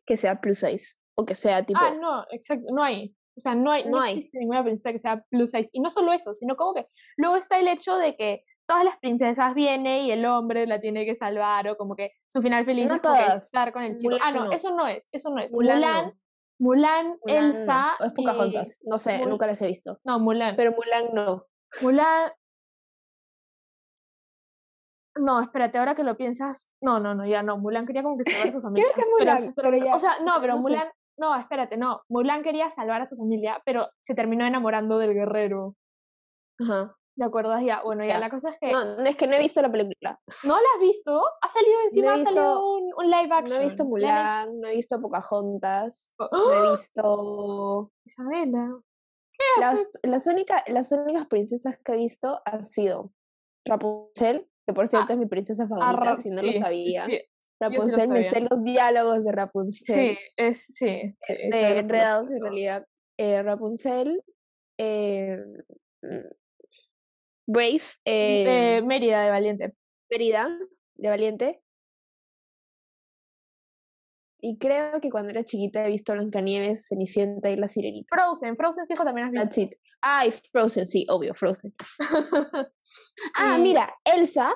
que 0.05 0.17
sea 0.17 0.41
plus 0.41 0.59
size 0.59 0.97
o 1.15 1.25
que 1.25 1.37
sea 1.37 1.65
tipo. 1.65 1.79
Ah, 1.81 1.95
no, 1.95 2.25
exacto, 2.33 2.67
no 2.73 2.83
hay. 2.83 3.15
O 3.37 3.41
sea, 3.41 3.55
no, 3.55 3.71
hay, 3.71 3.85
no, 3.85 4.03
existe 4.05 4.39
ninguna 4.39 4.65
princesa 4.65 4.93
que 4.93 4.99
sea 4.99 5.25
plus 5.31 5.53
size. 5.53 5.71
Y 5.73 5.81
no 5.81 5.89
solo 5.89 6.13
eso, 6.13 6.35
sino 6.35 6.57
como 6.57 6.75
que 6.75 6.89
luego 7.17 7.37
está 7.37 7.59
el 7.59 7.69
hecho 7.69 7.97
de 7.97 8.17
que 8.17 8.45
todas 8.71 8.85
las 8.85 8.99
princesas 8.99 9.53
vienen 9.53 10.05
y 10.05 10.13
el 10.13 10.25
hombre 10.25 10.65
la 10.65 10.81
tiene 10.81 11.05
que 11.05 11.17
salvar 11.17 11.67
o 11.67 11.77
como 11.77 11.97
que 11.97 12.13
su 12.29 12.41
final 12.41 12.65
feliz 12.65 12.89
es 12.89 13.43
estar 13.43 13.73
con 13.73 13.83
el 13.83 13.97
chico. 13.97 14.15
ah, 14.23 14.31
no, 14.31 14.53
eso 14.53 14.77
no 14.77 14.87
es, 14.87 15.09
eso 15.11 15.31
no 15.31 15.41
es. 15.41 15.51
Mulan, 15.51 16.15
Mulan, 16.61 17.19
Elsa. 17.27 17.97
O 17.99 18.05
es 18.05 18.13
Pocahontas, 18.13 18.83
no 18.87 18.97
sé, 18.97 19.27
nunca 19.27 19.49
las 19.49 19.61
he 19.63 19.67
visto. 19.67 19.99
No, 20.05 20.21
Mulan. 20.21 20.55
Pero 20.55 20.71
Mulan 20.71 21.07
no. 21.13 21.47
Mulan. 21.83 22.31
No, 25.17 25.41
espérate, 25.41 25.79
ahora 25.79 25.97
que 25.97 26.05
lo 26.05 26.17
piensas. 26.17 26.73
No, 26.81 27.01
no, 27.01 27.17
no, 27.17 27.27
ya 27.27 27.43
no. 27.43 27.59
Mulan 27.59 27.87
quería 27.87 28.05
como 28.05 28.19
que 28.19 28.31
salvar 28.31 28.51
a 28.51 28.53
su 28.53 28.61
familia. 28.63 28.89
Creo 28.95 29.05
que 29.05 29.11
Mulan, 29.11 29.55
pero, 29.57 29.77
ya, 29.77 29.97
O 29.97 29.99
sea, 29.99 30.21
no, 30.25 30.35
pero 30.41 30.59
Mulan. 30.59 30.89
No, 31.19 31.35
espérate, 31.35 31.77
no. 31.77 32.03
Mulan 32.09 32.45
quería 32.45 32.71
salvar 32.71 33.03
a 33.03 33.07
su 33.09 33.17
familia, 33.17 33.61
pero 33.65 33.89
se 34.01 34.15
terminó 34.15 34.47
enamorando 34.47 34.99
del 34.99 35.13
guerrero. 35.13 35.75
Ajá. 36.61 36.97
¿De 37.17 37.25
acuerdo? 37.25 37.59
Ya, 37.61 37.83
bueno, 37.83 38.05
ya, 38.05 38.19
la 38.19 38.31
cosa 38.31 38.51
es 38.51 38.59
que... 38.59 38.73
No, 38.73 39.05
es 39.05 39.17
que 39.17 39.27
no 39.27 39.35
he 39.35 39.39
visto 39.39 39.61
la 39.61 39.71
película. 39.71 40.21
¿No 40.45 40.55
la 40.55 40.69
has 40.75 40.81
visto? 40.81 41.23
Ha 41.43 41.49
salido 41.49 41.81
encima, 41.85 42.15
ha 42.15 42.19
salido 42.19 42.77
un, 42.77 42.91
un, 42.97 43.11
live 43.11 43.29
action. 43.31 43.49
No 43.49 43.57
he 43.57 43.65
visto 43.65 43.85
Mulan, 43.85 44.61
no 44.61 44.69
he 44.69 44.75
visto 44.75 45.01
Pocahontas, 45.01 46.15
¡Oh! 46.19 46.29
no 46.33 46.69
he 46.69 46.71
visto... 46.73 47.93
Isabela, 48.05 48.81
¿qué 49.33 49.61
las, 49.61 49.87
Las, 50.03 50.27
única, 50.27 50.65
las 50.69 50.93
únicas 50.93 51.27
princesas 51.27 51.79
que 51.85 51.93
he 51.93 51.97
visto 51.97 52.41
han 52.45 52.65
sido 52.65 53.13
Rapunzel, 53.67 54.49
que 54.67 54.73
por 54.73 54.89
cierto 54.89 55.09
ah, 55.11 55.15
es 55.15 55.19
mi 55.19 55.27
princesa 55.27 55.67
favorita, 55.69 56.15
si 56.17 56.31
no 56.31 56.43
lo 56.43 56.53
sabía. 56.53 57.05
Rapunzel, 57.61 58.09
me 58.09 58.25
sé 58.25 58.41
los 58.41 58.65
diálogos 58.65 59.23
de 59.23 59.33
Rapunzel. 59.33 59.97
Sí, 59.97 60.19
es, 60.37 60.65
sí. 60.65 61.15
de 61.29 61.79
Enredados 61.79 62.31
en 62.31 62.41
realidad. 62.41 62.87
Eh, 63.19 63.43
Rapunzel, 63.43 64.25
eh, 64.79 65.45
Brave. 67.51 67.83
Eh, 68.05 68.81
Mérida 68.85 69.25
de 69.25 69.31
Valiente. 69.31 69.75
Mérida 70.09 70.57
de 70.95 71.09
Valiente. 71.09 71.63
Y 74.43 74.57
creo 74.59 75.01
que 75.01 75.11
cuando 75.11 75.31
era 75.31 75.43
chiquita 75.43 75.85
he 75.85 75.89
visto 75.89 76.13
Blancanieves, 76.13 76.87
Cenicienta 76.89 77.51
y 77.51 77.57
La 77.57 77.67
Sirenita. 77.67 78.17
Frozen, 78.17 78.57
Frozen 78.57 78.87
fijo 78.87 79.05
también 79.05 79.27
has 79.27 79.33
visto. 79.33 79.45
That's 79.45 79.59
it. 79.59 79.75
Ay, 80.01 80.31
Frozen, 80.31 80.87
sí, 80.87 81.07
obvio, 81.11 81.35
Frozen. 81.35 81.75
ah, 83.37 83.59
mira, 83.59 83.93
Elsa. 84.05 84.55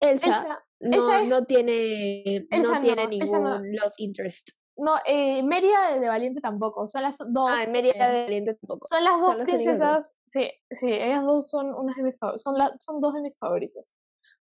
Elsa, 0.00 0.64
no, 0.80 1.24
no 1.26 1.44
tiene, 1.44 2.46
no 2.50 2.80
tiene 2.80 3.06
ningún 3.06 3.72
love 3.72 3.94
interest. 3.98 4.50
No, 4.76 4.96
eh, 5.06 5.42
Mérida 5.42 5.98
de 5.98 6.08
Valiente 6.08 6.40
tampoco. 6.40 6.86
Son 6.86 7.02
las 7.02 7.18
dos. 7.18 7.50
Ah, 7.50 7.64
Mérida 7.70 8.08
de 8.08 8.22
Valiente 8.24 8.54
tampoco. 8.54 8.86
Son 8.86 9.04
las 9.04 9.20
dos 9.20 9.36
princesas. 9.36 10.16
Sí, 10.24 10.50
sí, 10.70 10.90
ellas 10.90 11.22
dos 11.24 11.48
son 11.48 11.74
unas 11.74 11.96
de 11.96 12.02
mis 12.02 12.18
favoritas. 12.18 12.42
Son, 12.42 12.56
son 12.78 13.00
dos 13.00 13.14
de 13.14 13.22
mis 13.22 13.38
favoritas. 13.38 13.94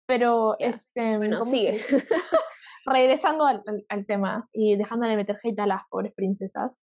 Pero, 0.05 0.55
este. 0.59 1.17
Bueno, 1.17 1.41
sigue. 1.41 1.79
Regresando 2.85 3.45
al, 3.45 3.63
al, 3.89 4.05
tema 4.05 4.47
y 4.51 4.75
dejándole 4.75 5.15
meter 5.15 5.39
hate 5.43 5.59
a 5.59 5.67
las 5.67 5.81
pobres 5.89 6.13
princesas. 6.15 6.79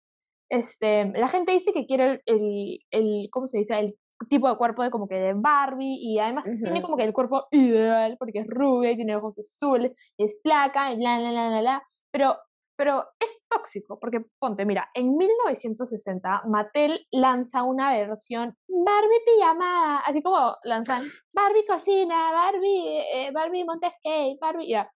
Este, 0.50 1.06
la 1.18 1.28
gente 1.28 1.52
dice 1.52 1.72
que 1.72 1.86
quiere 1.86 2.22
el, 2.26 2.80
el, 2.92 3.30
¿cómo 3.32 3.48
se 3.48 3.60
dice? 3.60 3.80
El 3.80 3.98
tipo 4.30 4.50
de 4.50 4.58
cuerpo 4.58 4.84
de 4.84 4.92
como 4.92 5.08
que 5.08 5.16
de 5.16 5.34
Barbie 5.34 5.98
y 6.00 6.20
además 6.20 6.50
tiene 6.62 6.82
como 6.82 6.96
que 6.96 7.04
el 7.04 7.14
cuerpo 7.14 7.48
ideal 7.52 8.16
porque 8.18 8.40
es 8.40 8.48
rubia 8.48 8.92
y 8.92 8.96
tiene 8.96 9.16
ojos 9.16 9.40
azules 9.40 9.92
es 10.18 10.40
placa 10.42 10.92
y 10.92 10.98
bla 10.98 11.20
bla 11.20 11.32
bla 11.32 11.50
bla 11.50 11.62
bla 11.62 11.84
pero 12.12 12.36
pero 12.78 13.04
es 13.20 13.46
tóxico, 13.50 14.00
porque 14.00 14.20
ponte, 14.40 14.66
mira, 14.66 14.90
en 14.94 15.16
1960 15.16 16.44
Mattel 16.48 17.08
lanza 17.12 17.64
una 17.64 17.92
versión 17.92 18.56
Barbie 18.68 19.24
pijamada, 19.26 20.00
así 20.00 20.22
como 20.22 20.56
lanzan 20.64 21.04
Barbie 21.34 21.66
cocina, 21.66 22.32
Barbie, 22.32 23.00
eh, 23.14 23.32
Barbie 23.32 23.66
monta 23.66 23.90
skate, 23.90 24.40
Barbie, 24.40 24.70
ya. 24.70 24.90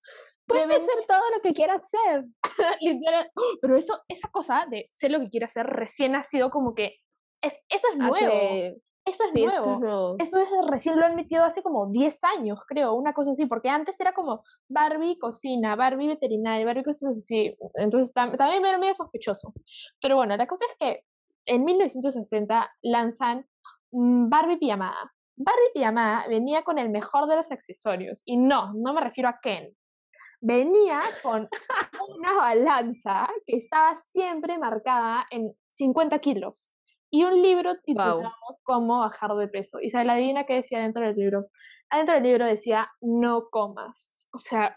Puede 0.46 0.78
ser 0.78 1.06
todo 1.08 1.22
lo 1.34 1.40
que 1.42 1.54
quiera 1.54 1.74
hacer. 1.74 2.24
Literal. 2.80 3.30
Pero 3.62 3.76
eso, 3.76 4.02
esa 4.08 4.28
cosa 4.30 4.66
de 4.70 4.87
ser 4.90 5.10
lo 5.10 5.20
que 5.20 5.30
quiere 5.30 5.46
hacer 5.46 5.66
recién 5.66 6.14
ha 6.14 6.22
sido 6.22 6.50
como 6.50 6.74
que 6.74 6.96
es, 7.42 7.60
eso 7.68 7.88
es 7.90 7.96
nuevo. 7.96 8.76
Eso 9.06 9.24
es, 9.34 9.78
nuevo. 9.78 10.16
Eso 10.18 10.38
es 10.40 10.48
recién 10.70 10.98
lo 10.98 11.04
han 11.04 11.14
metido 11.14 11.44
hace 11.44 11.62
como 11.62 11.90
10 11.90 12.24
años, 12.24 12.60
creo, 12.66 12.94
una 12.94 13.12
cosa 13.12 13.32
así, 13.32 13.44
porque 13.44 13.68
antes 13.68 14.00
era 14.00 14.14
como 14.14 14.42
Barbie 14.68 15.18
cocina, 15.18 15.76
Barbie 15.76 16.08
veterinaria, 16.08 16.64
Barbie 16.64 16.84
cosas 16.84 17.18
así. 17.18 17.54
Entonces 17.74 18.14
también 18.14 18.62
me 18.62 18.68
era 18.70 18.78
medio 18.78 18.94
sospechoso. 18.94 19.52
Pero 20.00 20.16
bueno, 20.16 20.36
la 20.36 20.46
cosa 20.46 20.64
es 20.70 20.76
que 20.78 21.04
en 21.44 21.64
1960 21.64 22.70
lanzan 22.82 23.46
mm, 23.92 24.30
Barbie 24.30 24.56
pijamada. 24.56 25.12
Barbie 25.36 25.72
pijamada 25.74 26.26
venía 26.28 26.62
con 26.62 26.78
el 26.78 26.88
mejor 26.88 27.26
de 27.26 27.36
los 27.36 27.52
accesorios. 27.52 28.22
Y 28.24 28.38
no, 28.38 28.72
no 28.72 28.94
me 28.94 29.02
refiero 29.02 29.28
a 29.28 29.38
Ken. 29.42 29.76
Venía 30.40 31.00
con 31.22 31.46
una 32.16 32.32
balanza 32.32 33.28
que 33.44 33.56
estaba 33.56 33.96
siempre 33.96 34.58
marcada 34.58 35.26
en 35.30 35.54
50 35.68 36.18
kilos 36.20 36.73
y 37.14 37.22
un 37.22 37.40
libro 37.40 37.77
titulado 37.81 38.29
Cómo 38.64 38.98
bajar 38.98 39.37
de 39.37 39.46
peso. 39.46 39.79
Y 39.81 39.88
la 39.90 40.14
adivina 40.14 40.46
qué 40.46 40.55
decía 40.55 40.81
dentro 40.81 41.07
del 41.07 41.14
libro. 41.14 41.46
Adentro 41.88 42.14
del 42.16 42.24
libro 42.24 42.44
decía 42.44 42.90
no 43.00 43.50
comas. 43.50 44.29
O 44.33 44.38
sea, 44.38 44.77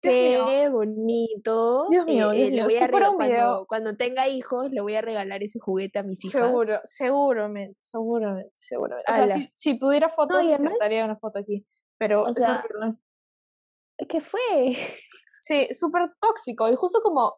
Qué 0.00 0.68
bonito. 0.70 1.88
Dios 1.90 2.06
mío, 2.06 2.30
eh, 2.30 2.56
eh, 2.56 2.88
cuando, 3.16 3.66
cuando, 3.66 3.96
tenga 3.96 4.28
hijos, 4.28 4.70
le 4.70 4.80
voy 4.80 4.94
a 4.94 5.02
regalar 5.02 5.42
ese 5.42 5.58
juguete 5.58 5.98
a 5.98 6.04
mis 6.04 6.24
hijas. 6.24 6.40
Seguro, 6.40 6.78
seguramente, 6.84 7.76
seguramente, 7.80 8.54
seguramente. 8.56 9.10
O 9.10 9.14
sea, 9.14 9.28
si, 9.28 9.50
si, 9.52 9.74
pudiera 9.74 10.08
fotos, 10.08 10.44
no, 10.44 10.52
insertaría 10.52 11.04
una 11.04 11.16
foto 11.16 11.40
aquí. 11.40 11.66
Pero, 11.98 12.22
o 12.22 12.32
sea, 12.32 12.64
¿qué 14.08 14.20
fue? 14.20 14.76
Sí, 15.40 15.66
súper 15.72 16.12
tóxico. 16.20 16.68
Y 16.68 16.76
justo 16.76 17.00
como 17.02 17.34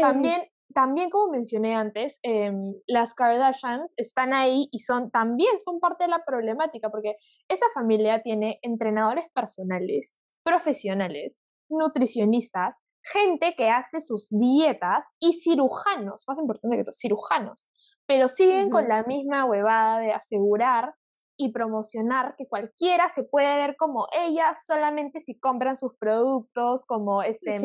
también 0.00 0.42
también 0.74 1.08
como 1.10 1.32
mencioné 1.32 1.74
antes, 1.74 2.18
em, 2.22 2.74
las 2.86 3.14
Kardashians 3.14 3.94
están 3.96 4.34
ahí 4.34 4.68
y 4.70 4.78
son 4.80 5.10
también 5.10 5.60
son 5.60 5.80
parte 5.80 6.04
de 6.04 6.10
la 6.10 6.24
problemática 6.26 6.90
porque 6.90 7.16
esa 7.48 7.66
familia 7.72 8.22
tiene 8.22 8.58
entrenadores 8.62 9.24
personales, 9.32 10.18
profesionales, 10.44 11.38
nutricionistas, 11.70 12.76
gente 13.02 13.54
que 13.56 13.70
hace 13.70 14.00
sus 14.00 14.28
dietas 14.30 15.06
y 15.20 15.32
cirujanos, 15.34 16.24
más 16.26 16.38
importante 16.38 16.76
que 16.76 16.84
todo, 16.84 16.92
cirujanos, 16.92 17.66
pero 18.06 18.28
siguen 18.28 18.70
con 18.70 18.88
la 18.88 19.02
misma 19.04 19.44
huevada 19.44 20.00
de 20.00 20.12
asegurar 20.12 20.94
y 21.36 21.52
promocionar 21.52 22.34
que 22.36 22.46
cualquiera 22.46 23.08
se 23.08 23.24
puede 23.24 23.56
ver 23.56 23.76
como 23.76 24.06
ellas 24.12 24.64
solamente 24.66 25.20
si 25.20 25.38
compran 25.38 25.76
sus 25.76 25.96
productos 25.96 26.84
como 26.86 27.22
este 27.22 27.58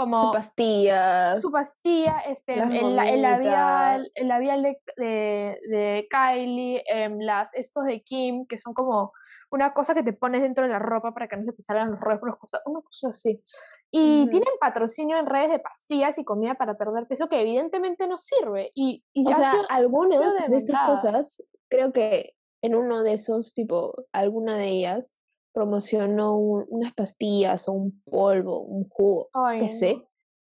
como 0.00 0.26
su 0.26 0.32
pastilla. 0.32 1.36
Su 1.36 1.52
pastilla, 1.52 2.20
este, 2.20 2.54
el, 2.54 2.96
labial, 3.20 4.08
el 4.14 4.28
labial 4.28 4.62
de, 4.62 4.78
de, 4.96 6.08
Kylie, 6.10 6.82
em, 6.86 7.18
las, 7.18 7.52
estos 7.54 7.84
de 7.84 8.02
Kim, 8.02 8.46
que 8.46 8.56
son 8.56 8.72
como 8.72 9.12
una 9.50 9.74
cosa 9.74 9.92
que 9.94 10.02
te 10.02 10.14
pones 10.14 10.40
dentro 10.40 10.64
de 10.64 10.70
la 10.70 10.78
ropa 10.78 11.12
para 11.12 11.28
que 11.28 11.36
no 11.36 11.44
se 11.44 11.52
te 11.52 11.62
salgan 11.62 11.90
los 11.90 12.00
rollos 12.00 12.20
por 12.20 12.30
los 12.30 12.38
costados, 12.38 12.64
una 12.66 12.80
cosa 12.80 13.08
así. 13.08 13.42
Y 13.90 14.26
tienen 14.30 14.48
patrocinio 14.58 15.18
en 15.18 15.26
redes 15.26 15.50
de 15.50 15.58
pastillas 15.58 16.16
y 16.18 16.24
comida 16.24 16.54
para 16.54 16.78
perder 16.78 17.06
peso 17.06 17.28
que 17.28 17.40
evidentemente 17.42 18.08
no 18.08 18.16
sirve. 18.16 18.70
Y, 18.74 19.04
y 19.12 19.28
o 19.28 19.32
sea, 19.32 19.52
algunas 19.68 20.40
de, 20.40 20.48
de 20.48 20.56
estas 20.56 20.88
cosas, 20.88 21.44
creo 21.68 21.92
que 21.92 22.34
en 22.62 22.74
uno 22.74 23.02
de 23.02 23.12
esos, 23.12 23.52
tipo, 23.52 23.92
alguna 24.12 24.56
de 24.56 24.68
ellas, 24.68 25.19
promocionó 25.52 26.36
unas 26.36 26.92
pastillas 26.94 27.68
o 27.68 27.72
un 27.72 28.02
polvo, 28.04 28.60
un 28.60 28.84
jugo, 28.84 29.28
qué 29.58 29.68
sé, 29.68 30.06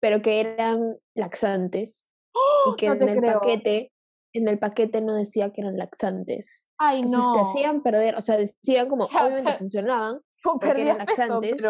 pero 0.00 0.22
que 0.22 0.40
eran 0.40 0.98
laxantes 1.14 2.10
y 2.34 2.70
¡Oh! 2.70 2.76
que 2.76 2.86
en 2.86 3.08
el 3.08 3.20
paquete 3.20 3.92
en 4.32 4.48
el 4.48 4.58
paquete 4.58 5.00
no 5.00 5.14
decía 5.14 5.52
que 5.52 5.60
eran 5.60 5.76
laxantes. 5.76 6.70
Ay, 6.78 7.00
Entonces 7.00 7.32
te 7.34 7.40
hacían 7.40 7.82
perder, 7.82 8.16
o 8.16 8.20
sea, 8.20 8.36
decían 8.36 8.88
como, 8.88 9.04
obviamente 9.04 9.52
funcionaban, 9.58 10.20
porque 10.42 10.82
eran 10.82 10.98
laxantes, 10.98 11.62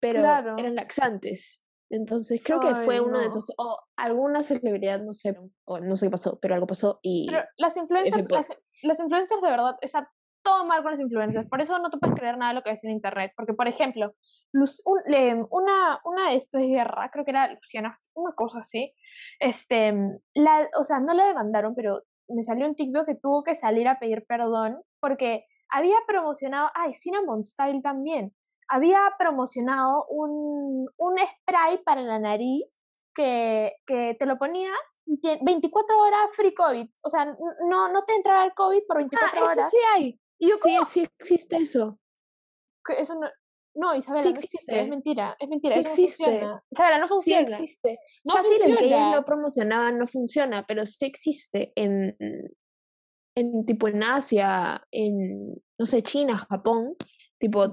pero, 0.00 0.20
eran 0.20 0.74
laxantes. 0.74 1.64
Entonces 1.90 2.42
creo 2.44 2.60
que 2.60 2.74
fue 2.74 3.00
uno 3.00 3.18
de 3.18 3.26
esos, 3.26 3.52
o 3.56 3.78
alguna 3.96 4.42
celebridad, 4.42 5.02
no 5.02 5.12
sé, 5.12 5.34
o 5.64 5.80
no 5.80 5.96
sé 5.96 6.06
qué 6.06 6.10
pasó, 6.10 6.38
pero 6.38 6.54
algo 6.54 6.66
pasó 6.66 7.00
y... 7.02 7.26
Pero 7.26 7.42
las 7.56 7.76
influencers, 7.78 8.30
las, 8.30 8.56
las 8.82 9.00
influencers 9.00 9.40
de 9.40 9.50
verdad, 9.50 9.74
esa 9.80 10.12
todo 10.48 10.64
mal 10.64 10.82
con 10.82 10.92
las 10.92 11.00
influencias. 11.00 11.46
Por 11.46 11.60
eso 11.60 11.78
no 11.78 11.90
te 11.90 11.98
puedes 11.98 12.16
creer 12.16 12.38
nada 12.38 12.52
de 12.52 12.54
lo 12.56 12.62
que 12.62 12.70
ves 12.70 12.84
en 12.84 12.90
internet. 12.90 13.32
Porque, 13.36 13.52
por 13.52 13.68
ejemplo, 13.68 14.14
una, 14.52 16.00
una 16.04 16.30
de 16.30 16.36
esto 16.36 16.58
de 16.58 16.68
guerra, 16.68 17.10
creo 17.12 17.24
que 17.24 17.32
era 17.32 17.52
Luciana, 17.52 17.94
una 18.14 18.34
cosa 18.34 18.60
así. 18.60 18.94
Este, 19.38 19.92
la, 20.34 20.68
o 20.78 20.84
sea, 20.84 21.00
no 21.00 21.12
la 21.12 21.26
demandaron, 21.26 21.74
pero 21.74 22.02
me 22.28 22.42
salió 22.42 22.66
un 22.66 22.74
TikTok 22.74 23.06
que 23.06 23.14
tuvo 23.14 23.42
que 23.44 23.54
salir 23.54 23.88
a 23.88 23.98
pedir 23.98 24.24
perdón 24.26 24.80
porque 25.00 25.44
había 25.68 25.96
promocionado, 26.06 26.70
ay, 26.74 26.94
Cinnamon 26.94 27.44
Style 27.44 27.82
también, 27.82 28.34
había 28.68 29.00
promocionado 29.18 30.06
un, 30.08 30.88
un 30.96 31.16
spray 31.18 31.82
para 31.84 32.02
la 32.02 32.18
nariz 32.18 32.80
que, 33.14 33.72
que, 33.86 34.16
te 34.18 34.26
lo 34.26 34.38
ponías 34.38 35.00
y 35.04 35.20
24 35.42 35.98
horas 35.98 36.36
free 36.36 36.54
COVID. 36.54 36.88
O 37.02 37.08
sea, 37.08 37.24
no, 37.68 37.88
no 37.88 38.04
te 38.04 38.14
entraba 38.14 38.44
el 38.44 38.54
COVID 38.54 38.82
por 38.86 38.98
24 38.98 39.28
ah, 39.40 39.44
horas. 39.44 39.58
Eso 39.58 39.70
sí 39.70 39.78
hay. 39.94 40.20
Y 40.38 40.48
yo, 40.48 40.56
sí, 40.62 40.76
sí 40.86 41.08
existe 41.18 41.56
eso. 41.56 41.98
eso 42.96 43.14
no, 43.14 43.28
no, 43.74 43.94
Isabela, 43.94 44.22
sí 44.22 44.28
existe. 44.30 44.80
es 44.80 44.88
mentira, 44.88 45.36
es 45.38 45.48
mentira. 45.48 45.74
Sí 45.74 45.80
existe. 45.80 46.40
No 46.40 46.60
Isabela, 46.70 46.98
no 46.98 47.08
funciona. 47.08 47.46
Sí 47.46 47.52
existe. 47.52 47.98
No 48.24 48.34
Fácil 48.34 48.50
funciona. 48.50 48.72
el 48.72 48.78
que 48.78 48.84
ellas 48.86 49.14
no 49.14 49.24
promocionaban 49.24 49.98
no 49.98 50.06
funciona, 50.06 50.66
pero 50.66 50.84
sí 50.84 51.06
existe 51.06 51.72
en, 51.76 52.16
en 53.36 53.66
tipo 53.66 53.88
en 53.88 54.02
Asia, 54.02 54.86
en, 54.90 55.54
no 55.78 55.86
sé, 55.86 56.02
China, 56.02 56.38
Japón, 56.38 56.96
tipo... 57.38 57.68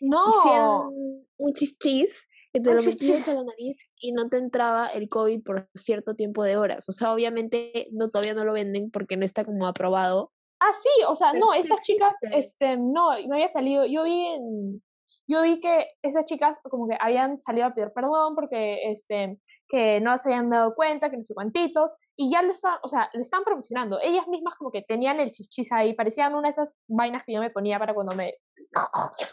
No. 0.00 0.28
Hicieron 0.28 1.26
un 1.38 1.52
chichis 1.54 2.28
que 2.52 2.60
te 2.60 2.72
lo 2.72 2.82
metías 2.82 3.26
a 3.26 3.34
la 3.34 3.42
nariz 3.42 3.88
y 3.98 4.12
no 4.12 4.28
te 4.28 4.36
entraba 4.36 4.86
el 4.88 5.08
COVID 5.08 5.42
por 5.42 5.68
cierto 5.74 6.14
tiempo 6.14 6.44
de 6.44 6.56
horas. 6.56 6.88
O 6.88 6.92
sea, 6.92 7.12
obviamente 7.12 7.88
no, 7.90 8.10
todavía 8.10 8.34
no 8.34 8.44
lo 8.44 8.52
venden 8.52 8.92
porque 8.92 9.16
no 9.16 9.24
está 9.24 9.44
como 9.44 9.66
aprobado. 9.66 10.30
Ah, 10.60 10.72
sí, 10.72 10.88
o 11.08 11.14
sea, 11.14 11.32
no, 11.32 11.52
estas 11.52 11.82
chicas, 11.82 12.16
este, 12.32 12.76
no, 12.76 13.10
no 13.26 13.34
había 13.34 13.48
salido, 13.48 13.84
yo 13.84 14.04
vi 14.04 14.26
en, 14.26 14.82
yo 15.26 15.42
vi 15.42 15.60
que 15.60 15.88
esas 16.02 16.24
chicas 16.26 16.60
como 16.62 16.86
que 16.86 16.96
habían 17.00 17.38
salido 17.38 17.66
a 17.66 17.74
pedir 17.74 17.92
perdón 17.94 18.34
porque, 18.34 18.90
este, 18.90 19.38
que 19.68 20.00
no 20.00 20.16
se 20.18 20.30
habían 20.30 20.50
dado 20.50 20.74
cuenta, 20.74 21.10
que 21.10 21.16
no 21.16 21.22
sé 21.22 21.34
cuantitos, 21.34 21.94
y 22.16 22.30
ya 22.30 22.42
lo 22.42 22.52
están, 22.52 22.78
o 22.82 22.88
sea, 22.88 23.10
lo 23.14 23.22
están 23.22 23.42
promocionando. 23.42 23.98
Ellas 24.00 24.28
mismas 24.28 24.54
como 24.56 24.70
que 24.70 24.82
tenían 24.82 25.20
el 25.20 25.30
chichis 25.30 25.72
ahí, 25.72 25.94
parecían 25.94 26.34
una 26.34 26.48
de 26.48 26.50
esas 26.50 26.68
vainas 26.86 27.24
que 27.24 27.32
yo 27.32 27.40
me 27.40 27.50
ponía 27.50 27.78
para 27.78 27.94
cuando 27.94 28.14
me, 28.14 28.34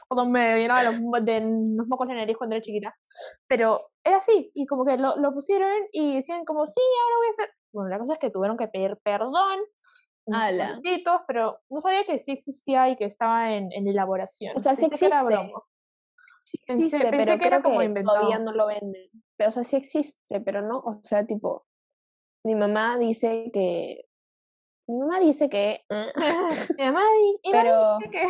cuando 0.08 0.32
me 0.32 0.58
llenaba 0.60 0.84
los, 0.84 1.26
de 1.26 1.42
los 1.42 1.88
mocos 1.88 2.08
de 2.08 2.16
nariz 2.16 2.38
cuando 2.38 2.56
era 2.56 2.64
chiquita. 2.64 2.96
Pero 3.48 3.92
era 4.04 4.18
así, 4.18 4.50
y 4.54 4.66
como 4.66 4.86
que 4.86 4.98
lo, 4.98 5.16
lo 5.18 5.34
pusieron 5.34 5.70
y 5.92 6.16
decían 6.16 6.46
como, 6.46 6.66
sí, 6.66 6.82
ahora 7.04 7.16
voy 7.18 7.28
a 7.28 7.30
hacer... 7.32 7.50
Bueno, 7.74 7.90
la 7.90 8.00
cosa 8.00 8.14
es 8.14 8.20
que 8.20 8.30
tuvieron 8.30 8.58
que 8.58 8.68
pedir 8.68 8.98
perdón, 9.04 9.60
pero 11.28 11.60
no 11.70 11.80
sabía 11.80 12.06
que 12.06 12.20
sí 12.20 12.32
existía 12.32 12.90
y 12.90 12.96
que 12.96 13.06
estaba 13.06 13.54
en, 13.54 13.72
en 13.72 13.88
elaboración. 13.88 14.54
O 14.56 14.60
sea, 14.60 14.76
sí 14.76 14.86
existe. 14.86 15.18
Sí 16.44 16.58
existe, 16.68 17.00
pensé, 17.00 17.18
pero 17.18 17.40
que 17.40 17.48
era 17.48 17.62
como 17.62 17.80
que 17.80 18.04
todavía 18.04 18.40
no 18.40 18.52
lo 18.52 18.68
venden. 18.68 19.10
Pero, 19.38 19.50
o 19.50 19.52
sea, 19.52 19.64
sí 19.64 19.76
existe, 19.76 20.42
pero 20.42 20.62
no, 20.62 20.80
o 20.80 21.00
sea, 21.04 21.26
tipo, 21.26 21.66
mi 22.44 22.56
mamá 22.56 22.98
dice 22.98 23.50
que. 23.54 24.06
Mi 24.88 24.98
mamá 24.98 25.20
dice 25.20 25.50
que. 25.50 25.86
mi 26.78 26.86
mamá, 26.86 27.02
pero, 27.52 27.98
dice 28.00 28.12
que. 28.12 28.26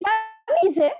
dice 0.62 0.92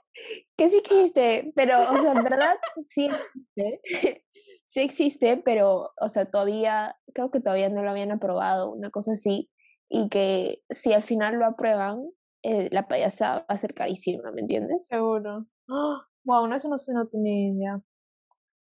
que 0.56 0.68
sí 0.68 0.76
existe, 0.78 1.52
pero, 1.56 1.80
o 1.90 1.96
sea, 1.96 2.12
en 2.12 2.22
verdad 2.22 2.56
sí 2.82 3.08
existe. 3.08 4.24
sí 4.66 4.80
existe, 4.80 5.36
pero, 5.38 5.92
o 6.00 6.08
sea, 6.08 6.26
todavía, 6.26 6.96
creo 7.14 7.30
que 7.30 7.40
todavía 7.40 7.68
no 7.68 7.82
lo 7.82 7.90
habían 7.90 8.12
aprobado, 8.12 8.70
una 8.70 8.90
cosa 8.90 9.12
así. 9.12 9.49
Y 9.90 10.08
que 10.08 10.62
si 10.70 10.92
al 10.92 11.02
final 11.02 11.34
lo 11.34 11.46
aprueban, 11.46 12.10
eh, 12.42 12.68
la 12.72 12.88
payasa 12.88 13.40
va 13.40 13.44
a 13.48 13.56
ser 13.56 13.74
carísima, 13.74 14.30
¿me 14.30 14.40
entiendes? 14.40 14.86
Seguro. 14.86 15.46
Wow, 16.24 16.46
no, 16.46 16.54
eso 16.54 16.68
no, 16.68 16.76
no 16.94 17.08
tenía 17.08 17.52
idea. 17.52 17.80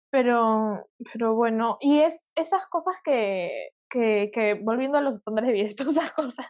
Pero, 0.09 0.87
pero 1.11 1.35
bueno, 1.35 1.77
y 1.81 1.99
es 1.99 2.31
esas 2.35 2.65
cosas 2.67 2.95
que, 3.03 3.71
que, 3.89 4.31
que 4.33 4.55
volviendo 4.55 4.97
a 4.97 5.01
los 5.01 5.15
estándares 5.15 5.49
de 5.49 5.53
vida, 5.53 5.65
esas 5.91 6.13
cosas, 6.13 6.47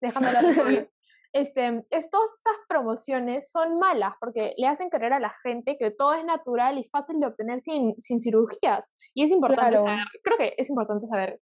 la 0.00 0.08
este, 1.32 1.84
todas 2.10 2.34
estas 2.34 2.56
promociones 2.68 3.50
son 3.50 3.78
malas 3.78 4.14
porque 4.20 4.54
le 4.56 4.66
hacen 4.66 4.90
creer 4.90 5.12
a 5.12 5.20
la 5.20 5.32
gente 5.42 5.76
que 5.78 5.90
todo 5.90 6.14
es 6.14 6.24
natural 6.24 6.78
y 6.78 6.88
fácil 6.88 7.20
de 7.20 7.26
obtener 7.26 7.60
sin, 7.60 7.94
sin 7.96 8.18
cirugías. 8.18 8.92
Y 9.14 9.22
es 9.22 9.30
importante 9.30 9.76
saber, 9.76 10.04
creo 10.22 10.38
que 10.38 10.54
es 10.56 10.68
importante 10.68 11.06
saber 11.06 11.40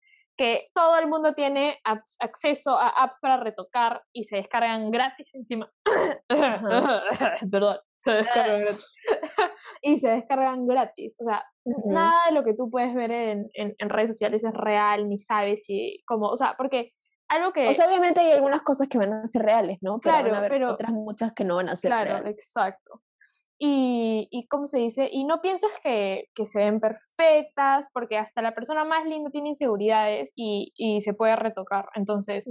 que 0.43 0.71
todo 0.75 0.99
el 0.99 1.07
mundo 1.07 1.35
tiene 1.35 1.79
acceso 1.85 2.77
a 2.77 2.89
apps 2.89 3.21
para 3.21 3.37
retocar 3.37 4.03
y 4.13 4.25
se 4.25 4.39
descargan 4.39 4.91
gratis 4.91 5.33
encima. 5.35 5.71
Perdón, 7.49 7.79
se 7.97 8.11
descargan 8.11 8.61
gratis. 8.63 8.97
y 9.83 10.01
se 10.01 10.09
descargan 10.09 10.67
gratis. 10.67 11.17
O 11.21 11.25
sea, 11.25 11.45
nada 11.85 12.27
de 12.27 12.33
lo 12.33 12.43
que 12.43 12.55
tú 12.55 12.69
puedes 12.69 12.93
ver 12.93 13.13
en, 13.13 13.51
en, 13.55 13.89
redes 13.89 14.11
sociales 14.11 14.43
es 14.43 14.53
real, 14.53 15.09
ni 15.09 15.17
sabes 15.17 15.65
si, 15.65 16.03
como, 16.09 16.27
o 16.27 16.37
sea, 16.37 16.57
porque 16.59 16.91
algo 17.29 17.53
que... 17.53 17.69
O 17.69 17.73
sea, 17.73 17.87
obviamente 17.87 18.19
hay 18.19 18.33
algunas 18.33 18.63
cosas 18.63 18.89
que 18.89 18.99
van 18.99 19.13
a 19.13 19.27
ser 19.27 19.43
reales, 19.43 19.79
¿no? 19.81 20.01
Pero 20.01 20.13
claro, 20.13 20.25
van 20.25 20.35
a 20.35 20.39
haber 20.39 20.51
pero... 20.51 20.73
otras 20.73 20.91
muchas 20.91 21.33
que 21.35 21.45
no 21.45 21.55
van 21.55 21.69
a 21.69 21.77
ser 21.77 21.93
reales. 21.93 22.11
Claro, 22.15 22.27
exacto 22.27 23.01
y, 23.59 24.27
y 24.31 24.49
¿cómo 24.49 24.67
se 24.67 24.79
dice? 24.79 25.09
Y 25.13 25.25
no 25.25 25.41
pienses 25.41 25.71
que, 25.83 26.29
que, 26.35 26.47
se 26.47 26.59
ven 26.59 26.81
perfectas, 26.81 27.89
porque 27.93 28.19
hasta 28.19 28.43
la 28.43 28.55
persona 28.55 28.85
más 28.85 29.05
linda 29.07 29.31
tiene 29.31 29.51
inseguridades 29.51 30.33
y, 30.35 30.73
y 30.75 31.01
se 31.01 31.15
puede 31.15 31.37
retocar. 31.37 31.87
Entonces, 31.95 32.49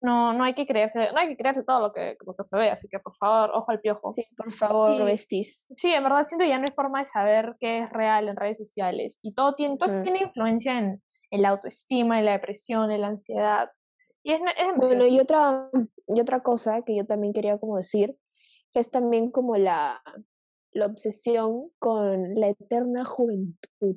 no, 0.00 0.32
no, 0.32 0.44
hay 0.44 0.54
que 0.54 0.66
creerse, 0.66 1.12
no 1.12 1.18
hay 1.18 1.28
que 1.28 1.36
creerse 1.36 1.64
todo 1.64 1.80
lo 1.80 1.92
que, 1.92 2.16
lo 2.24 2.34
que 2.34 2.44
se 2.44 2.56
ve, 2.56 2.70
así 2.70 2.88
que 2.88 2.98
por 2.98 3.14
favor, 3.14 3.50
ojo 3.54 3.70
al 3.70 3.80
piojo. 3.80 4.12
Sí, 4.12 4.24
por 4.36 4.52
favor, 4.52 4.96
sí, 4.96 5.02
vestís. 5.02 5.68
Sí, 5.76 5.92
en 5.92 6.02
verdad 6.02 6.24
siento 6.24 6.46
ya 6.46 6.56
no 6.56 6.64
hay 6.66 6.74
forma 6.74 7.00
de 7.00 7.04
saber 7.04 7.56
qué 7.60 7.80
es 7.80 7.90
real 7.90 8.28
en 8.28 8.36
redes 8.36 8.56
sociales. 8.56 9.18
Y 9.22 9.34
todo 9.34 9.54
tiene, 9.54 9.76
todo 9.76 10.00
tiene 10.00 10.22
influencia 10.22 10.78
en, 10.78 11.02
en, 11.30 11.42
la 11.42 11.50
autoestima, 11.50 12.18
en 12.18 12.24
la 12.24 12.32
depresión, 12.32 12.90
en 12.90 13.02
la 13.02 13.08
ansiedad. 13.08 13.68
Y 14.22 14.32
es, 14.32 14.40
es 14.40 14.76
bueno, 14.76 15.06
y 15.06 15.20
otra, 15.20 15.68
y 16.06 16.20
otra 16.20 16.42
cosa 16.42 16.80
que 16.82 16.96
yo 16.96 17.04
también 17.04 17.34
quería 17.34 17.58
como 17.58 17.76
decir, 17.76 18.16
que 18.72 18.80
es 18.80 18.90
también 18.90 19.30
como 19.30 19.56
la, 19.56 20.02
la 20.74 20.86
obsesión 20.86 21.70
con 21.78 22.34
la 22.34 22.48
eterna 22.48 23.04
juventud. 23.04 23.96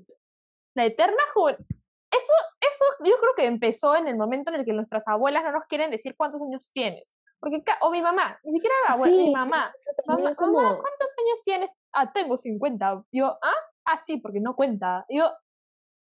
La 0.75 0.85
eterna 0.85 1.21
juventud. 1.33 1.65
Eso, 2.11 2.33
eso 2.61 2.85
yo 3.03 3.17
creo 3.19 3.33
que 3.35 3.45
empezó 3.45 3.95
en 3.95 4.07
el 4.07 4.15
momento 4.15 4.51
en 4.51 4.59
el 4.59 4.65
que 4.65 4.73
nuestras 4.73 5.07
abuelas 5.07 5.43
no 5.43 5.51
nos 5.51 5.65
quieren 5.65 5.91
decir 5.91 6.15
cuántos 6.15 6.41
años 6.41 6.71
tienes. 6.71 7.13
Porque, 7.39 7.63
o 7.81 7.91
mi 7.91 8.01
mamá, 8.01 8.39
ni 8.43 8.53
siquiera 8.53 8.75
la 8.87 8.95
abuela, 8.95 9.17
mi 9.17 9.31
mamá. 9.31 9.71
Mamá, 10.07 10.35
como... 10.35 10.59
¿cuántos 10.59 11.15
años 11.19 11.41
tienes? 11.43 11.75
Ah, 11.91 12.11
tengo 12.11 12.37
50. 12.37 13.03
Yo, 13.11 13.27
¿ah? 13.27 13.53
Ah, 13.85 13.97
sí, 13.97 14.17
porque 14.17 14.39
no 14.39 14.55
cuenta. 14.55 15.05
Yo, 15.09 15.29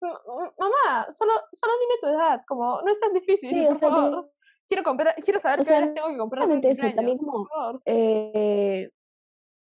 mamá, 0.01 1.11
solo, 1.11 1.33
solo 1.51 1.73
dime 1.79 1.93
tu 2.01 2.07
edad, 2.07 2.41
como, 2.47 2.81
no 2.81 2.91
es 2.91 2.99
tan 2.99 3.13
difícil, 3.13 3.51
sí, 3.51 3.65
por 3.67 3.75
favor. 3.75 4.31
Quiero, 4.67 4.83
comprar, 4.83 5.15
quiero 5.23 5.39
saber 5.39 5.65
qué 5.65 5.73
horas 5.73 5.93
tengo 5.93 6.09
que 6.09 6.17
comprar. 6.17 6.49
eso, 6.65 6.91
también 6.93 7.17
como, 7.17 7.47
eh, 7.85 8.89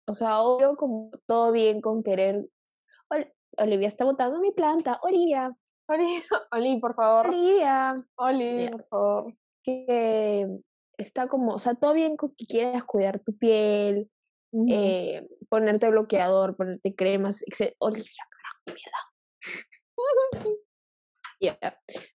o 0.07 0.13
sea, 0.13 0.41
obvio, 0.41 0.75
como 0.75 1.11
todo 1.25 1.51
bien 1.51 1.81
con 1.81 2.03
querer. 2.03 2.47
Olivia 3.57 3.87
está 3.87 4.05
botando 4.05 4.39
mi 4.39 4.51
planta. 4.51 4.99
Olivia. 5.01 5.55
Olivia, 5.87 6.21
Oli, 6.51 6.79
por 6.79 6.95
favor. 6.95 7.27
Olivia. 7.27 8.05
Oli, 8.15 8.69
por 8.69 8.87
favor. 8.87 9.33
Que 9.63 10.47
está 10.97 11.27
como, 11.27 11.53
o 11.53 11.59
sea, 11.59 11.75
todo 11.75 11.93
bien 11.93 12.17
con 12.17 12.33
que 12.35 12.45
quieras 12.45 12.83
cuidar 12.83 13.19
tu 13.19 13.37
piel, 13.37 14.09
eh, 14.69 15.27
ponerte 15.49 15.89
bloqueador, 15.89 16.55
ponerte 16.55 16.95
cremas, 16.95 17.43
etc. 17.43 17.75
Olivia, 17.79 18.23
carajo, 18.29 18.63
mierda. 18.67 20.55
Yeah. 21.37 21.57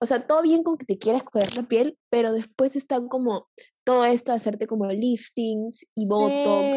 O 0.00 0.06
sea, 0.06 0.26
todo 0.26 0.42
bien 0.42 0.62
con 0.62 0.78
que 0.78 0.86
te 0.86 0.96
quieras 0.96 1.24
cuidar 1.24 1.48
la 1.56 1.64
piel, 1.64 1.98
pero 2.08 2.32
después 2.32 2.76
está 2.76 3.04
como 3.08 3.48
todo 3.84 4.04
esto, 4.04 4.32
hacerte 4.32 4.68
como 4.68 4.86
liftings 4.86 5.86
y 5.94 6.08
botox. 6.08 6.76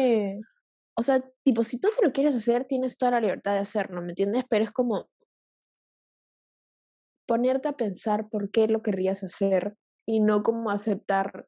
O 0.94 1.02
sea, 1.02 1.24
tipo, 1.44 1.62
si 1.62 1.80
tú 1.80 1.88
te 1.96 2.04
lo 2.04 2.12
quieres 2.12 2.34
hacer, 2.34 2.64
tienes 2.64 2.98
toda 2.98 3.12
la 3.12 3.20
libertad 3.20 3.54
de 3.54 3.60
hacerlo, 3.60 4.02
¿me 4.02 4.10
entiendes? 4.10 4.44
Pero 4.48 4.64
es 4.64 4.70
como 4.70 5.08
ponerte 7.26 7.68
a 7.68 7.76
pensar 7.76 8.28
por 8.28 8.50
qué 8.50 8.68
lo 8.68 8.82
querrías 8.82 9.22
hacer 9.22 9.76
y 10.06 10.20
no 10.20 10.42
como 10.42 10.70
aceptar 10.70 11.46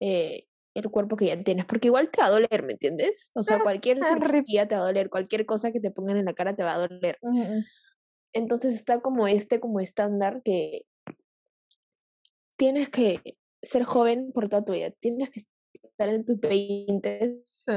eh, 0.00 0.46
el 0.74 0.90
cuerpo 0.90 1.16
que 1.16 1.26
ya 1.26 1.42
tienes, 1.42 1.66
porque 1.66 1.88
igual 1.88 2.10
te 2.10 2.22
va 2.22 2.28
a 2.28 2.30
doler, 2.30 2.62
¿me 2.64 2.72
entiendes? 2.72 3.32
O 3.34 3.42
sea, 3.42 3.60
cualquier 3.60 3.98
cirugía 4.02 4.68
te 4.68 4.76
va 4.76 4.82
a 4.82 4.86
doler, 4.86 5.10
cualquier 5.10 5.44
cosa 5.44 5.72
que 5.72 5.80
te 5.80 5.90
pongan 5.90 6.16
en 6.16 6.24
la 6.24 6.32
cara 6.32 6.56
te 6.56 6.62
va 6.62 6.74
a 6.74 6.78
doler. 6.78 7.18
Entonces 8.32 8.74
está 8.74 9.00
como 9.00 9.26
este 9.26 9.60
como 9.60 9.80
estándar 9.80 10.40
que 10.42 10.86
tienes 12.56 12.88
que 12.88 13.20
ser 13.60 13.82
joven 13.82 14.30
por 14.32 14.48
toda 14.48 14.64
tu 14.64 14.72
vida, 14.72 14.90
tienes 14.92 15.30
que 15.30 15.40
estar 15.82 16.08
en 16.08 16.24
tus 16.24 16.38
20, 16.38 17.42
sí 17.44 17.72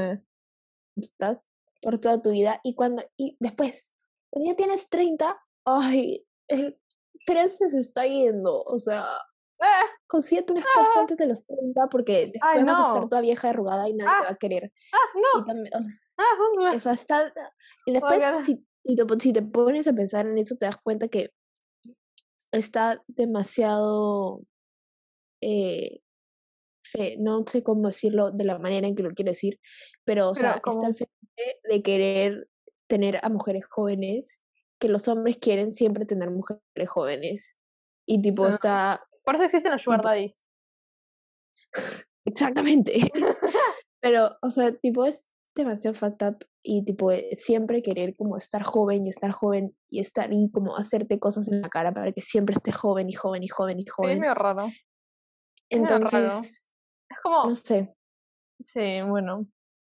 estás 0.96 1.48
por 1.82 2.00
toda 2.00 2.22
tu 2.22 2.32
vida 2.32 2.60
y 2.64 2.76
cuando 2.76 3.04
y 3.18 3.38
después 3.40 3.96
cuando 4.30 4.50
ya 4.50 4.56
tienes 4.56 4.90
30 4.90 5.38
ay 5.66 6.26
el 6.48 6.80
13 7.26 7.70
se 7.70 7.80
está 7.80 8.06
yendo 8.06 8.64
o 8.64 8.80
sea 8.80 9.06
¡ah! 9.62 9.86
consíguete 10.08 10.54
un 10.54 10.60
esposo 10.60 10.92
¡Ah! 10.96 11.02
antes 11.02 11.18
de 11.18 11.28
los 11.28 11.46
30 11.46 11.88
porque 11.90 12.32
después 12.34 12.66
vas 12.66 12.80
a 12.80 12.88
estar 12.88 13.10
toda 13.10 13.22
vieja 13.22 13.50
arrugada 13.50 13.90
y 13.90 13.94
nadie 13.94 14.20
te 14.20 14.26
va 14.26 14.32
a 14.32 14.38
querer 14.38 14.74
ah, 14.92 14.98
no. 15.16 15.42
y 15.42 15.46
también, 15.46 15.74
o 16.76 16.80
sea, 16.80 16.94
está 16.94 17.34
y 17.86 17.92
después 17.92 18.24
si, 18.46 18.66
si 19.20 19.34
te 19.34 19.42
pones 19.42 19.88
a 19.88 19.94
pensar 19.94 20.28
en 20.28 20.38
eso 20.38 20.56
te 20.56 20.66
das 20.66 20.78
cuenta 20.78 21.08
que 21.08 21.34
está 22.52 23.04
demasiado 23.08 24.42
eh, 25.42 26.03
fe, 26.94 27.18
no 27.20 27.44
sé 27.48 27.64
cómo 27.64 27.88
decirlo 27.88 28.32
de 28.32 28.44
la 28.44 28.60
manera 28.60 28.88
en 28.88 28.96
que 28.96 29.04
lo 29.04 29.12
quiero 29.12 29.32
decir, 29.32 29.60
pero, 30.04 30.30
o 30.30 30.36
sea, 30.36 30.62
está 30.66 30.88
el 30.88 30.96
fe 30.96 31.08
de 31.64 31.82
querer 31.82 32.48
tener 32.88 33.20
a 33.24 33.30
mujeres 33.30 33.66
jóvenes, 33.70 34.44
que 34.80 34.88
los 34.90 35.08
hombres 35.08 35.38
quieren 35.38 35.72
siempre 35.72 36.06
tener 36.06 36.30
mujeres 36.30 36.90
jóvenes. 36.90 37.60
Y 38.06 38.22
tipo, 38.22 38.48
está... 38.48 39.04
Por 39.24 39.36
eso 39.36 39.46
existen 39.46 39.72
los 39.72 39.82
sugar 39.82 40.02
daddies. 40.02 40.46
Exactamente. 42.26 42.94
Pero, 44.02 44.38
o 44.42 44.52
sea, 44.52 44.74
tipo, 44.74 45.06
es 45.06 45.32
demasiado 45.56 45.94
fucked 45.94 46.28
up 46.28 46.46
y 46.62 46.84
tipo 46.84 47.12
eh, 47.12 47.30
siempre 47.34 47.82
querer 47.82 48.14
como 48.16 48.38
estar 48.38 48.64
joven 48.64 49.06
y 49.06 49.10
estar 49.10 49.32
joven 49.32 49.78
y 49.90 50.00
estar 50.00 50.30
y 50.32 50.50
como 50.52 50.78
hacerte 50.78 51.20
cosas 51.20 51.52
en 51.52 51.62
la 51.62 51.70
cara 51.70 51.94
para 51.94 52.12
que 52.12 52.22
siempre 52.22 52.56
esté 52.56 52.72
joven 52.72 53.10
y 53.10 53.14
joven 53.14 53.44
y 53.44 53.48
joven 53.48 53.80
y 53.80 53.86
joven. 53.86 54.12
Sí, 54.12 54.14
es 54.16 54.20
medio 54.20 54.34
raro. 54.34 54.70
Entonces, 55.70 56.34
es 56.34 56.73
como... 57.24 57.46
No 57.46 57.56
sé. 57.56 57.96
Sí, 58.60 59.02
bueno. 59.02 59.46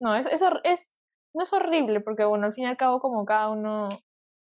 No, 0.01 0.15
es, 0.15 0.27
es, 0.27 0.41
es, 0.63 0.97
no 1.35 1.43
es 1.43 1.53
horrible 1.53 2.01
porque, 2.01 2.25
bueno, 2.25 2.47
al 2.47 2.53
fin 2.53 2.65
y 2.65 2.67
al 2.67 2.77
cabo 2.77 2.99
como 2.99 3.25
cada 3.25 3.49
uno, 3.49 3.89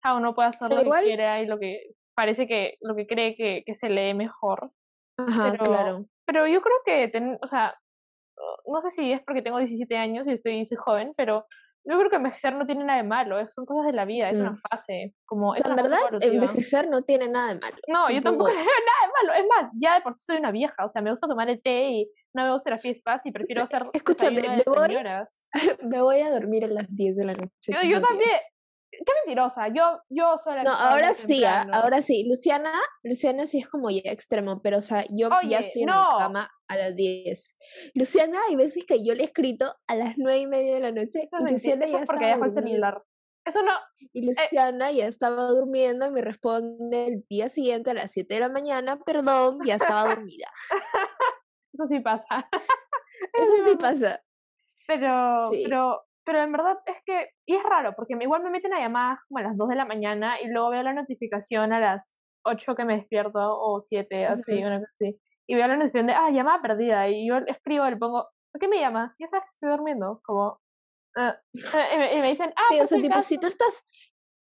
cada 0.03 0.17
uno 0.17 0.35
puede 0.35 0.49
hacer 0.49 0.73
lo 0.73 0.93
que 0.93 1.03
quiera 1.03 1.41
y 1.41 1.47
lo 1.47 1.59
que 1.59 1.95
parece 2.15 2.47
que, 2.47 2.77
lo 2.81 2.95
que 2.95 3.07
cree 3.07 3.37
que, 3.37 3.63
que 3.65 3.75
se 3.75 3.89
lee 3.89 4.15
mejor. 4.15 4.71
Ajá, 5.19 5.53
claro. 5.57 6.07
Pero 6.27 6.47
yo 6.47 6.61
creo 6.61 6.77
que, 6.85 7.09
ten, 7.09 7.39
o 7.43 7.47
sea, 7.47 7.75
no 8.67 8.81
sé 8.81 8.91
si 8.91 9.13
es 9.13 9.23
porque 9.23 9.43
tengo 9.43 9.59
17 9.59 9.97
años 9.97 10.27
y 10.27 10.33
estoy 10.33 10.65
soy 10.65 10.77
joven, 10.77 11.11
pero 11.17 11.47
yo 11.85 11.99
creo 11.99 12.11
que 12.11 12.17
envejecer 12.17 12.55
no 12.55 12.67
tiene 12.67 12.85
nada 12.85 13.03
de 13.03 13.09
malo, 13.09 13.39
son 13.51 13.65
cosas 13.65 13.87
de 13.87 13.93
la 13.93 14.05
vida, 14.05 14.29
es 14.29 14.37
una 14.37 14.53
mm. 14.53 14.59
fase. 14.59 15.15
Como, 15.25 15.51
o 15.51 15.55
sea, 15.55 15.71
en 15.71 15.77
verdad, 15.77 15.99
envejecer 16.21 16.89
no 16.91 17.03
tiene 17.03 17.29
nada 17.29 17.55
de 17.55 17.61
malo. 17.61 17.77
No, 17.89 18.11
yo 18.11 18.21
tampoco 18.21 18.51
tengo 18.51 18.63
nada 18.63 19.08
malo. 19.23 19.39
Es 19.39 19.47
más, 19.47 19.73
ya 19.81 19.95
de 19.95 20.01
por 20.03 20.15
sí 20.15 20.25
soy 20.27 20.37
una 20.37 20.51
vieja, 20.51 20.85
o 20.85 20.89
sea, 20.89 21.03
me 21.03 21.11
gusta 21.11 21.27
tomar 21.27 21.49
el 21.49 21.61
té 21.63 21.91
y 21.91 22.11
no 22.35 22.45
me 22.45 22.53
gusta 22.53 22.71
las 22.71 22.83
fiestas 22.83 23.25
y 23.27 23.33
prefiero 23.33 23.63
hacer. 23.63 23.83
Escúchame, 23.93 24.43
me 24.43 24.63
voy, 24.65 24.97
me 25.83 26.03
voy 26.03 26.21
a 26.21 26.31
dormir 26.31 26.65
a 26.65 26.69
las 26.69 26.95
10 26.95 27.17
de 27.17 27.25
la 27.25 27.33
noche. 27.33 27.73
Yo, 27.73 27.83
yo 27.83 28.01
también, 28.01 28.31
qué 28.91 29.13
mentirosa, 29.25 29.69
yo, 29.69 30.01
yo 30.09 30.37
soy 30.39 30.57
la 30.57 30.63
No, 30.65 30.73
ahora 30.73 31.15
sí, 31.15 31.45
ah, 31.45 31.67
ahora 31.73 32.01
sí. 32.03 32.25
Luciana, 32.29 32.73
Luciana 33.03 33.47
sí 33.47 33.59
es 33.59 33.69
como 33.69 33.91
ya 33.91 34.03
extremo, 34.05 34.61
pero 34.63 34.79
o 34.79 34.81
sea, 34.81 35.05
yo 35.11 35.31
ya 35.49 35.59
estoy 35.59 35.83
en 35.83 35.91
mi 35.91 36.19
cama 36.19 36.51
a 36.69 36.77
las 36.77 36.97
10. 36.97 37.57
Luciana, 37.95 38.39
hay 38.49 38.57
veces 38.57 38.85
que 38.87 39.05
yo 39.05 39.15
le 39.15 39.23
he 39.23 39.27
escrito 39.27 39.75
a 39.87 39.95
las 39.95 40.19
9 40.19 40.39
y 40.39 40.47
media 40.47 40.75
de 40.75 40.81
la 40.81 40.93
noche. 40.93 41.23
Eso 41.23 41.37
y 41.41 41.53
Luciana 41.53 41.87
ya 41.87 42.01
es 42.01 42.07
porque 42.07 42.27
dejó 42.27 42.45
el 42.45 42.53
celular. 42.53 43.03
Eso 43.49 43.63
no. 43.63 43.73
Y 44.13 44.21
eh 44.21 44.27
Luciana 44.27 44.91
ya 44.93 45.07
estaba 45.07 45.47
durmiendo 45.49 46.07
y 46.07 46.11
me 46.11 46.21
responde 46.21 47.07
el 47.07 47.27
día 47.29 47.49
siguiente 47.49 47.91
a 47.91 47.95
las 47.95 48.13
7 48.13 48.35
de 48.35 48.41
la 48.41 48.49
mañana, 48.49 48.99
perdón, 49.01 49.59
ya 49.65 49.77
estaba 49.77 50.03
dormida. 50.15 50.49
Eso 51.73 51.87
sí 51.87 52.01
pasa. 52.01 52.49
Eso 53.33 53.65
sí 53.65 53.77
pasa. 53.77 54.23
Pero, 54.87 55.51
pero 55.65 56.09
pero 56.29 56.43
en 56.43 56.53
verdad 56.53 56.77
es 56.85 57.03
que, 57.07 57.31
y 57.47 57.57
es 57.57 57.63
raro, 57.63 57.95
porque 57.97 58.15
igual 58.21 58.43
me 58.43 58.51
meten 58.51 58.75
a 58.75 58.81
llamadas 58.81 59.19
como 59.27 59.39
a 59.39 59.43
las 59.45 59.57
2 59.57 59.71
de 59.71 59.77
la 59.77 59.87
mañana 59.87 60.39
y 60.39 60.49
luego 60.49 60.69
veo 60.69 60.83
la 60.83 60.93
notificación 60.93 61.73
a 61.73 61.81
las 61.81 62.19
8 62.45 62.75
que 62.75 62.85
me 62.85 62.97
despierto 62.97 63.39
o 63.39 63.81
7, 63.81 64.27
así, 64.27 64.63
una 64.63 64.79
cosa 64.79 64.93
así. 65.01 65.19
Y 65.49 65.55
veo 65.55 65.67
la 65.67 65.77
notificación 65.77 66.07
de, 66.09 66.13
ah, 66.13 66.31
llamada 66.31 66.61
perdida. 66.61 67.09
Y 67.09 67.27
yo 67.27 67.39
escribo, 67.47 67.89
le 67.89 67.97
pongo, 67.97 68.29
¿por 68.53 68.61
qué 68.61 68.69
me 68.69 68.79
llamas? 68.79 69.17
Ya 69.19 69.27
sabes 69.27 69.45
que 69.45 69.51
estoy 69.53 69.71
durmiendo. 69.71 70.21
Como, 70.23 70.45
ah", 70.51 70.59
y, 71.17 72.19
me, 72.21 72.29
dicen, 72.29 72.53
ah, 72.57 72.63
sí, 72.71 72.81
o 72.81 72.87
sea, 72.87 73.01
tipo, 73.01 73.21
si 73.21 73.39
tú 73.39 73.47
estás, 73.47 73.85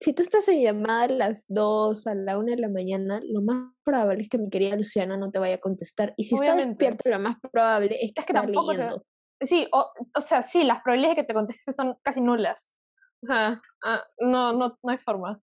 si 0.01 0.13
tú 0.13 0.23
estás 0.23 0.49
en 0.49 0.63
llamada 0.63 1.05
a 1.05 1.09
las 1.09 1.47
2, 1.49 2.07
a 2.07 2.15
la 2.15 2.39
1 2.39 2.53
de 2.53 2.59
la 2.59 2.69
mañana, 2.69 3.21
lo 3.25 3.43
más 3.43 3.73
probable 3.85 4.23
es 4.23 4.29
que 4.29 4.39
mi 4.39 4.49
querida 4.51 4.77
Luciana 4.77 5.17
no 5.17 5.31
te 5.31 5.39
vaya 5.39 5.57
a 5.57 5.61
contestar. 5.61 6.15
Y 6.17 6.25
si 6.25 6.35
estás 6.35 6.57
despierta, 6.57 7.09
lo 7.11 7.19
más 7.19 7.37
probable 7.53 7.97
es 8.01 8.13
que, 8.13 8.21
es 8.21 8.27
que 8.27 8.33
está 8.33 8.47
leyendo. 8.47 9.05
Sí, 9.41 9.69
o, 9.73 9.93
o 10.15 10.21
sea, 10.21 10.43
sí, 10.43 10.65
las 10.65 10.83
probabilidades 10.83 11.17
de 11.17 11.23
que 11.23 11.27
te 11.27 11.35
conteste 11.35 11.73
son 11.73 11.97
casi 12.03 12.21
nulas. 12.21 12.77
O 13.23 13.27
sea, 13.27 13.61
ah, 13.85 14.05
no, 14.19 14.53
no, 14.53 14.79
no 14.83 14.91
hay 14.91 14.99
forma. 14.99 15.41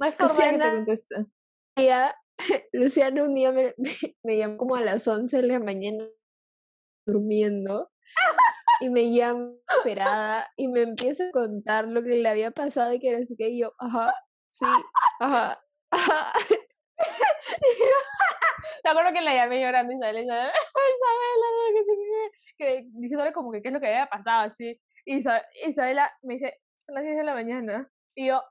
No 0.00 0.06
hay 0.06 0.12
forma 0.12 0.34
de 0.34 0.50
que 0.50 0.58
te 0.58 0.70
conteste. 0.70 1.26
Luciana 2.72 3.22
un 3.22 3.34
día 3.34 3.52
me, 3.52 3.74
me, 4.22 4.36
llamó 4.36 4.56
como 4.56 4.76
a 4.76 4.80
las 4.80 5.06
11 5.06 5.36
de 5.36 5.42
la 5.44 5.58
mañana 5.60 6.06
durmiendo 7.06 7.90
y 8.84 8.90
me 8.90 9.10
llama 9.14 9.50
esperada 9.78 10.52
y 10.56 10.68
me 10.68 10.82
empieza 10.82 11.26
a 11.26 11.30
contar 11.32 11.88
lo 11.88 12.02
que 12.02 12.16
le 12.16 12.28
había 12.28 12.50
pasado 12.50 12.92
y 12.92 12.98
que 12.98 13.08
era 13.08 13.18
así 13.18 13.34
que 13.34 13.56
yo, 13.56 13.72
ajá, 13.78 14.12
sí, 14.46 14.66
ajá, 15.20 15.58
ajá. 15.90 16.32
Te 18.82 18.88
acuerdo 18.90 19.14
que 19.14 19.22
la 19.22 19.34
llamé 19.34 19.62
llorando 19.62 19.94
Isabela, 19.94 20.20
Isabela, 20.20 20.52
Isabela, 20.94 22.30
que, 22.58 22.84
diciéndole 22.92 23.32
como 23.32 23.52
que 23.52 23.62
qué 23.62 23.68
es 23.68 23.74
lo 23.74 23.80
que 23.80 23.86
había 23.86 24.06
pasado, 24.06 24.42
así. 24.42 24.78
Y 25.06 25.20
Isabela 25.66 26.12
me 26.22 26.34
dice, 26.34 26.60
son 26.74 26.96
las 26.96 27.04
10 27.04 27.16
de 27.16 27.24
la 27.24 27.32
mañana. 27.32 27.90
Y 28.14 28.26
yo, 28.28 28.42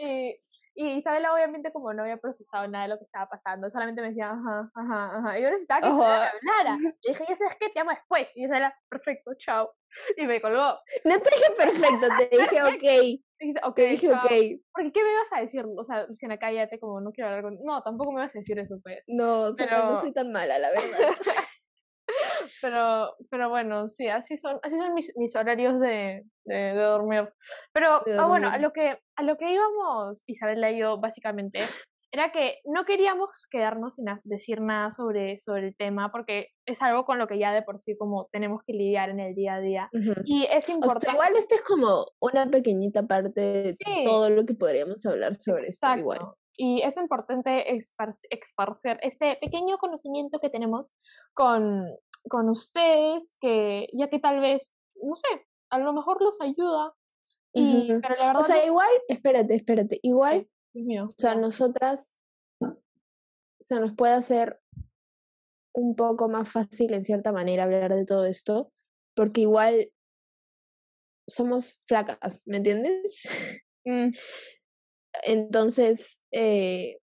y, 0.00 0.38
y 0.78 0.92
Isabela 0.92 1.32
obviamente 1.34 1.72
como 1.72 1.92
no 1.92 2.02
había 2.02 2.18
procesado 2.18 2.68
nada 2.68 2.84
de 2.84 2.90
lo 2.90 2.98
que 2.98 3.04
estaba 3.04 3.28
pasando, 3.28 3.68
solamente 3.68 4.00
me 4.00 4.10
decía, 4.10 4.30
ajá, 4.30 4.70
ajá, 4.72 5.18
ajá. 5.18 5.38
Y 5.38 5.42
yo 5.42 5.48
necesitaba 5.48 5.80
que 5.80 5.88
Isabela 5.88 6.32
me 6.40 6.50
hablara. 6.50 6.78
Y 7.02 7.08
dije, 7.08 7.24
ya 7.28 7.34
sabes 7.34 7.56
qué, 7.58 7.68
te 7.70 7.80
amo 7.80 7.90
después. 7.90 8.28
Y 8.36 8.44
Isabela, 8.44 8.72
perfecto, 8.88 9.32
chao. 9.36 9.74
Y 10.16 10.24
me 10.24 10.40
colgó. 10.40 10.78
No 11.04 11.20
te 11.20 11.30
dije 11.34 11.52
perfecto, 11.56 12.06
te 12.16 12.36
dije 12.36 12.62
ok. 12.62 13.20
Okay, 13.64 13.86
te 13.86 13.90
dije 13.92 14.12
ok. 14.12 14.60
Porque 14.72 14.92
¿qué 14.92 15.02
me 15.02 15.12
ibas 15.12 15.32
a 15.32 15.40
decir? 15.40 15.64
O 15.76 15.84
sea, 15.84 16.06
Luciana, 16.06 16.38
cállate, 16.38 16.78
como 16.78 17.00
no 17.00 17.10
quiero 17.10 17.30
hablar 17.30 17.42
con... 17.42 17.58
No, 17.64 17.82
tampoco 17.82 18.12
me 18.12 18.20
ibas 18.20 18.36
a 18.36 18.38
decir 18.38 18.58
eso, 18.60 18.78
pues. 18.80 19.02
No, 19.08 19.50
pero... 19.58 19.90
no 19.90 20.00
soy 20.00 20.12
tan 20.12 20.30
mala, 20.30 20.60
la 20.60 20.70
verdad. 20.70 20.80
pero, 22.62 23.14
pero 23.30 23.48
bueno, 23.48 23.88
sí, 23.88 24.08
así 24.08 24.36
son, 24.36 24.58
así 24.62 24.76
son 24.76 24.94
mis, 24.94 25.12
mis 25.16 25.34
horarios 25.36 25.80
de, 25.80 26.24
de, 26.44 26.74
dormir. 26.74 27.28
Pero, 27.72 28.02
ah, 28.18 28.26
bueno, 28.26 28.50
a 28.50 28.58
lo, 28.58 28.72
que, 28.72 28.98
a 29.16 29.22
lo 29.22 29.36
que 29.36 29.52
íbamos, 29.52 30.22
Isabela 30.26 30.70
y 30.70 30.78
yo, 30.78 30.98
básicamente, 30.98 31.60
era 32.10 32.32
que 32.32 32.56
no 32.64 32.84
queríamos 32.84 33.46
quedarnos 33.50 33.94
sin 33.94 34.06
decir 34.24 34.60
nada 34.60 34.90
sobre, 34.90 35.38
sobre 35.38 35.68
el 35.68 35.76
tema, 35.76 36.10
porque 36.10 36.48
es 36.66 36.80
algo 36.82 37.04
con 37.04 37.18
lo 37.18 37.26
que 37.26 37.38
ya 37.38 37.52
de 37.52 37.62
por 37.62 37.78
sí 37.78 37.96
como 37.96 38.28
tenemos 38.32 38.62
que 38.66 38.72
lidiar 38.72 39.10
en 39.10 39.20
el 39.20 39.34
día 39.34 39.54
a 39.54 39.60
día. 39.60 39.90
Y 40.24 40.46
es 40.50 40.68
importante... 40.68 41.10
igual 41.12 41.36
este 41.36 41.56
es 41.56 41.62
como 41.62 42.06
una 42.20 42.48
pequeñita 42.50 43.06
parte 43.06 43.40
de 43.40 43.76
todo 44.04 44.30
lo 44.30 44.46
que 44.46 44.54
podríamos 44.54 45.04
hablar 45.04 45.34
sobre 45.34 45.66
esto 45.68 45.96
igual. 45.96 46.20
Y 46.60 46.82
es 46.82 46.96
importante 46.96 47.72
esparcer 47.74 48.98
este 49.02 49.38
pequeño 49.40 49.78
conocimiento 49.78 50.40
que 50.40 50.50
tenemos 50.50 50.92
con, 51.32 51.86
con 52.28 52.48
ustedes, 52.48 53.36
que 53.40 53.88
ya 53.92 54.08
que 54.08 54.18
tal 54.18 54.40
vez, 54.40 54.74
no 55.00 55.14
sé, 55.14 55.46
a 55.70 55.78
lo 55.78 55.92
mejor 55.92 56.20
los 56.20 56.40
ayuda. 56.40 56.94
Y, 57.52 57.88
pero 58.02 58.14
la 58.18 58.26
verdad 58.26 58.40
o 58.40 58.42
sea, 58.42 58.66
igual, 58.66 58.90
espérate, 59.08 59.54
espérate, 59.54 60.00
igual 60.02 60.48
o 60.74 61.08
sea, 61.08 61.34
nosotras 61.34 62.20
se 63.60 63.80
nos 63.80 63.94
puede 63.94 64.12
hacer 64.14 64.60
un 65.74 65.94
poco 65.96 66.28
más 66.28 66.50
fácil 66.50 66.92
en 66.94 67.02
cierta 67.02 67.32
manera 67.32 67.64
hablar 67.64 67.94
de 67.94 68.04
todo 68.04 68.26
esto, 68.26 68.72
porque 69.14 69.42
igual 69.42 69.90
somos 71.26 71.82
flacas, 71.86 72.46
¿me 72.46 72.58
entiendes? 72.58 73.28
Mm. 73.84 74.10
Entonces, 75.24 76.22
eh, 76.32 76.98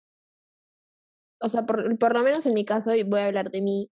o 1.41 1.49
sea, 1.49 1.67
por, 1.67 1.99
por, 1.99 2.15
lo 2.15 2.23
menos 2.23 2.47
en 2.47 2.55
mi 2.55 2.65
caso, 2.65 2.95
y 2.95 3.03
voy 3.03 3.21
a 3.21 3.27
hablar 3.27 3.51
de 3.51 3.63
mí, 3.63 3.91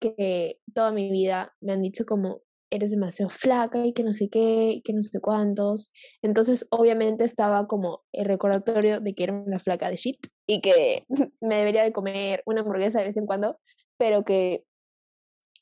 que 0.00 0.60
toda 0.74 0.92
mi 0.92 1.10
vida 1.10 1.54
me 1.60 1.72
han 1.72 1.82
dicho 1.82 2.04
como, 2.06 2.42
eres 2.70 2.90
demasiado 2.90 3.30
flaca 3.30 3.84
y 3.86 3.92
que 3.92 4.02
no 4.02 4.12
sé 4.12 4.28
qué, 4.30 4.72
y 4.72 4.82
que 4.82 4.92
no 4.92 5.02
sé 5.02 5.20
cuántos. 5.20 5.92
Entonces, 6.22 6.66
obviamente 6.70 7.24
estaba 7.24 7.66
como 7.66 8.04
el 8.12 8.26
recordatorio 8.26 9.00
de 9.00 9.14
que 9.14 9.24
era 9.24 9.32
una 9.34 9.58
flaca 9.58 9.90
de 9.90 9.96
shit 9.96 10.26
y 10.46 10.60
que 10.60 11.06
me 11.40 11.56
debería 11.56 11.82
de 11.82 11.92
comer 11.92 12.42
una 12.46 12.60
hamburguesa 12.60 13.00
de 13.00 13.06
vez 13.06 13.16
en 13.16 13.26
cuando, 13.26 13.58
pero 13.96 14.24
que 14.24 14.64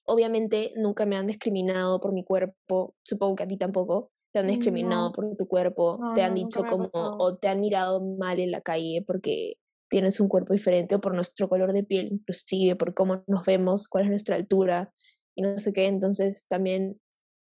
obviamente 0.05 0.73
nunca 0.77 1.07
me 1.07 1.17
han 1.17 1.27
discriminado 1.27 2.01
por 2.01 2.13
mi 2.13 2.25
cuerpo, 2.25 2.95
supongo 3.03 3.37
que 3.37 3.43
a 3.45 3.49
ti 3.49 3.57
tampoco. 3.57 4.11
Te 4.37 4.41
han 4.41 4.49
discriminado 4.49 5.13
por 5.13 5.35
tu 5.35 5.49
cuerpo, 5.49 5.99
te 6.15 6.23
han 6.23 6.35
dicho 6.35 6.63
como, 6.69 6.85
o 6.93 7.37
te 7.39 7.49
han 7.49 7.61
mirado 7.61 8.03
mal 8.03 8.39
en 8.39 8.51
la 8.51 8.61
calle 8.61 9.03
porque 9.07 9.57
tienes 9.89 10.21
un 10.21 10.29
cuerpo 10.29 10.53
diferente 10.53 10.95
o 10.95 11.01
por 11.01 11.15
nuestro 11.15 11.49
color 11.49 11.73
de 11.73 11.85
piel, 11.85 12.09
inclusive 12.13 12.77
por 12.77 12.93
cómo 12.93 13.25
nos 13.27 13.47
vemos, 13.47 13.89
cuál 13.89 14.05
es 14.05 14.11
nuestra 14.11 14.37
altura 14.37 14.93
y 15.35 15.41
no 15.41 15.59
sé 15.59 15.73
qué. 15.73 15.87
Entonces 15.87 16.47
también, 16.49 17.01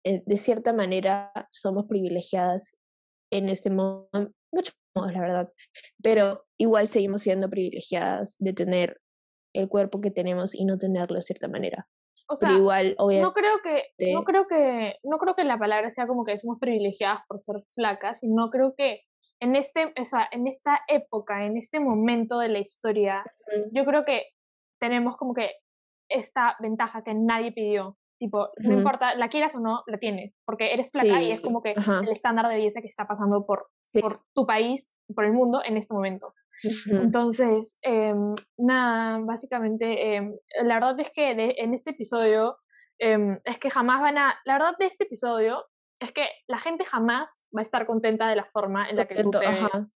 eh, 0.04 0.22
de 0.26 0.36
cierta 0.36 0.74
manera, 0.74 1.32
somos 1.50 1.86
privilegiadas 1.86 2.76
en 3.32 3.48
este 3.48 3.70
modo, 3.70 4.10
mucho 4.52 4.72
modos, 4.94 5.14
la 5.14 5.20
verdad, 5.22 5.52
pero 6.02 6.44
igual 6.58 6.86
seguimos 6.86 7.22
siendo 7.22 7.48
privilegiadas 7.48 8.36
de 8.40 8.52
tener 8.52 9.00
el 9.54 9.70
cuerpo 9.70 10.02
que 10.02 10.10
tenemos 10.10 10.54
y 10.54 10.66
no 10.66 10.76
tenerlo 10.76 11.14
de 11.14 11.22
cierta 11.22 11.48
manera. 11.48 11.88
O 12.26 12.36
sea, 12.36 12.52
igual, 12.52 12.94
obviamente, 12.98 13.26
no 13.26 13.34
creo 13.34 13.60
que 13.62 14.12
no 14.12 14.24
creo 14.24 14.46
que 14.46 14.96
no 15.02 15.18
creo 15.18 15.34
que 15.34 15.44
la 15.44 15.58
palabra 15.58 15.90
sea 15.90 16.06
como 16.06 16.24
que 16.24 16.38
somos 16.38 16.58
privilegiadas 16.58 17.20
por 17.28 17.38
ser 17.40 17.56
flacas, 17.74 18.22
y 18.22 18.28
no 18.32 18.50
creo 18.50 18.74
que 18.76 19.02
en, 19.40 19.56
este, 19.56 19.92
o 20.00 20.04
sea, 20.04 20.26
en 20.30 20.46
esta 20.46 20.80
época, 20.88 21.44
en 21.44 21.56
este 21.56 21.80
momento 21.80 22.38
de 22.38 22.48
la 22.48 22.60
historia, 22.60 23.22
yo 23.72 23.84
creo 23.84 24.04
que 24.04 24.22
tenemos 24.80 25.16
como 25.16 25.34
que 25.34 25.50
esta 26.08 26.56
ventaja 26.60 27.02
que 27.02 27.14
nadie 27.14 27.52
pidió. 27.52 27.98
Tipo, 28.18 28.50
no 28.58 28.78
importa, 28.78 29.16
la 29.16 29.28
quieras 29.28 29.54
o 29.56 29.60
no, 29.60 29.82
la 29.86 29.98
tienes, 29.98 30.34
porque 30.46 30.72
eres 30.72 30.90
flaca 30.92 31.20
y 31.20 31.32
es 31.32 31.40
como 31.40 31.60
que 31.60 31.72
el 31.72 32.08
estándar 32.08 32.48
de 32.48 32.54
belleza 32.54 32.80
que 32.80 32.86
está 32.86 33.06
pasando 33.06 33.44
por, 33.44 33.68
por 34.00 34.22
tu 34.34 34.46
país, 34.46 34.96
por 35.14 35.24
el 35.24 35.32
mundo 35.32 35.60
en 35.64 35.76
este 35.76 35.92
momento. 35.92 36.32
Entonces, 36.90 37.78
em, 37.82 38.34
nada, 38.58 39.18
básicamente, 39.22 40.16
em, 40.16 40.34
la 40.62 40.74
verdad 40.74 41.00
es 41.00 41.10
que 41.10 41.30
en 41.30 41.74
este 41.74 41.90
episodio, 41.90 42.58
em, 42.98 43.38
es 43.44 43.58
que 43.58 43.70
jamás 43.70 44.00
van 44.00 44.18
a, 44.18 44.34
la 44.44 44.54
verdad 44.54 44.74
de 44.78 44.86
este 44.86 45.04
episodio, 45.04 45.64
es 46.00 46.12
que 46.12 46.26
la 46.46 46.58
gente 46.58 46.84
jamás 46.84 47.48
va 47.56 47.60
a 47.60 47.62
estar 47.62 47.86
contenta 47.86 48.28
de 48.28 48.36
la 48.36 48.44
forma 48.44 48.88
en 48.88 48.96
la 48.96 49.06
que 49.06 49.22
tú 49.22 49.30
te 49.30 49.38
ves. 49.38 49.94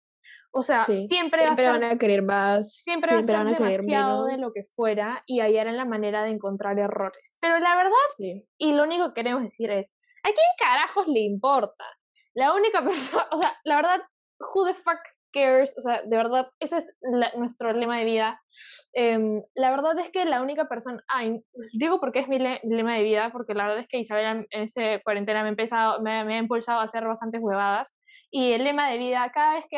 O 0.57 0.63
sea, 0.63 0.85
siempre, 0.85 1.45
van 1.49 1.83
a 1.83 1.97
querer 1.97 2.21
más, 2.21 2.73
siempre, 2.73 3.11
va 3.11 3.19
a 3.19 3.23
ser 3.23 3.35
van 3.35 3.47
a 3.49 3.55
querer 3.57 3.71
demasiado 3.81 4.25
de 4.25 4.37
lo 4.37 4.47
que 4.53 4.63
fuera 4.63 5.21
y 5.25 5.41
hallar 5.41 5.67
la 5.67 5.83
manera 5.83 6.23
de 6.23 6.29
encontrar 6.29 6.79
errores. 6.79 7.37
Pero 7.41 7.59
la 7.59 7.75
verdad, 7.75 8.39
y 8.57 8.71
lo 8.71 8.83
único 8.83 9.09
que 9.09 9.15
queremos 9.21 9.43
decir 9.43 9.69
es, 9.69 9.93
¿a 10.23 10.31
quién 10.31 10.47
carajos 10.57 11.07
le 11.07 11.19
importa? 11.19 11.83
La 12.33 12.53
única 12.53 12.81
persona, 12.85 13.27
o 13.31 13.37
sea, 13.37 13.53
la 13.65 13.75
verdad, 13.75 14.01
who 14.39 14.65
the 14.65 14.73
fuck 14.73 14.99
cares? 15.41 15.75
O 15.77 15.81
sea, 15.81 16.01
de 16.01 16.17
verdad, 16.17 16.47
ese 16.59 16.77
es 16.77 16.95
nuestro 17.37 17.73
lema 17.73 17.99
de 17.99 18.05
vida. 18.05 18.41
Em, 18.93 19.41
la 19.53 19.71
verdad 19.71 19.97
es 19.99 20.09
que 20.11 20.25
la 20.25 20.41
única 20.41 20.67
persona, 20.67 21.03
ay, 21.07 21.43
digo 21.73 21.99
porque 21.99 22.19
es 22.19 22.27
mi 22.27 22.39
lema 22.39 22.95
de 22.95 23.03
vida, 23.03 23.29
porque 23.31 23.53
la 23.53 23.65
verdad 23.65 23.81
es 23.81 23.87
que 23.87 23.99
Isabela 23.99 24.31
en 24.31 24.47
ese 24.63 25.01
cuarentena 25.03 25.43
me, 25.43 25.49
empezado, 25.49 26.01
me, 26.01 26.23
me 26.23 26.35
ha 26.35 26.39
impulsado 26.39 26.79
a 26.79 26.83
hacer 26.83 27.05
bastantes 27.05 27.41
huevadas. 27.41 27.93
Y 28.31 28.53
el 28.53 28.63
lema 28.63 28.89
de 28.89 28.97
vida, 28.97 29.29
cada 29.33 29.55
vez 29.55 29.65
que 29.69 29.77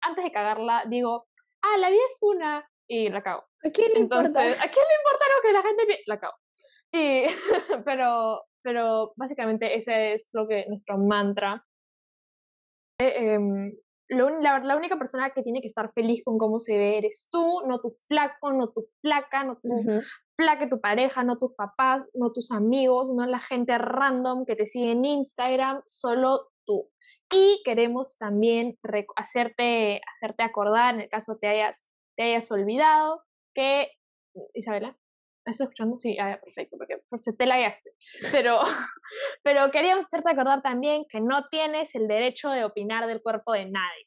antes 0.00 0.24
de 0.24 0.32
cagarla, 0.32 0.84
digo, 0.88 1.26
ah, 1.62 1.78
la 1.78 1.90
vida 1.90 2.02
es 2.08 2.18
una, 2.22 2.68
y 2.88 3.08
la 3.08 3.22
cago. 3.22 3.44
¿A 3.64 3.70
quién 3.70 3.92
le 3.92 4.00
importa? 4.00 4.40
¿A 4.40 4.68
quién 4.68 4.86
le 4.86 4.96
importa 4.98 5.24
lo 5.34 5.42
que 5.42 5.52
la 5.52 5.62
gente 5.62 6.02
la 6.06 6.20
cago? 6.20 6.34
Y, 6.92 7.24
pero, 7.84 8.44
pero 8.62 9.12
básicamente 9.16 9.76
ese 9.76 10.14
es 10.14 10.30
lo 10.32 10.46
que 10.46 10.66
nuestro 10.68 10.98
mantra. 10.98 11.64
Eh, 13.00 13.38
la, 14.14 14.58
la, 14.60 14.76
única 14.76 14.96
persona 14.96 15.30
que 15.30 15.42
tiene 15.42 15.60
que 15.60 15.66
estar 15.66 15.92
feliz 15.92 16.22
con 16.24 16.38
cómo 16.38 16.60
se 16.60 16.76
ve 16.76 16.98
eres 16.98 17.28
tú, 17.30 17.60
no 17.66 17.80
tu 17.80 17.96
flaco, 18.08 18.52
no 18.52 18.68
tu 18.72 18.84
flaca, 19.00 19.44
no 19.44 19.56
tu 19.56 19.68
flaca, 20.36 20.68
tu 20.68 20.80
pareja, 20.80 21.22
no 21.22 21.38
tus 21.38 21.54
papás, 21.54 22.08
no 22.14 22.32
tus 22.32 22.50
amigos, 22.50 23.12
no 23.14 23.26
la 23.26 23.40
gente 23.40 23.76
random 23.78 24.44
que 24.46 24.56
te 24.56 24.66
sigue 24.66 24.92
en 24.92 25.04
Instagram, 25.04 25.82
solo 25.86 26.50
tú. 26.66 26.90
Y 27.30 27.62
queremos 27.64 28.16
también 28.18 28.78
hacerte, 29.16 30.00
hacerte 30.14 30.42
acordar, 30.42 30.94
en 30.94 31.02
el 31.02 31.08
caso 31.08 31.36
te 31.40 31.48
hayas, 31.48 31.88
te 32.16 32.24
hayas 32.24 32.50
olvidado, 32.52 33.22
que, 33.54 33.88
Isabela, 34.52 34.96
¿estás 35.46 35.60
escuchando? 35.60 35.98
Sí, 36.00 36.16
ah, 36.18 36.40
perfecto, 36.42 36.76
porque, 36.78 37.02
se 37.20 37.32
te 37.34 37.46
la 37.46 37.56
Pero, 38.32 38.60
pero 39.42 39.70
queríamos 39.70 40.06
hacerte 40.06 40.30
acordar 40.30 40.62
también 40.62 41.04
que 41.08 41.20
no 41.20 41.48
tienes 41.48 41.94
el 41.94 42.08
derecho 42.08 42.48
de 42.50 42.64
opinar 42.64 43.06
del 43.06 43.22
cuerpo 43.22 43.52
de 43.52 43.66
nadie. 43.66 44.04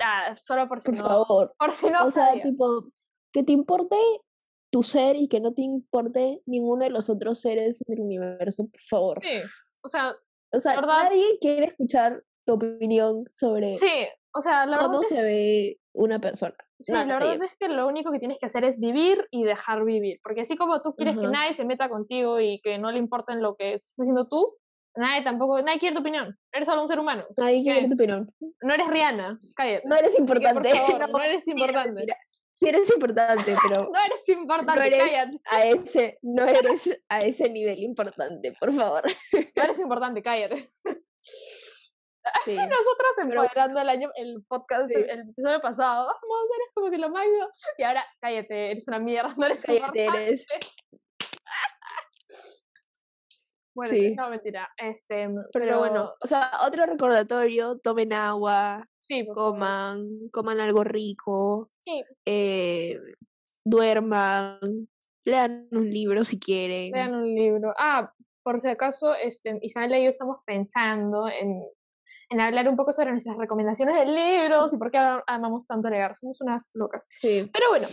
Ah, 0.00 0.36
solo 0.40 0.68
por 0.68 0.80
si 0.80 0.92
por 0.92 1.00
favor. 1.00 1.54
Por 1.58 1.72
si 1.72 1.90
no. 1.90 2.04
O 2.04 2.10
sea, 2.10 2.40
tipo, 2.40 2.84
que 3.32 3.42
te 3.42 3.52
importe 3.52 3.96
tu 4.70 4.84
ser 4.84 5.16
y 5.16 5.28
que 5.28 5.40
no 5.40 5.52
te 5.52 5.62
importe 5.62 6.42
ninguno 6.46 6.84
de 6.84 6.90
los 6.90 7.10
otros 7.10 7.40
seres 7.40 7.80
del 7.86 8.00
universo, 8.00 8.68
por 8.68 8.80
favor. 8.80 9.18
Sí, 9.20 9.40
o 9.80 9.88
sea, 9.88 10.14
o 10.52 10.60
sea, 10.60 10.80
nadie 10.80 11.38
quiere 11.40 11.66
escuchar 11.66 12.22
tu 12.46 12.54
opinión 12.54 13.24
sobre 13.30 13.74
sí, 13.74 14.06
o 14.34 14.40
sea, 14.40 14.66
cómo 14.78 15.02
se 15.02 15.22
ve 15.22 15.80
una 15.92 16.20
persona. 16.20 16.56
Sí, 16.80 16.92
la 16.92 17.04
verdad 17.04 17.42
es 17.42 17.56
que 17.58 17.68
lo 17.68 17.88
único 17.88 18.12
que 18.12 18.20
tienes 18.20 18.38
que 18.38 18.46
hacer 18.46 18.64
es 18.64 18.78
vivir 18.78 19.26
y 19.30 19.42
dejar 19.42 19.84
vivir. 19.84 20.20
Porque 20.22 20.42
así 20.42 20.56
como 20.56 20.80
tú 20.80 20.94
quieres 20.94 21.18
que 21.18 21.26
nadie 21.26 21.52
se 21.52 21.64
meta 21.64 21.88
contigo 21.88 22.40
y 22.40 22.60
que 22.60 22.78
no 22.78 22.92
le 22.92 22.98
importe 22.98 23.34
lo 23.34 23.56
que 23.56 23.74
estás 23.74 23.96
haciendo 23.98 24.28
tú, 24.28 24.56
nadie 24.96 25.24
tampoco, 25.24 25.60
nadie 25.60 25.80
quiere 25.80 25.94
tu 25.94 26.02
opinión. 26.02 26.38
Eres 26.52 26.68
solo 26.68 26.82
un 26.82 26.88
ser 26.88 27.00
humano. 27.00 27.24
Nadie 27.36 27.62
quiere 27.62 27.88
tu 27.88 27.94
opinión. 27.94 28.32
No 28.62 28.74
eres 28.74 28.86
Rihanna, 28.86 29.40
cállate. 29.56 29.88
No 29.88 29.96
eres 29.96 30.18
importante. 30.18 30.70
no, 31.12 31.20
eres 31.20 31.48
importante. 31.48 32.06
Sí 32.54 32.68
eres 32.68 32.90
importante, 32.92 33.56
pero. 33.62 33.82
no 33.92 33.98
eres 33.98 34.28
importante, 34.28 34.80
no 34.80 34.86
eres 34.86 35.02
cállate. 35.02 35.38
A 35.44 35.64
ese, 35.64 36.18
no 36.22 36.44
eres 36.44 37.00
a 37.08 37.18
ese 37.20 37.48
nivel 37.50 37.80
importante, 37.80 38.52
por 38.58 38.72
favor. 38.72 39.02
no 39.56 39.62
eres 39.62 39.78
importante, 39.78 40.22
cállate. 40.22 40.68
Sí. 42.44 42.56
Nosotras 42.56 43.12
empoderando 43.18 43.80
el 43.80 43.88
año, 43.88 44.10
el 44.16 44.42
podcast, 44.48 44.90
el 44.90 45.20
episodio 45.20 45.60
pasado, 45.60 46.06
vamos 46.06 46.38
a 46.40 46.44
hacer 46.44 46.62
es 46.66 46.74
como 46.74 46.90
que 46.90 46.98
lo 46.98 47.10
máximo. 47.10 47.48
Y 47.78 47.82
ahora, 47.82 48.04
cállate, 48.20 48.70
eres 48.72 48.88
una 48.88 48.98
mierda, 48.98 49.34
no 49.36 49.46
eres 49.46 49.62
cállate, 49.62 50.06
eres. 50.06 50.46
Bueno, 53.74 53.92
sí. 53.92 54.12
no, 54.16 54.28
mentira. 54.28 54.68
Este, 54.76 55.28
pero, 55.52 55.78
bueno, 55.78 56.12
o 56.20 56.26
sea, 56.26 56.50
otro 56.66 56.84
recordatorio, 56.84 57.78
tomen 57.78 58.12
agua, 58.12 58.84
coman, 59.32 60.28
coman 60.32 60.58
algo 60.58 60.82
rico, 60.82 61.68
eh, 62.26 62.96
duerman, 63.64 64.58
lean 65.24 65.68
un 65.70 65.90
libro 65.90 66.24
si 66.24 66.40
quieren. 66.40 66.90
Lean 66.90 67.14
un 67.14 67.32
libro. 67.32 67.72
Ah, 67.78 68.12
por 68.42 68.60
si 68.60 68.66
acaso, 68.66 69.14
este, 69.14 69.58
Isabel 69.62 69.94
y 69.94 70.04
yo 70.04 70.10
estamos 70.10 70.38
pensando 70.44 71.28
en 71.28 71.62
en 72.30 72.40
hablar 72.40 72.68
un 72.68 72.76
poco 72.76 72.92
sobre 72.92 73.10
nuestras 73.10 73.36
recomendaciones 73.36 73.96
de 73.96 74.06
libros 74.06 74.72
y 74.74 74.78
por 74.78 74.90
qué 74.90 74.98
amamos 75.26 75.66
tanto 75.66 75.88
leer. 75.88 76.14
Somos 76.16 76.40
unas 76.40 76.70
locas. 76.74 77.08
Sí. 77.10 77.48
Pero 77.52 77.66
bueno, 77.70 77.86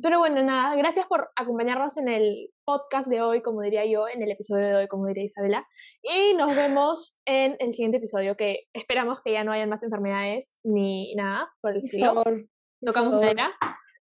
pero 0.00 0.18
bueno, 0.18 0.42
nada, 0.42 0.74
gracias 0.74 1.06
por 1.06 1.28
acompañarnos 1.36 1.98
en 1.98 2.08
el 2.08 2.48
podcast 2.64 3.10
de 3.10 3.20
hoy, 3.20 3.42
como 3.42 3.60
diría 3.60 3.84
yo, 3.84 4.08
en 4.08 4.22
el 4.22 4.30
episodio 4.30 4.66
de 4.66 4.74
hoy, 4.76 4.88
como 4.88 5.06
diría 5.06 5.24
Isabela. 5.24 5.66
Y 6.02 6.34
nos 6.34 6.56
vemos 6.56 7.20
en 7.26 7.56
el 7.58 7.74
siguiente 7.74 7.98
episodio, 7.98 8.34
que 8.34 8.68
esperamos 8.72 9.20
que 9.22 9.32
ya 9.32 9.44
no 9.44 9.52
hayan 9.52 9.68
más 9.68 9.82
enfermedades 9.82 10.58
ni 10.64 11.14
nada 11.14 11.52
por 11.60 11.72
el 11.72 11.78
estilo. 11.78 12.14
Por 12.14 12.24
favor. 12.24 12.46
Tocamos 12.84 13.12
madera. 13.12 13.52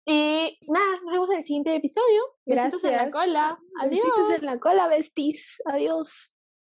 Y 0.06 0.58
nada, 0.68 1.00
nos 1.04 1.12
vemos 1.12 1.30
en 1.30 1.36
el 1.36 1.42
siguiente 1.42 1.74
episodio. 1.74 2.22
Gracias. 2.46 2.82
Besitos 2.82 2.90
en 2.92 2.96
la 2.96 3.10
cola. 3.10 3.58
Adiós. 3.80 3.90
Besitos 3.90 4.38
en 4.38 4.46
la 4.46 4.58
cola, 4.58 4.86
besties. 4.86 5.60
Adiós. 5.66 6.36